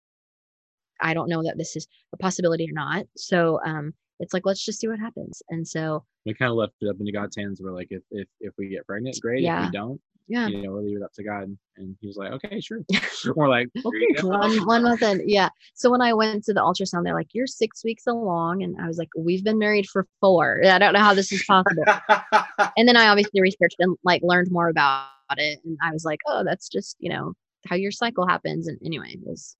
I 1.00 1.14
don't 1.14 1.28
know 1.28 1.42
that 1.42 1.58
this 1.58 1.76
is 1.76 1.86
a 2.12 2.16
possibility 2.16 2.64
or 2.68 2.72
not. 2.72 3.04
So 3.16 3.60
um, 3.66 3.92
it's 4.20 4.32
like 4.32 4.46
let's 4.46 4.64
just 4.64 4.80
see 4.80 4.88
what 4.88 4.98
happens. 4.98 5.42
And 5.50 5.66
so 5.66 6.04
We 6.24 6.34
kind 6.34 6.50
of 6.50 6.56
left 6.56 6.74
it 6.80 6.88
up 6.88 6.96
into 7.00 7.12
God's 7.12 7.36
hands. 7.36 7.60
We're 7.62 7.74
like, 7.74 7.88
if 7.90 8.02
if, 8.10 8.28
if 8.40 8.54
we 8.56 8.68
get 8.68 8.86
pregnant, 8.86 9.20
great. 9.20 9.40
If 9.40 9.44
Yeah. 9.46 9.66
we 9.66 9.72
don't, 9.72 10.00
yeah, 10.26 10.46
you 10.46 10.62
know, 10.62 10.72
we'll 10.72 10.84
leave 10.84 10.96
it 10.96 11.02
up 11.02 11.12
to 11.14 11.22
God. 11.22 11.54
And 11.76 11.96
he 12.00 12.06
was 12.06 12.16
like, 12.16 12.32
okay, 12.32 12.60
sure. 12.60 12.80
We're 13.36 13.48
like, 13.48 13.68
okay, 13.76 13.98
you 14.00 14.14
go. 14.14 14.20
sure. 14.20 14.38
one 14.38 14.66
one 14.66 14.82
month 14.82 15.02
in, 15.02 15.22
yeah. 15.26 15.50
So 15.74 15.90
when 15.90 16.00
I 16.00 16.14
went 16.14 16.44
to 16.44 16.54
the 16.54 16.60
ultrasound, 16.60 17.04
they're 17.04 17.14
like, 17.14 17.34
"You're 17.34 17.46
six 17.46 17.84
weeks 17.84 18.06
along," 18.06 18.62
and 18.62 18.76
I 18.80 18.86
was 18.86 18.96
like, 18.96 19.10
"We've 19.16 19.44
been 19.44 19.58
married 19.58 19.86
for 19.86 20.06
four. 20.20 20.62
I 20.64 20.78
don't 20.78 20.94
know 20.94 21.00
how 21.00 21.14
this 21.14 21.32
is 21.32 21.44
possible." 21.44 21.84
and 22.76 22.88
then 22.88 22.96
I 22.96 23.08
obviously 23.08 23.40
researched 23.40 23.76
and 23.78 23.96
like 24.04 24.22
learned 24.22 24.50
more 24.50 24.68
about 24.68 25.08
it, 25.36 25.60
and 25.64 25.76
I 25.82 25.92
was 25.92 26.04
like, 26.04 26.20
"Oh, 26.26 26.42
that's 26.44 26.68
just 26.68 26.96
you 27.00 27.10
know 27.10 27.34
how 27.66 27.76
your 27.76 27.92
cycle 27.92 28.26
happens." 28.26 28.66
And 28.66 28.78
anyway, 28.84 29.10
it 29.10 29.20
was 29.22 29.56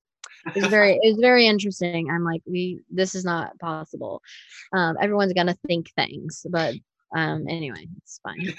it 0.47 0.63
was 0.63 0.71
very 0.71 0.93
it 1.03 1.11
was 1.11 1.21
very 1.21 1.47
interesting. 1.47 2.11
I'm 2.11 2.25
like, 2.25 2.43
we 2.47 2.81
this 2.91 3.15
is 3.15 3.25
not 3.25 3.59
possible. 3.59 4.23
Um, 4.73 4.97
everyone's 5.01 5.33
gonna 5.33 5.57
think 5.67 5.91
things, 5.97 6.47
but 6.51 6.75
um, 7.15 7.47
anyway, 7.49 7.87
it's 8.03 8.21
fine. 8.23 8.55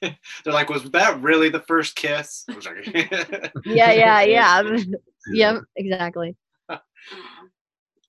They're 0.44 0.54
like, 0.54 0.70
was 0.70 0.84
that 0.92 1.20
really 1.20 1.48
the 1.48 1.60
first 1.60 1.96
kiss? 1.96 2.44
I 2.48 3.50
Yeah, 3.64 3.92
yeah, 3.92 4.20
yeah. 4.22 4.62
yep, 5.32 5.62
exactly. 5.76 6.36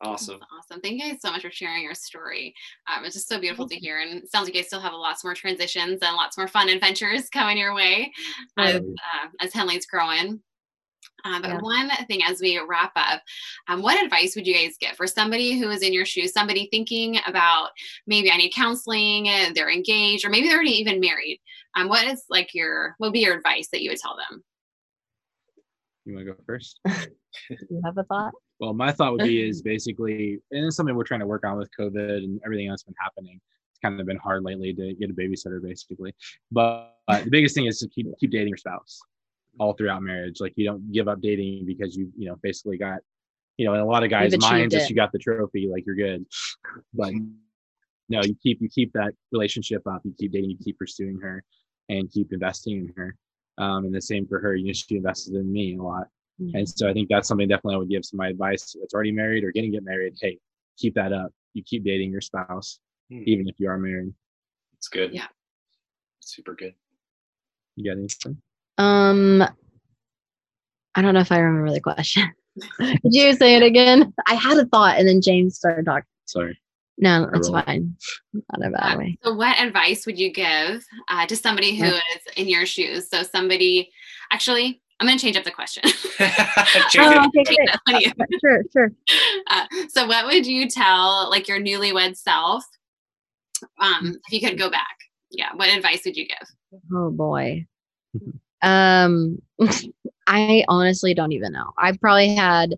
awesome. 0.02 0.40
That's 0.40 0.52
awesome. 0.72 0.82
Thank 0.82 1.02
you 1.02 1.12
guys 1.12 1.22
so 1.22 1.32
much 1.32 1.42
for 1.42 1.52
sharing 1.52 1.84
your 1.84 1.96
story. 1.96 2.54
Um, 2.88 3.06
it's 3.06 3.16
just 3.16 3.28
so 3.28 3.40
beautiful 3.40 3.68
to 3.70 3.76
hear. 3.76 4.02
And 4.02 4.24
it 4.24 4.32
sounds 4.32 4.46
like 4.46 4.54
you 4.54 4.62
guys 4.62 4.68
still 4.68 4.80
have 4.80 4.94
lots 4.94 5.24
more 5.24 5.34
transitions 5.34 6.00
and 6.04 6.16
lots 6.16 6.38
more 6.38 6.48
fun 6.48 6.70
adventures 6.70 7.28
coming 7.30 7.58
your 7.58 7.74
way 7.74 8.12
as, 8.60 8.76
uh, 8.76 9.28
as 9.40 9.54
Henley's 9.54 9.88
growing. 9.88 10.42
Um, 11.24 11.41
but 11.41 11.49
Yeah. 11.49 11.59
one 11.59 11.89
thing 12.07 12.24
as 12.24 12.41
we 12.41 12.59
wrap 12.59 12.91
up, 12.95 13.22
um, 13.67 13.82
what 13.82 14.03
advice 14.03 14.36
would 14.36 14.47
you 14.47 14.53
guys 14.53 14.78
give 14.80 14.95
for 14.95 15.07
somebody 15.07 15.57
who 15.57 15.69
is 15.69 15.82
in 15.82 15.93
your 15.93 16.05
shoes, 16.05 16.34
somebody 16.34 16.67
thinking 16.72 17.19
about 17.26 17.69
maybe 18.07 18.32
I 18.32 18.38
need 18.38 18.53
counseling, 18.53 19.28
uh, 19.28 19.51
they're 19.53 19.72
engaged, 19.72 20.26
or 20.26 20.30
maybe 20.30 20.47
they're 20.47 20.57
already 20.57 20.80
even 20.80 20.99
married? 20.99 21.39
Um, 21.76 21.88
what 21.88 22.07
is 22.07 22.26
like 22.30 22.53
your, 22.53 22.95
what 22.97 23.07
would 23.07 23.13
be 23.13 23.19
your 23.19 23.36
advice 23.36 23.69
that 23.69 23.82
you 23.82 23.89
would 23.91 23.99
tell 23.99 24.17
them? 24.17 24.43
You 26.05 26.15
want 26.15 26.28
to 26.28 26.34
go 26.34 26.39
first? 26.45 26.80
You 27.69 27.82
have 27.86 27.97
a 27.97 28.03
thought? 28.03 28.34
Well, 28.59 28.74
my 28.74 28.91
thought 28.91 29.13
would 29.13 29.24
be 29.24 29.41
is 29.47 29.61
basically, 29.61 30.41
and 30.51 30.65
it's 30.65 30.76
something 30.76 30.93
we're 30.95 31.05
trying 31.05 31.22
to 31.22 31.26
work 31.26 31.45
on 31.45 31.57
with 31.57 31.69
COVID 31.80 32.17
and 32.17 32.41
everything 32.45 32.69
that's 32.69 32.84
been 32.84 32.93
happening. 32.99 33.39
It's 33.72 33.80
kind 33.80 33.99
of 33.99 34.05
been 34.05 34.17
hard 34.17 34.43
lately 34.43 34.74
to 34.74 34.93
get 34.95 35.09
a 35.09 35.13
babysitter, 35.13 35.63
basically. 35.63 36.13
But 36.51 36.97
uh, 37.07 37.24
the 37.24 37.30
biggest 37.30 37.55
thing 37.55 37.67
is 37.67 37.80
to 37.80 37.88
keep 37.88 38.07
keep 38.19 38.32
dating 38.32 38.49
your 38.49 38.57
spouse 38.57 39.01
all 39.60 39.74
throughout 39.74 40.02
marriage. 40.02 40.39
Like 40.39 40.54
you 40.56 40.66
don't 40.66 40.91
give 40.91 41.08
up 41.08 41.22
dating 41.22 41.66
because 41.66 41.95
you 41.95 42.12
you 42.18 42.28
know 42.28 42.36
basically 42.41 42.78
got 42.78 42.99
you 43.58 43.66
know 43.66 43.74
in 43.74 43.80
a 43.82 43.86
lot 43.86 44.04
of 44.04 44.10
guys' 44.10 44.38
minds, 44.39 44.74
if 44.74 44.89
you 44.89 44.95
got 44.95 45.12
the 45.12 45.20
trophy, 45.20 45.68
like 45.72 45.86
you're 45.86 45.95
good. 45.95 46.26
But 46.93 47.14
no, 48.10 48.22
you 48.24 48.36
keep 48.41 48.62
you 48.62 48.70
keep 48.70 48.93
that 48.93 49.14
relationship 49.32 49.86
up. 49.88 50.02
You 50.04 50.14
keep 50.20 50.32
dating. 50.32 50.52
You 50.52 50.58
keep 50.64 50.78
pursuing 50.78 51.20
her, 51.22 51.43
and 51.89 52.12
keep 52.12 52.32
investing 52.34 52.78
in 52.78 52.93
her. 52.97 53.16
Um, 53.58 53.86
and 53.86 53.93
the 53.93 54.02
same 54.02 54.26
for 54.28 54.39
her. 54.39 54.56
You 54.56 54.68
know, 54.68 54.74
she 54.74 54.95
invested 54.97 55.36
in 55.36 55.52
me 55.52 55.76
a 55.78 55.82
lot. 55.82 56.08
And 56.54 56.68
so 56.68 56.89
I 56.89 56.93
think 56.93 57.08
that's 57.08 57.28
something 57.28 57.47
definitely 57.47 57.76
I 57.76 57.78
would 57.78 57.89
give 57.89 58.04
some 58.04 58.20
advice 58.20 58.76
that's 58.80 58.95
already 58.95 59.12
married 59.12 59.43
or 59.43 59.52
getting 59.52 59.72
get 59.72 59.84
married. 59.84 60.16
Hey, 60.20 60.39
keep 60.76 60.95
that 60.95 61.14
up. 61.14 61.32
You 61.54 61.62
keep 61.64 61.84
dating 61.84 62.12
your 62.12 62.22
spouse, 62.22 62.80
Hmm. 63.12 63.24
even 63.28 63.47
if 63.47 63.60
you 63.60 63.70
are 63.70 63.78
married. 63.78 64.14
It's 64.78 64.88
good. 64.88 65.14
Yeah. 65.14 65.28
Super 66.20 66.56
good. 66.56 66.74
You 67.76 67.91
got 67.91 67.99
anything? 67.99 68.41
Um, 68.78 69.43
I 70.95 71.01
don't 71.01 71.13
know 71.13 71.19
if 71.19 71.32
I 71.32 71.39
remember 71.39 71.72
the 71.72 71.82
question. 71.82 72.32
Could 72.78 72.99
you 73.03 73.34
say 73.36 73.55
it 73.55 73.63
again? 73.63 74.13
I 74.28 74.34
had 74.36 74.57
a 74.57 74.65
thought, 74.65 74.97
and 74.97 75.07
then 75.07 75.22
James 75.22 75.55
started 75.57 75.86
talking. 75.86 76.05
Sorry. 76.26 76.59
No, 76.97 77.30
I 77.34 77.38
it's 77.38 77.49
fine. 77.49 77.95
Not 78.34 78.67
a 78.67 78.69
bad 78.69 78.95
Uh, 78.95 78.97
way. 78.97 79.17
So, 79.24 79.34
what 79.34 79.59
advice 79.59 80.05
would 80.05 80.19
you 80.19 80.32
give 80.32 80.86
uh, 81.09 81.26
to 81.26 81.36
somebody 81.36 81.76
who 81.76 81.86
Yeah. 81.86 81.99
is 82.15 82.34
in 82.38 82.47
your 82.47 82.65
shoes? 82.65 83.09
So, 83.09 83.24
somebody, 83.24 83.89
actually, 84.32 84.82
I'm 84.99 85.07
going 85.07 85.17
to 85.17 85.24
change 85.24 85.38
up 85.38 85.43
the 85.45 85.51
question. 85.51 85.84
Change 86.89 86.95
Oh, 86.99 87.24
it. 87.24 87.26
okay, 87.28 87.43
Change 87.45 87.57
great. 87.57 87.69
that 87.72 88.17
on. 88.19 88.28
Sure, 88.39 88.63
sure. 88.72 88.91
Uh, 89.47 89.65
so, 89.89 90.05
what 90.05 90.26
would 90.26 90.45
you 90.45 90.69
tell 90.69 91.30
like 91.30 91.47
your 91.47 91.59
newlywed 91.59 92.15
self 92.17 92.63
um, 93.80 94.15
if 94.28 94.34
you 94.34 94.47
could 94.47 94.59
go 94.59 94.69
back? 94.69 94.97
Yeah, 95.32 95.49
what 95.55 95.69
advice 95.69 96.01
would 96.05 96.17
you 96.17 96.28
give? 96.28 96.82
Oh 96.93 97.09
boy. 97.09 97.65
Um, 98.62 99.41
I 100.28 100.64
honestly 100.68 101.14
don't 101.14 101.32
even 101.32 101.51
know. 101.51 101.72
I've 101.78 101.99
probably 101.99 102.36
had. 102.36 102.76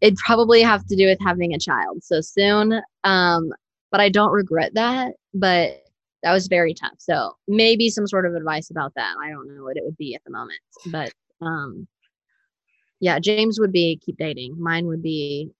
It'd 0.00 0.18
probably 0.18 0.62
have 0.62 0.84
to 0.86 0.96
do 0.96 1.06
with 1.06 1.18
having 1.20 1.54
a 1.54 1.58
child 1.58 2.02
so 2.02 2.20
soon. 2.20 2.82
Um, 3.04 3.52
but 3.92 4.00
I 4.00 4.08
don't 4.08 4.32
regret 4.32 4.74
that. 4.74 5.14
But 5.32 5.84
that 6.22 6.32
was 6.32 6.48
very 6.48 6.74
tough. 6.74 6.94
So 6.98 7.36
maybe 7.46 7.88
some 7.88 8.06
sort 8.06 8.26
of 8.26 8.34
advice 8.34 8.70
about 8.70 8.94
that. 8.94 9.14
I 9.22 9.30
don't 9.30 9.54
know 9.54 9.62
what 9.62 9.76
it 9.76 9.84
would 9.84 9.96
be 9.96 10.14
at 10.14 10.24
the 10.24 10.30
moment. 10.30 10.58
But 10.86 11.12
um, 11.40 11.86
yeah, 13.00 13.18
James 13.18 13.58
would 13.60 13.72
be 13.72 14.00
keep 14.04 14.16
dating. 14.16 14.60
Mine 14.60 14.86
would 14.86 15.02
be 15.02 15.50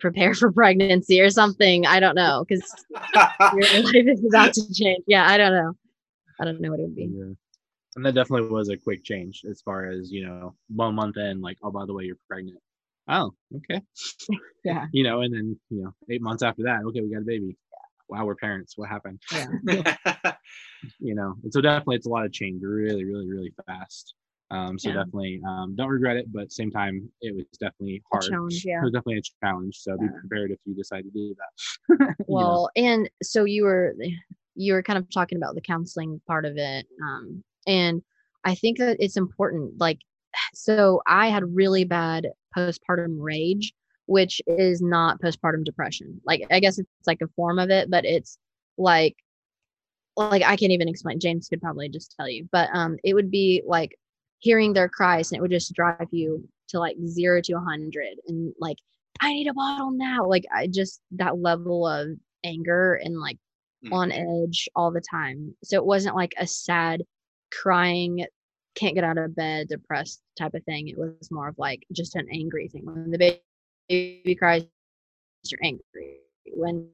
prepare 0.00 0.34
for 0.34 0.52
pregnancy 0.52 1.20
or 1.20 1.30
something. 1.30 1.86
I 1.86 2.00
don't 2.00 2.14
know 2.14 2.44
because 2.46 2.84
your 3.54 3.82
life 3.82 3.94
is 3.94 4.24
about 4.24 4.54
to 4.54 4.72
change. 4.72 5.04
Yeah, 5.06 5.26
I 5.26 5.36
don't 5.36 5.52
know. 5.52 5.74
I 6.40 6.44
don't 6.44 6.60
know 6.60 6.70
what 6.70 6.80
it 6.80 6.84
would 6.84 6.96
be. 6.96 7.10
Yeah. 7.14 7.34
And 7.96 8.04
that 8.06 8.14
definitely 8.14 8.48
was 8.48 8.68
a 8.70 8.76
quick 8.76 9.04
change 9.04 9.42
as 9.48 9.60
far 9.60 9.86
as, 9.90 10.10
you 10.10 10.26
know, 10.26 10.54
one 10.74 10.94
month 10.94 11.16
in, 11.18 11.40
like, 11.42 11.58
oh, 11.62 11.70
by 11.70 11.84
the 11.84 11.92
way, 11.92 12.04
you're 12.04 12.16
pregnant. 12.28 12.58
Oh, 13.08 13.34
okay. 13.56 13.80
Yeah. 14.64 14.86
You 14.92 15.02
know, 15.02 15.22
and 15.22 15.34
then, 15.34 15.58
you 15.70 15.82
know, 15.82 15.92
eight 16.08 16.22
months 16.22 16.44
after 16.44 16.62
that, 16.62 16.82
okay, 16.84 17.00
we 17.00 17.10
got 17.10 17.22
a 17.22 17.24
baby. 17.24 17.56
Wow, 18.08 18.24
we're 18.26 18.36
parents. 18.36 18.78
What 18.78 18.88
happened? 18.88 19.20
Yeah. 19.32 19.96
You 21.00 21.14
know, 21.14 21.34
and 21.42 21.52
so 21.52 21.60
definitely 21.60 21.96
it's 21.96 22.06
a 22.06 22.10
lot 22.10 22.24
of 22.26 22.32
change 22.32 22.62
really, 22.62 23.04
really, 23.04 23.28
really 23.28 23.52
fast. 23.66 24.14
Um, 24.50 24.78
so 24.78 24.88
Yeah. 24.88 24.96
definitely 24.96 25.40
um, 25.46 25.74
don't 25.76 25.88
regret 25.88 26.16
it, 26.16 26.32
but 26.32 26.52
same 26.52 26.70
time, 26.70 27.08
it 27.20 27.34
was 27.34 27.44
definitely 27.58 28.02
hard. 28.12 28.24
challenge, 28.24 28.62
yeah. 28.64 28.80
It 28.80 28.84
was 28.84 28.92
definitely 28.92 29.18
a 29.18 29.44
challenge. 29.46 29.76
So 29.78 29.96
be 29.96 30.08
prepared 30.20 30.50
if 30.50 30.58
you 30.64 30.74
decide 30.74 31.04
to 31.04 31.10
do 31.10 31.34
that. 31.38 31.88
You 31.88 31.96
know? 31.98 32.14
Well, 32.26 32.70
and 32.76 33.08
so 33.22 33.44
you 33.44 33.64
were 33.64 33.94
you 34.54 34.74
were 34.74 34.82
kind 34.82 34.98
of 34.98 35.08
talking 35.10 35.38
about 35.38 35.54
the 35.54 35.60
counseling 35.60 36.20
part 36.26 36.44
of 36.44 36.56
it. 36.56 36.86
Um, 37.02 37.42
and 37.66 38.02
I 38.44 38.54
think 38.54 38.78
that 38.78 38.96
it's 39.00 39.16
important. 39.16 39.78
Like, 39.78 39.98
so 40.54 41.02
I 41.06 41.28
had 41.28 41.54
really 41.54 41.84
bad 41.84 42.28
postpartum 42.56 43.16
rage, 43.18 43.72
which 44.06 44.40
is 44.46 44.82
not 44.82 45.20
postpartum 45.20 45.64
depression. 45.64 46.20
Like, 46.26 46.46
I 46.50 46.60
guess 46.60 46.78
it's 46.78 46.88
like 47.06 47.22
a 47.22 47.28
form 47.36 47.58
of 47.58 47.70
it, 47.70 47.90
but 47.90 48.04
it's 48.04 48.38
like, 48.76 49.16
like 50.16 50.42
I 50.42 50.56
can't 50.56 50.72
even 50.72 50.88
explain. 50.88 51.20
James 51.20 51.48
could 51.48 51.62
probably 51.62 51.88
just 51.88 52.14
tell 52.16 52.28
you, 52.28 52.48
but 52.52 52.68
um, 52.74 52.98
it 53.02 53.14
would 53.14 53.30
be 53.30 53.62
like 53.66 53.96
hearing 54.40 54.72
their 54.72 54.88
cries, 54.88 55.30
and 55.30 55.38
it 55.38 55.40
would 55.40 55.50
just 55.50 55.72
drive 55.72 56.08
you 56.10 56.46
to 56.68 56.78
like 56.78 56.96
zero 57.06 57.40
to 57.42 57.54
a 57.54 57.60
hundred, 57.60 58.18
and 58.26 58.52
like 58.60 58.76
I 59.20 59.32
need 59.32 59.48
a 59.48 59.54
bottle 59.54 59.90
now. 59.90 60.26
Like 60.26 60.44
I 60.54 60.66
just 60.66 61.00
that 61.12 61.38
level 61.38 61.86
of 61.86 62.08
anger 62.44 63.00
and 63.02 63.18
like 63.18 63.38
mm-hmm. 63.84 63.94
on 63.94 64.12
edge 64.12 64.68
all 64.74 64.90
the 64.90 65.00
time. 65.00 65.54
So 65.64 65.76
it 65.76 65.86
wasn't 65.86 66.16
like 66.16 66.34
a 66.38 66.46
sad 66.46 67.02
crying 67.60 68.24
can't 68.74 68.94
get 68.94 69.04
out 69.04 69.18
of 69.18 69.34
bed, 69.36 69.68
depressed 69.68 70.22
type 70.38 70.54
of 70.54 70.64
thing. 70.64 70.88
It 70.88 70.98
was 70.98 71.30
more 71.30 71.48
of 71.48 71.58
like 71.58 71.84
just 71.92 72.16
an 72.16 72.26
angry 72.32 72.68
thing. 72.68 72.84
When 72.84 73.10
the 73.10 73.38
baby 73.88 74.34
cries, 74.34 74.64
you're 75.44 75.60
angry. 75.62 76.18
When 76.54 76.88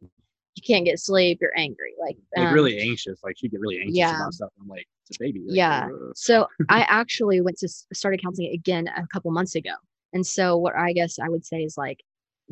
you 0.54 0.62
can't 0.66 0.84
get 0.84 0.98
sleep, 0.98 1.38
you're 1.40 1.56
angry. 1.56 1.94
Like, 2.00 2.16
like 2.36 2.48
um, 2.48 2.54
really 2.54 2.78
anxious. 2.80 3.20
Like 3.22 3.36
she'd 3.38 3.50
get 3.50 3.60
really 3.60 3.78
anxious 3.78 3.96
yeah. 3.96 4.16
about 4.16 4.34
stuff. 4.34 4.50
I'm 4.60 4.68
like, 4.68 4.86
it's 5.08 5.18
a 5.20 5.24
baby. 5.24 5.40
Like, 5.46 5.56
yeah. 5.56 5.88
Ugh. 5.92 6.12
So 6.14 6.46
I 6.68 6.80
actually 6.88 7.40
went 7.40 7.58
to 7.58 7.68
started 7.68 8.22
counseling 8.22 8.52
again 8.52 8.88
a 8.88 9.06
couple 9.12 9.30
months 9.30 9.54
ago. 9.54 9.74
And 10.12 10.26
so 10.26 10.56
what 10.56 10.74
I 10.74 10.92
guess 10.92 11.18
I 11.18 11.28
would 11.28 11.44
say 11.44 11.58
is 11.58 11.76
like 11.76 12.00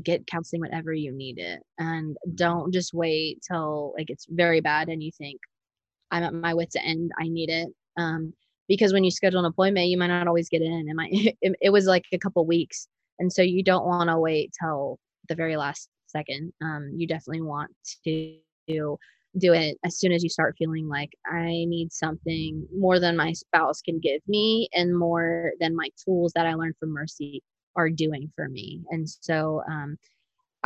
get 0.03 0.27
counseling 0.27 0.61
whenever 0.61 0.93
you 0.93 1.11
need 1.11 1.39
it 1.39 1.63
and 1.79 2.19
don't 2.35 2.71
just 2.71 2.93
wait 2.93 3.41
till 3.49 3.95
like 3.97 4.11
it's 4.11 4.27
very 4.29 4.61
bad 4.61 4.91
and 4.91 5.03
you 5.03 5.11
think 5.11 5.41
I'm 6.11 6.23
at 6.23 6.35
my 6.35 6.53
wits 6.55 6.77
end. 6.77 7.13
I 7.19 7.29
need 7.29 7.49
it. 7.49 7.69
Um, 7.97 8.33
because 8.69 8.93
when 8.93 9.05
you 9.05 9.11
schedule 9.11 9.41
an 9.41 9.47
appointment, 9.47 9.89
you 9.89 9.99
might 9.99 10.09
not 10.09 10.27
always 10.27 10.49
get 10.49 10.63
in. 10.63 10.89
It 10.89 10.95
might 10.95 11.11
it, 11.41 11.57
it 11.61 11.71
was 11.71 11.87
like 11.87 12.05
a 12.13 12.19
couple 12.19 12.45
weeks, 12.47 12.89
and 13.19 13.33
so 13.33 13.43
you 13.43 13.63
don't 13.63 13.87
want 13.87 14.11
to 14.11 14.19
wait 14.19 14.53
till 14.61 14.99
the 15.29 15.35
very 15.35 15.57
last 15.57 15.89
second. 16.07 16.53
Um, 16.63 16.93
you 16.97 17.07
definitely 17.07 17.43
want 17.43 17.71
to 18.05 18.37
do 19.39 19.53
it 19.53 19.77
as 19.85 19.99
soon 19.99 20.13
as 20.13 20.25
you 20.25 20.31
start 20.31 20.57
feeling 20.59 20.89
like 20.89 21.11
I 21.31 21.67
need 21.67 21.93
something 21.93 22.67
more 22.75 22.99
than 22.99 23.17
my 23.17 23.33
spouse 23.33 23.81
can 23.83 23.99
give 24.01 24.23
me, 24.27 24.69
and 24.73 24.97
more 24.97 25.53
than 25.61 25.77
my 25.77 25.89
tools 26.05 26.33
that 26.35 26.47
I 26.47 26.55
learned 26.55 26.77
from 26.81 26.93
Mercy 26.93 27.43
are 27.77 27.91
doing 27.91 28.33
for 28.35 28.49
me. 28.49 28.83
And 28.91 29.09
so 29.09 29.63
um, 29.71 29.99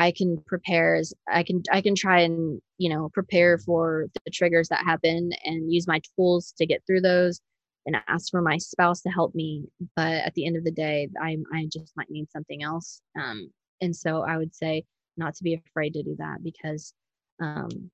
I 0.00 0.12
can 0.12 0.38
prepare 0.46 0.94
as 0.96 1.12
I 1.30 1.42
can 1.42 1.62
I 1.70 1.82
can 1.82 1.94
try 1.94 2.20
and 2.20 2.60
you 2.78 2.88
know 2.88 3.10
prepare 3.12 3.58
for 3.58 4.06
the 4.24 4.30
triggers 4.30 4.68
that 4.70 4.82
happen 4.84 5.30
and 5.44 5.70
use 5.70 5.86
my 5.86 6.00
tools 6.16 6.54
to 6.56 6.64
get 6.64 6.82
through 6.86 7.02
those 7.02 7.38
and 7.84 7.96
ask 8.08 8.30
for 8.30 8.40
my 8.40 8.56
spouse 8.56 9.02
to 9.02 9.10
help 9.10 9.34
me. 9.34 9.66
But 9.96 10.14
at 10.26 10.32
the 10.34 10.46
end 10.46 10.56
of 10.56 10.64
the 10.64 10.70
day 10.70 11.08
I 11.20 11.36
I 11.52 11.68
just 11.70 11.92
might 11.96 12.10
need 12.10 12.30
something 12.30 12.62
else. 12.62 13.02
Um, 13.20 13.50
and 13.82 13.94
so 13.94 14.22
I 14.22 14.38
would 14.38 14.54
say 14.54 14.84
not 15.18 15.34
to 15.34 15.44
be 15.44 15.60
afraid 15.66 15.92
to 15.94 16.02
do 16.02 16.16
that 16.18 16.42
because 16.42 16.94
um, 17.42 17.90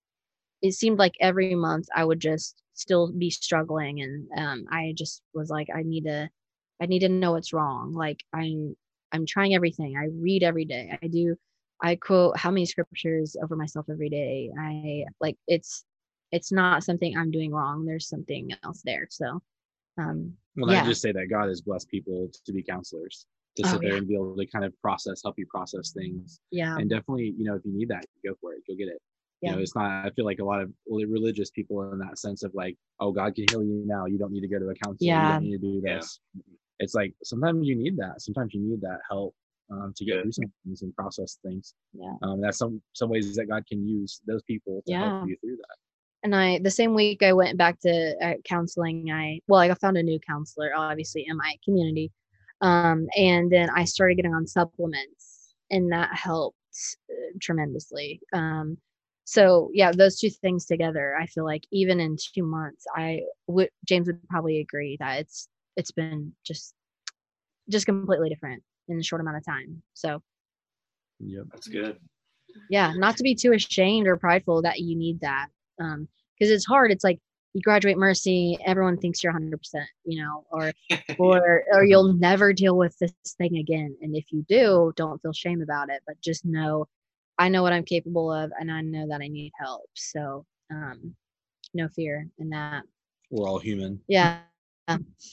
it 0.63 0.75
seemed 0.75 1.01
like 1.01 1.15
every 1.21 1.57
month 1.57 1.89
I 1.95 2.05
would 2.05 2.21
just 2.21 2.63
still 2.75 3.11
be 3.11 3.31
struggling 3.31 4.01
and 4.01 4.29
um, 4.39 4.67
I 4.71 4.93
just 4.97 5.23
was 5.35 5.51
like 5.51 5.69
I 5.75 5.83
need 5.83 6.05
to 6.05 6.31
I 6.81 6.87
need 6.87 7.01
to 7.01 7.09
know 7.09 7.33
what's 7.33 7.53
wrong. 7.53 7.95
Like 7.95 8.21
I'm 8.33 8.77
I'm 9.11 9.27
trying 9.27 9.57
everything. 9.57 9.97
I 9.97 10.07
read 10.23 10.45
every 10.45 10.67
day. 10.67 10.97
I 11.03 11.09
do 11.09 11.37
I 11.83 11.97
quote 11.97 12.37
how 12.37 12.51
many 12.51 12.67
scriptures 12.67 13.37
over 13.43 13.57
myself 13.57 13.87
every 13.91 14.09
day 14.09 14.51
I 14.59 15.05
like 15.21 15.37
it's 15.47 15.85
it's 16.33 16.51
not 16.51 16.85
something 16.85 17.17
I'm 17.17 17.31
doing 17.31 17.53
wrong 17.53 17.85
there's 17.85 18.09
something 18.09 18.51
else 18.65 18.83
there 18.85 19.07
so 19.11 19.41
um, 19.99 20.33
well, 20.57 20.73
yeah. 20.73 20.83
I 20.83 20.87
just 20.87 21.03
say 21.03 21.13
that 21.13 21.29
God 21.31 21.49
has 21.49 21.61
blessed 21.61 21.89
people 21.89 22.31
to 22.45 22.53
be 22.53 22.63
counselors, 22.63 23.27
to 23.57 23.67
sit 23.67 23.77
oh, 23.77 23.79
there 23.81 23.91
yeah. 23.93 23.97
and 23.99 24.09
be 24.09 24.15
able 24.15 24.37
to 24.37 24.47
kind 24.47 24.65
of 24.65 24.73
process, 24.81 25.21
help 25.23 25.39
you 25.39 25.47
process 25.47 25.93
things. 25.93 26.41
Yeah. 26.51 26.77
And 26.77 26.89
definitely, 26.89 27.35
you 27.37 27.45
know, 27.45 27.55
if 27.55 27.63
you 27.65 27.73
need 27.73 27.89
that, 27.89 28.05
go 28.25 28.35
for 28.41 28.55
it, 28.55 28.63
go 28.67 28.75
get 28.75 28.89
it. 28.89 29.01
Yeah. 29.43 29.51
You 29.51 29.57
know, 29.57 29.63
it's 29.63 29.75
not, 29.75 30.07
I 30.07 30.11
feel 30.11 30.25
like 30.25 30.39
a 30.39 30.45
lot 30.45 30.63
of 30.63 30.73
religious 30.89 31.51
people 31.51 31.93
in 31.93 31.99
that 31.99 32.19
sense 32.19 32.43
of 32.43 32.55
like, 32.55 32.77
oh, 33.01 33.13
God 33.13 33.35
can 33.35 33.45
heal 33.51 33.63
you 33.63 33.85
now. 33.87 34.07
You 34.07 34.19
don't 34.19 34.33
need 34.33 34.41
to 34.41 34.49
go 34.49 34.59
to 34.59 34.69
a 34.71 34.75
counselor. 34.75 34.97
Yeah. 35.01 35.27
You 35.27 35.33
don't 35.33 35.43
need 35.43 35.61
to 35.61 35.73
do 35.75 35.81
this. 35.83 36.21
Yeah. 36.35 36.43
It's 36.79 36.95
like 36.95 37.15
sometimes 37.23 37.67
you 37.67 37.77
need 37.77 37.97
that. 37.99 38.21
Sometimes 38.21 38.55
you 38.55 38.61
need 38.61 38.81
that 38.83 38.99
help 39.09 39.35
um, 39.71 39.93
to 39.97 40.05
get 40.05 40.23
through 40.23 40.33
some 40.33 40.53
things 40.65 40.83
and 40.83 40.95
process 40.95 41.39
things. 41.45 41.75
Yeah. 41.93 42.15
Um, 42.23 42.41
that's 42.41 42.59
some 42.59 42.81
some 42.93 43.11
ways 43.11 43.35
that 43.37 43.47
God 43.47 43.65
can 43.67 43.87
use 43.87 44.21
those 44.27 44.43
people 44.43 44.83
to 44.87 44.93
yeah. 44.93 45.19
help 45.19 45.29
you 45.29 45.37
through 45.43 45.57
that 45.57 45.77
and 46.27 46.35
I 46.35 46.59
the 46.59 46.71
same 46.71 46.93
week 46.93 47.23
I 47.23 47.33
went 47.33 47.57
back 47.57 47.79
to 47.81 48.17
uh, 48.21 48.35
counseling. 48.45 49.11
I 49.13 49.41
well, 49.47 49.61
I 49.61 49.73
found 49.75 49.97
a 49.97 50.03
new 50.03 50.19
counselor, 50.19 50.73
obviously 50.77 51.25
in 51.27 51.37
my 51.37 51.55
community, 51.65 52.11
um, 52.61 53.07
and 53.17 53.51
then 53.51 53.71
I 53.71 53.85
started 53.85 54.17
getting 54.17 54.35
on 54.35 54.47
supplements, 54.47 55.55
and 55.71 55.93
that 55.93 56.11
helped 56.13 56.59
uh, 57.11 57.39
tremendously. 57.41 58.21
Um, 58.33 58.77
so 59.25 59.71
yeah, 59.73 59.93
those 59.93 60.19
two 60.19 60.31
things 60.31 60.67
together, 60.67 61.17
I 61.17 61.27
feel 61.27 61.45
like 61.45 61.65
even 61.71 62.01
in 62.01 62.17
two 62.35 62.45
months, 62.45 62.85
I 62.97 63.21
would 63.47 63.71
James 63.87 64.09
would 64.09 64.29
probably 64.29 64.59
agree 64.59 64.97
that 64.99 65.21
it's 65.21 65.49
it's 65.77 65.93
been 65.93 66.33
just 66.45 66.75
just 67.71 67.87
completely 67.87 68.29
different 68.31 68.65
in 68.89 68.99
a 68.99 69.03
short 69.03 69.21
amount 69.21 69.37
of 69.37 69.45
time. 69.45 69.83
So 69.95 70.23
yeah, 71.21 71.43
that's 71.51 71.69
good. 71.69 71.99
Yeah, 72.71 72.93
not 72.97 73.17
to 73.17 73.23
be 73.23 73.35
too 73.35 73.53
ashamed 73.53 74.07
or 74.07 74.17
prideful 74.17 74.63
that 74.63 74.81
you 74.81 74.97
need 74.97 75.21
that 75.21 75.49
um 75.81 76.09
because 76.39 76.51
it's 76.53 76.67
hard. 76.67 76.91
It's 76.91 77.05
like 77.05 77.19
you 77.55 77.63
graduate 77.63 77.97
mercy 77.97 78.59
everyone 78.67 78.99
thinks 78.99 79.25
you're 79.25 79.33
100% 79.33 79.55
you 80.05 80.23
know 80.23 80.45
or 80.51 80.73
or 81.19 81.65
or 81.73 81.85
you'll 81.85 82.13
never 82.13 82.53
deal 82.53 82.77
with 82.77 82.97
this 82.99 83.13
thing 83.39 83.57
again. 83.57 83.97
And 84.03 84.15
if 84.15 84.27
you 84.31 84.45
do 84.49 84.93
don't 84.97 85.21
feel 85.23 85.33
shame 85.33 85.63
about 85.63 85.91
it 85.91 86.03
but 86.07 86.21
just 86.23 86.45
know 86.45 86.87
i 87.39 87.49
know 87.49 87.63
what 87.63 87.73
i'm 87.73 87.85
capable 87.85 88.31
of 88.33 88.53
and 88.61 88.71
i 88.71 88.81
know 88.83 89.07
that 89.09 89.23
i 89.23 89.29
need 89.29 89.53
help. 89.59 89.89
So 89.95 90.45
um 90.71 91.15
no 91.75 91.89
fear 91.89 92.29
in 92.39 92.51
that. 92.51 92.85
We're 93.31 93.49
all 93.49 93.59
human. 93.59 94.01
Yeah 94.07 94.41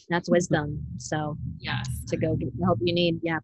that's 0.10 0.30
wisdom. 0.30 0.84
So 0.97 1.38
yes. 1.60 1.88
to 2.08 2.18
go 2.18 2.36
get 2.36 2.58
the 2.58 2.66
help 2.66 2.80
you 2.82 2.93
need 2.93 3.20
yeah. 3.24 3.39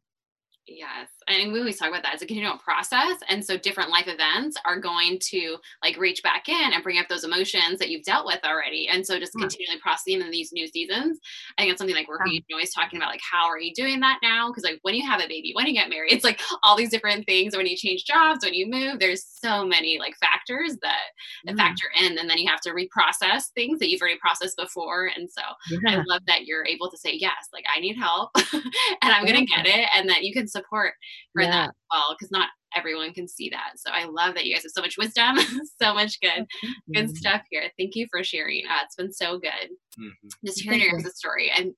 Yes. 0.67 1.09
And 1.29 1.53
we 1.53 1.59
always 1.59 1.77
talk 1.77 1.89
about 1.89 2.03
that 2.03 2.15
as 2.15 2.21
a 2.21 2.25
continual 2.25 2.57
process. 2.57 3.17
And 3.29 3.45
so 3.45 3.57
different 3.57 3.89
life 3.89 4.07
events 4.07 4.57
are 4.65 4.79
going 4.79 5.19
to 5.29 5.57
like 5.83 5.97
reach 5.97 6.23
back 6.23 6.49
in 6.49 6.73
and 6.73 6.83
bring 6.83 6.97
up 6.97 7.07
those 7.07 7.23
emotions 7.23 7.79
that 7.79 7.89
you've 7.89 8.03
dealt 8.03 8.25
with 8.25 8.39
already. 8.43 8.87
And 8.87 9.05
so 9.05 9.19
just 9.19 9.33
yeah. 9.35 9.41
continually 9.41 9.79
processing 9.79 10.21
in 10.21 10.31
these 10.31 10.51
new 10.51 10.67
seasons. 10.67 11.19
I 11.57 11.61
think 11.61 11.71
it's 11.71 11.79
something 11.79 11.95
like 11.95 12.07
we're 12.07 12.25
yeah. 12.25 12.39
always 12.51 12.73
talking 12.73 12.97
about 12.97 13.09
like 13.09 13.21
how 13.29 13.47
are 13.47 13.59
you 13.59 13.73
doing 13.73 13.99
that 13.99 14.19
now? 14.23 14.49
Because 14.49 14.63
like 14.63 14.79
when 14.81 14.95
you 14.95 15.05
have 15.07 15.21
a 15.21 15.27
baby, 15.27 15.51
when 15.53 15.67
you 15.67 15.73
get 15.73 15.89
married, 15.89 16.11
it's 16.11 16.23
like 16.23 16.41
all 16.63 16.75
these 16.75 16.89
different 16.89 17.25
things. 17.25 17.55
When 17.55 17.67
you 17.67 17.77
change 17.77 18.05
jobs, 18.05 18.43
when 18.43 18.53
you 18.53 18.67
move, 18.67 18.99
there's 18.99 19.25
so 19.25 19.65
many 19.65 19.99
like 19.99 20.15
factors 20.19 20.77
that, 20.81 21.01
that 21.45 21.55
mm. 21.55 21.57
factor 21.57 21.85
in. 22.01 22.17
And 22.17 22.29
then 22.29 22.37
you 22.37 22.49
have 22.49 22.61
to 22.61 22.71
reprocess 22.71 23.51
things 23.53 23.79
that 23.79 23.89
you've 23.89 24.01
already 24.01 24.19
processed 24.19 24.57
before. 24.57 25.11
And 25.15 25.29
so 25.29 25.41
yeah. 25.69 25.99
I 25.99 26.03
love 26.07 26.21
that 26.27 26.45
you're 26.45 26.65
able 26.65 26.89
to 26.89 26.97
say, 26.97 27.13
yes, 27.13 27.49
like 27.53 27.65
I 27.75 27.79
need 27.79 27.97
help 27.97 28.31
and 28.53 28.63
I'm 29.01 29.25
gonna 29.25 29.45
get 29.45 29.65
it. 29.65 29.89
And 29.95 30.09
that 30.09 30.23
you 30.23 30.33
can 30.33 30.47
support 30.47 30.93
for 31.33 31.43
yeah. 31.43 31.51
that 31.51 31.71
well 31.91 32.15
because 32.17 32.31
not 32.31 32.49
everyone 32.75 33.13
can 33.13 33.27
see 33.27 33.49
that. 33.49 33.71
So 33.77 33.89
I 33.91 34.05
love 34.05 34.35
that 34.35 34.45
you 34.45 34.53
guys 34.53 34.63
have 34.63 34.71
so 34.71 34.81
much 34.81 34.97
wisdom, 34.97 35.37
so 35.81 35.93
much 35.93 36.19
good, 36.21 36.45
good 36.93 37.15
stuff 37.17 37.41
here. 37.49 37.63
Thank 37.77 37.95
you 37.95 38.07
for 38.11 38.23
sharing. 38.23 38.65
Uh, 38.65 38.83
it's 38.83 38.95
been 38.95 39.11
so 39.11 39.39
good 39.39 39.69
mm-hmm. 39.99 40.27
just 40.45 40.61
hearing 40.61 40.81
your 40.81 40.99
story 40.99 41.51
and 41.55 41.73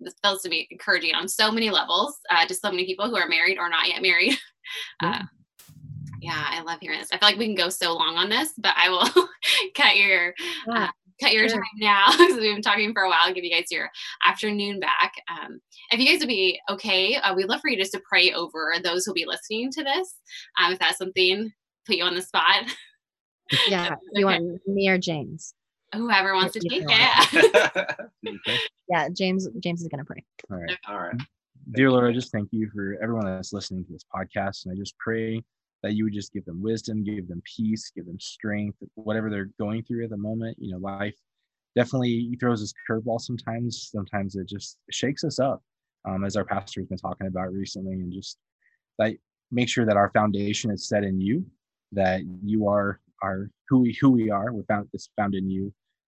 this 0.00 0.14
feels 0.22 0.42
to 0.42 0.48
be 0.48 0.66
encouraging 0.70 1.14
on 1.14 1.28
so 1.28 1.50
many 1.52 1.70
levels 1.70 2.18
uh, 2.30 2.44
to 2.46 2.54
so 2.54 2.70
many 2.70 2.84
people 2.86 3.08
who 3.08 3.16
are 3.16 3.28
married 3.28 3.58
or 3.58 3.68
not 3.68 3.88
yet 3.88 4.02
married. 4.02 4.36
Uh, 5.02 5.18
yeah, 6.20 6.46
I 6.48 6.62
love 6.62 6.78
hearing 6.80 7.00
this. 7.00 7.08
I 7.12 7.18
feel 7.18 7.28
like 7.28 7.36
we 7.36 7.46
can 7.46 7.56
go 7.56 7.68
so 7.68 7.94
long 7.94 8.16
on 8.16 8.30
this, 8.30 8.52
but 8.56 8.72
I 8.76 8.88
will 8.88 9.26
cut 9.74 9.96
your 9.96 10.32
uh, 10.72 10.86
cut 11.22 11.32
your 11.32 11.48
sure. 11.48 11.58
time 11.58 11.64
now 11.76 12.10
because 12.10 12.34
we've 12.34 12.54
been 12.54 12.62
talking 12.62 12.92
for 12.92 13.02
a 13.02 13.08
while. 13.08 13.32
Give 13.32 13.44
you 13.44 13.50
guys 13.50 13.70
your 13.70 13.90
afternoon 14.26 14.80
back. 14.80 15.14
Um, 15.28 15.60
if 15.90 16.00
you 16.00 16.06
guys 16.06 16.20
would 16.20 16.28
be 16.28 16.60
okay, 16.68 17.16
uh, 17.16 17.34
we'd 17.34 17.48
love 17.48 17.60
for 17.60 17.70
you 17.70 17.76
just 17.76 17.92
to 17.92 18.02
pray 18.08 18.32
over 18.32 18.74
those 18.82 19.04
who'll 19.04 19.14
be 19.14 19.26
listening 19.26 19.70
to 19.72 19.84
this. 19.84 20.14
Um, 20.60 20.72
if 20.72 20.78
that's 20.78 20.98
something, 20.98 21.52
put 21.86 21.96
you 21.96 22.04
on 22.04 22.14
the 22.14 22.22
spot. 22.22 22.64
Yeah, 23.68 23.94
you 24.14 24.26
want 24.26 24.60
me 24.66 24.88
or 24.88 24.98
James? 24.98 25.54
Whoever 25.94 26.34
wants 26.34 26.54
to 26.54 26.60
take 26.60 26.84
it. 26.86 28.00
yeah, 28.88 29.08
James. 29.10 29.46
James 29.60 29.82
is 29.82 29.88
gonna 29.88 30.04
pray. 30.04 30.24
All 30.50 30.58
right. 30.58 30.78
All 30.88 30.98
right. 30.98 31.20
Dear 31.72 31.90
Lord, 31.90 32.10
I 32.10 32.12
just 32.12 32.32
thank 32.32 32.48
you 32.50 32.70
for 32.74 32.96
everyone 33.02 33.26
that's 33.26 33.52
listening 33.52 33.84
to 33.84 33.92
this 33.92 34.04
podcast, 34.14 34.64
and 34.64 34.72
I 34.72 34.76
just 34.76 34.96
pray 34.98 35.42
that 35.82 35.94
you 35.94 36.04
would 36.04 36.12
just 36.12 36.32
give 36.32 36.44
them 36.44 36.62
wisdom, 36.62 37.02
give 37.02 37.28
them 37.28 37.42
peace, 37.44 37.90
give 37.94 38.06
them 38.06 38.20
strength, 38.20 38.78
whatever 38.94 39.30
they're 39.30 39.50
going 39.58 39.82
through 39.82 40.04
at 40.04 40.10
the 40.10 40.16
moment. 40.16 40.56
You 40.60 40.72
know, 40.72 40.78
life 40.78 41.16
definitely 41.74 42.36
throws 42.38 42.62
us 42.62 42.72
curveball 42.88 43.20
sometimes. 43.20 43.90
Sometimes 43.92 44.36
it 44.36 44.48
just 44.48 44.78
shakes 44.90 45.24
us 45.24 45.38
up, 45.38 45.62
um, 46.08 46.24
as 46.24 46.36
our 46.36 46.44
pastor's 46.44 46.86
been 46.86 46.98
talking 46.98 47.26
about 47.26 47.52
recently, 47.52 47.94
and 47.94 48.12
just 48.12 48.38
like 48.98 49.20
make 49.50 49.68
sure 49.68 49.84
that 49.84 49.96
our 49.96 50.10
foundation 50.10 50.70
is 50.70 50.88
set 50.88 51.04
in 51.04 51.20
you, 51.20 51.44
that 51.92 52.22
you 52.44 52.68
are 52.68 53.00
our 53.22 53.50
who 53.68 53.80
we 53.80 53.96
who 54.00 54.10
we 54.10 54.30
are. 54.30 54.52
We're 54.52 54.64
found 54.64 54.88
it's 54.92 55.10
found 55.16 55.34
in 55.34 55.50
you, 55.50 55.72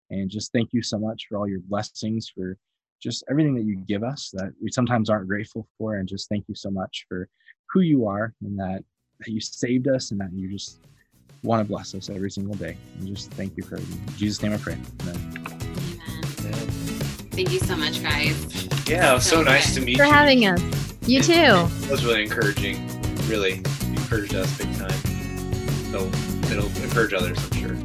and 0.10 0.30
just 0.30 0.52
thank 0.52 0.70
you 0.72 0.82
so 0.82 0.98
much 0.98 1.28
for 1.30 1.38
all 1.38 1.48
your 1.48 1.62
blessings, 1.62 2.32
for 2.36 2.58
just 3.02 3.24
everything 3.30 3.56
that 3.56 3.64
you 3.64 3.78
give 3.88 4.04
us 4.04 4.30
that 4.34 4.52
we 4.62 4.72
sometimes 4.72 5.10
aren't 5.10 5.28
grateful 5.28 5.68
for, 5.78 5.96
and 5.96 6.08
just 6.08 6.28
thank 6.30 6.46
you 6.48 6.56
so 6.56 6.70
much 6.70 7.06
for 7.08 7.30
who 7.72 7.82
you 7.82 8.08
are 8.08 8.34
and 8.42 8.58
that 8.58 8.84
that 9.20 9.30
you 9.32 9.40
saved 9.40 9.88
us 9.88 10.12
and 10.12 10.20
that 10.22 10.32
you 10.34 10.50
just 10.50 10.80
want 11.44 11.62
to 11.66 11.68
bless 11.68 11.94
us 11.96 12.10
every 12.10 12.32
single 12.32 12.56
day. 12.56 12.78
And 13.00 13.08
just 13.16 13.32
thank 13.32 13.56
you 13.58 13.64
for 13.64 13.76
everything. 13.76 14.02
In 14.08 14.16
Jesus' 14.16 14.42
name 14.42 14.54
I 14.54 14.58
pray. 14.58 14.78
Amen. 15.02 15.16
Amen. 16.40 16.54
Thank 17.32 17.52
you 17.52 17.60
so 17.60 17.76
much, 17.76 18.02
guys. 18.02 18.68
Yeah, 18.88 19.12
it 19.12 19.14
was 19.16 19.26
so 19.26 19.38
So 19.38 19.44
nice 19.44 19.74
good. 19.74 19.80
to 19.82 19.86
meet 19.86 19.98
for 19.98 20.04
you. 20.04 20.10
For 20.10 20.16
having 20.16 20.46
us. 20.48 20.62
You 21.06 21.22
too. 21.22 21.34
It 21.86 21.92
was 21.92 22.06
really 22.06 22.24
encouraging. 22.24 22.78
Really 23.28 23.54
encouraged 23.56 24.36
us 24.36 24.58
big 24.58 24.74
time. 24.78 24.92
So 25.92 26.06
it'll 26.52 26.68
encourage 26.84 27.14
others, 27.14 27.38
I'm 27.52 27.58
sure. 27.58 27.78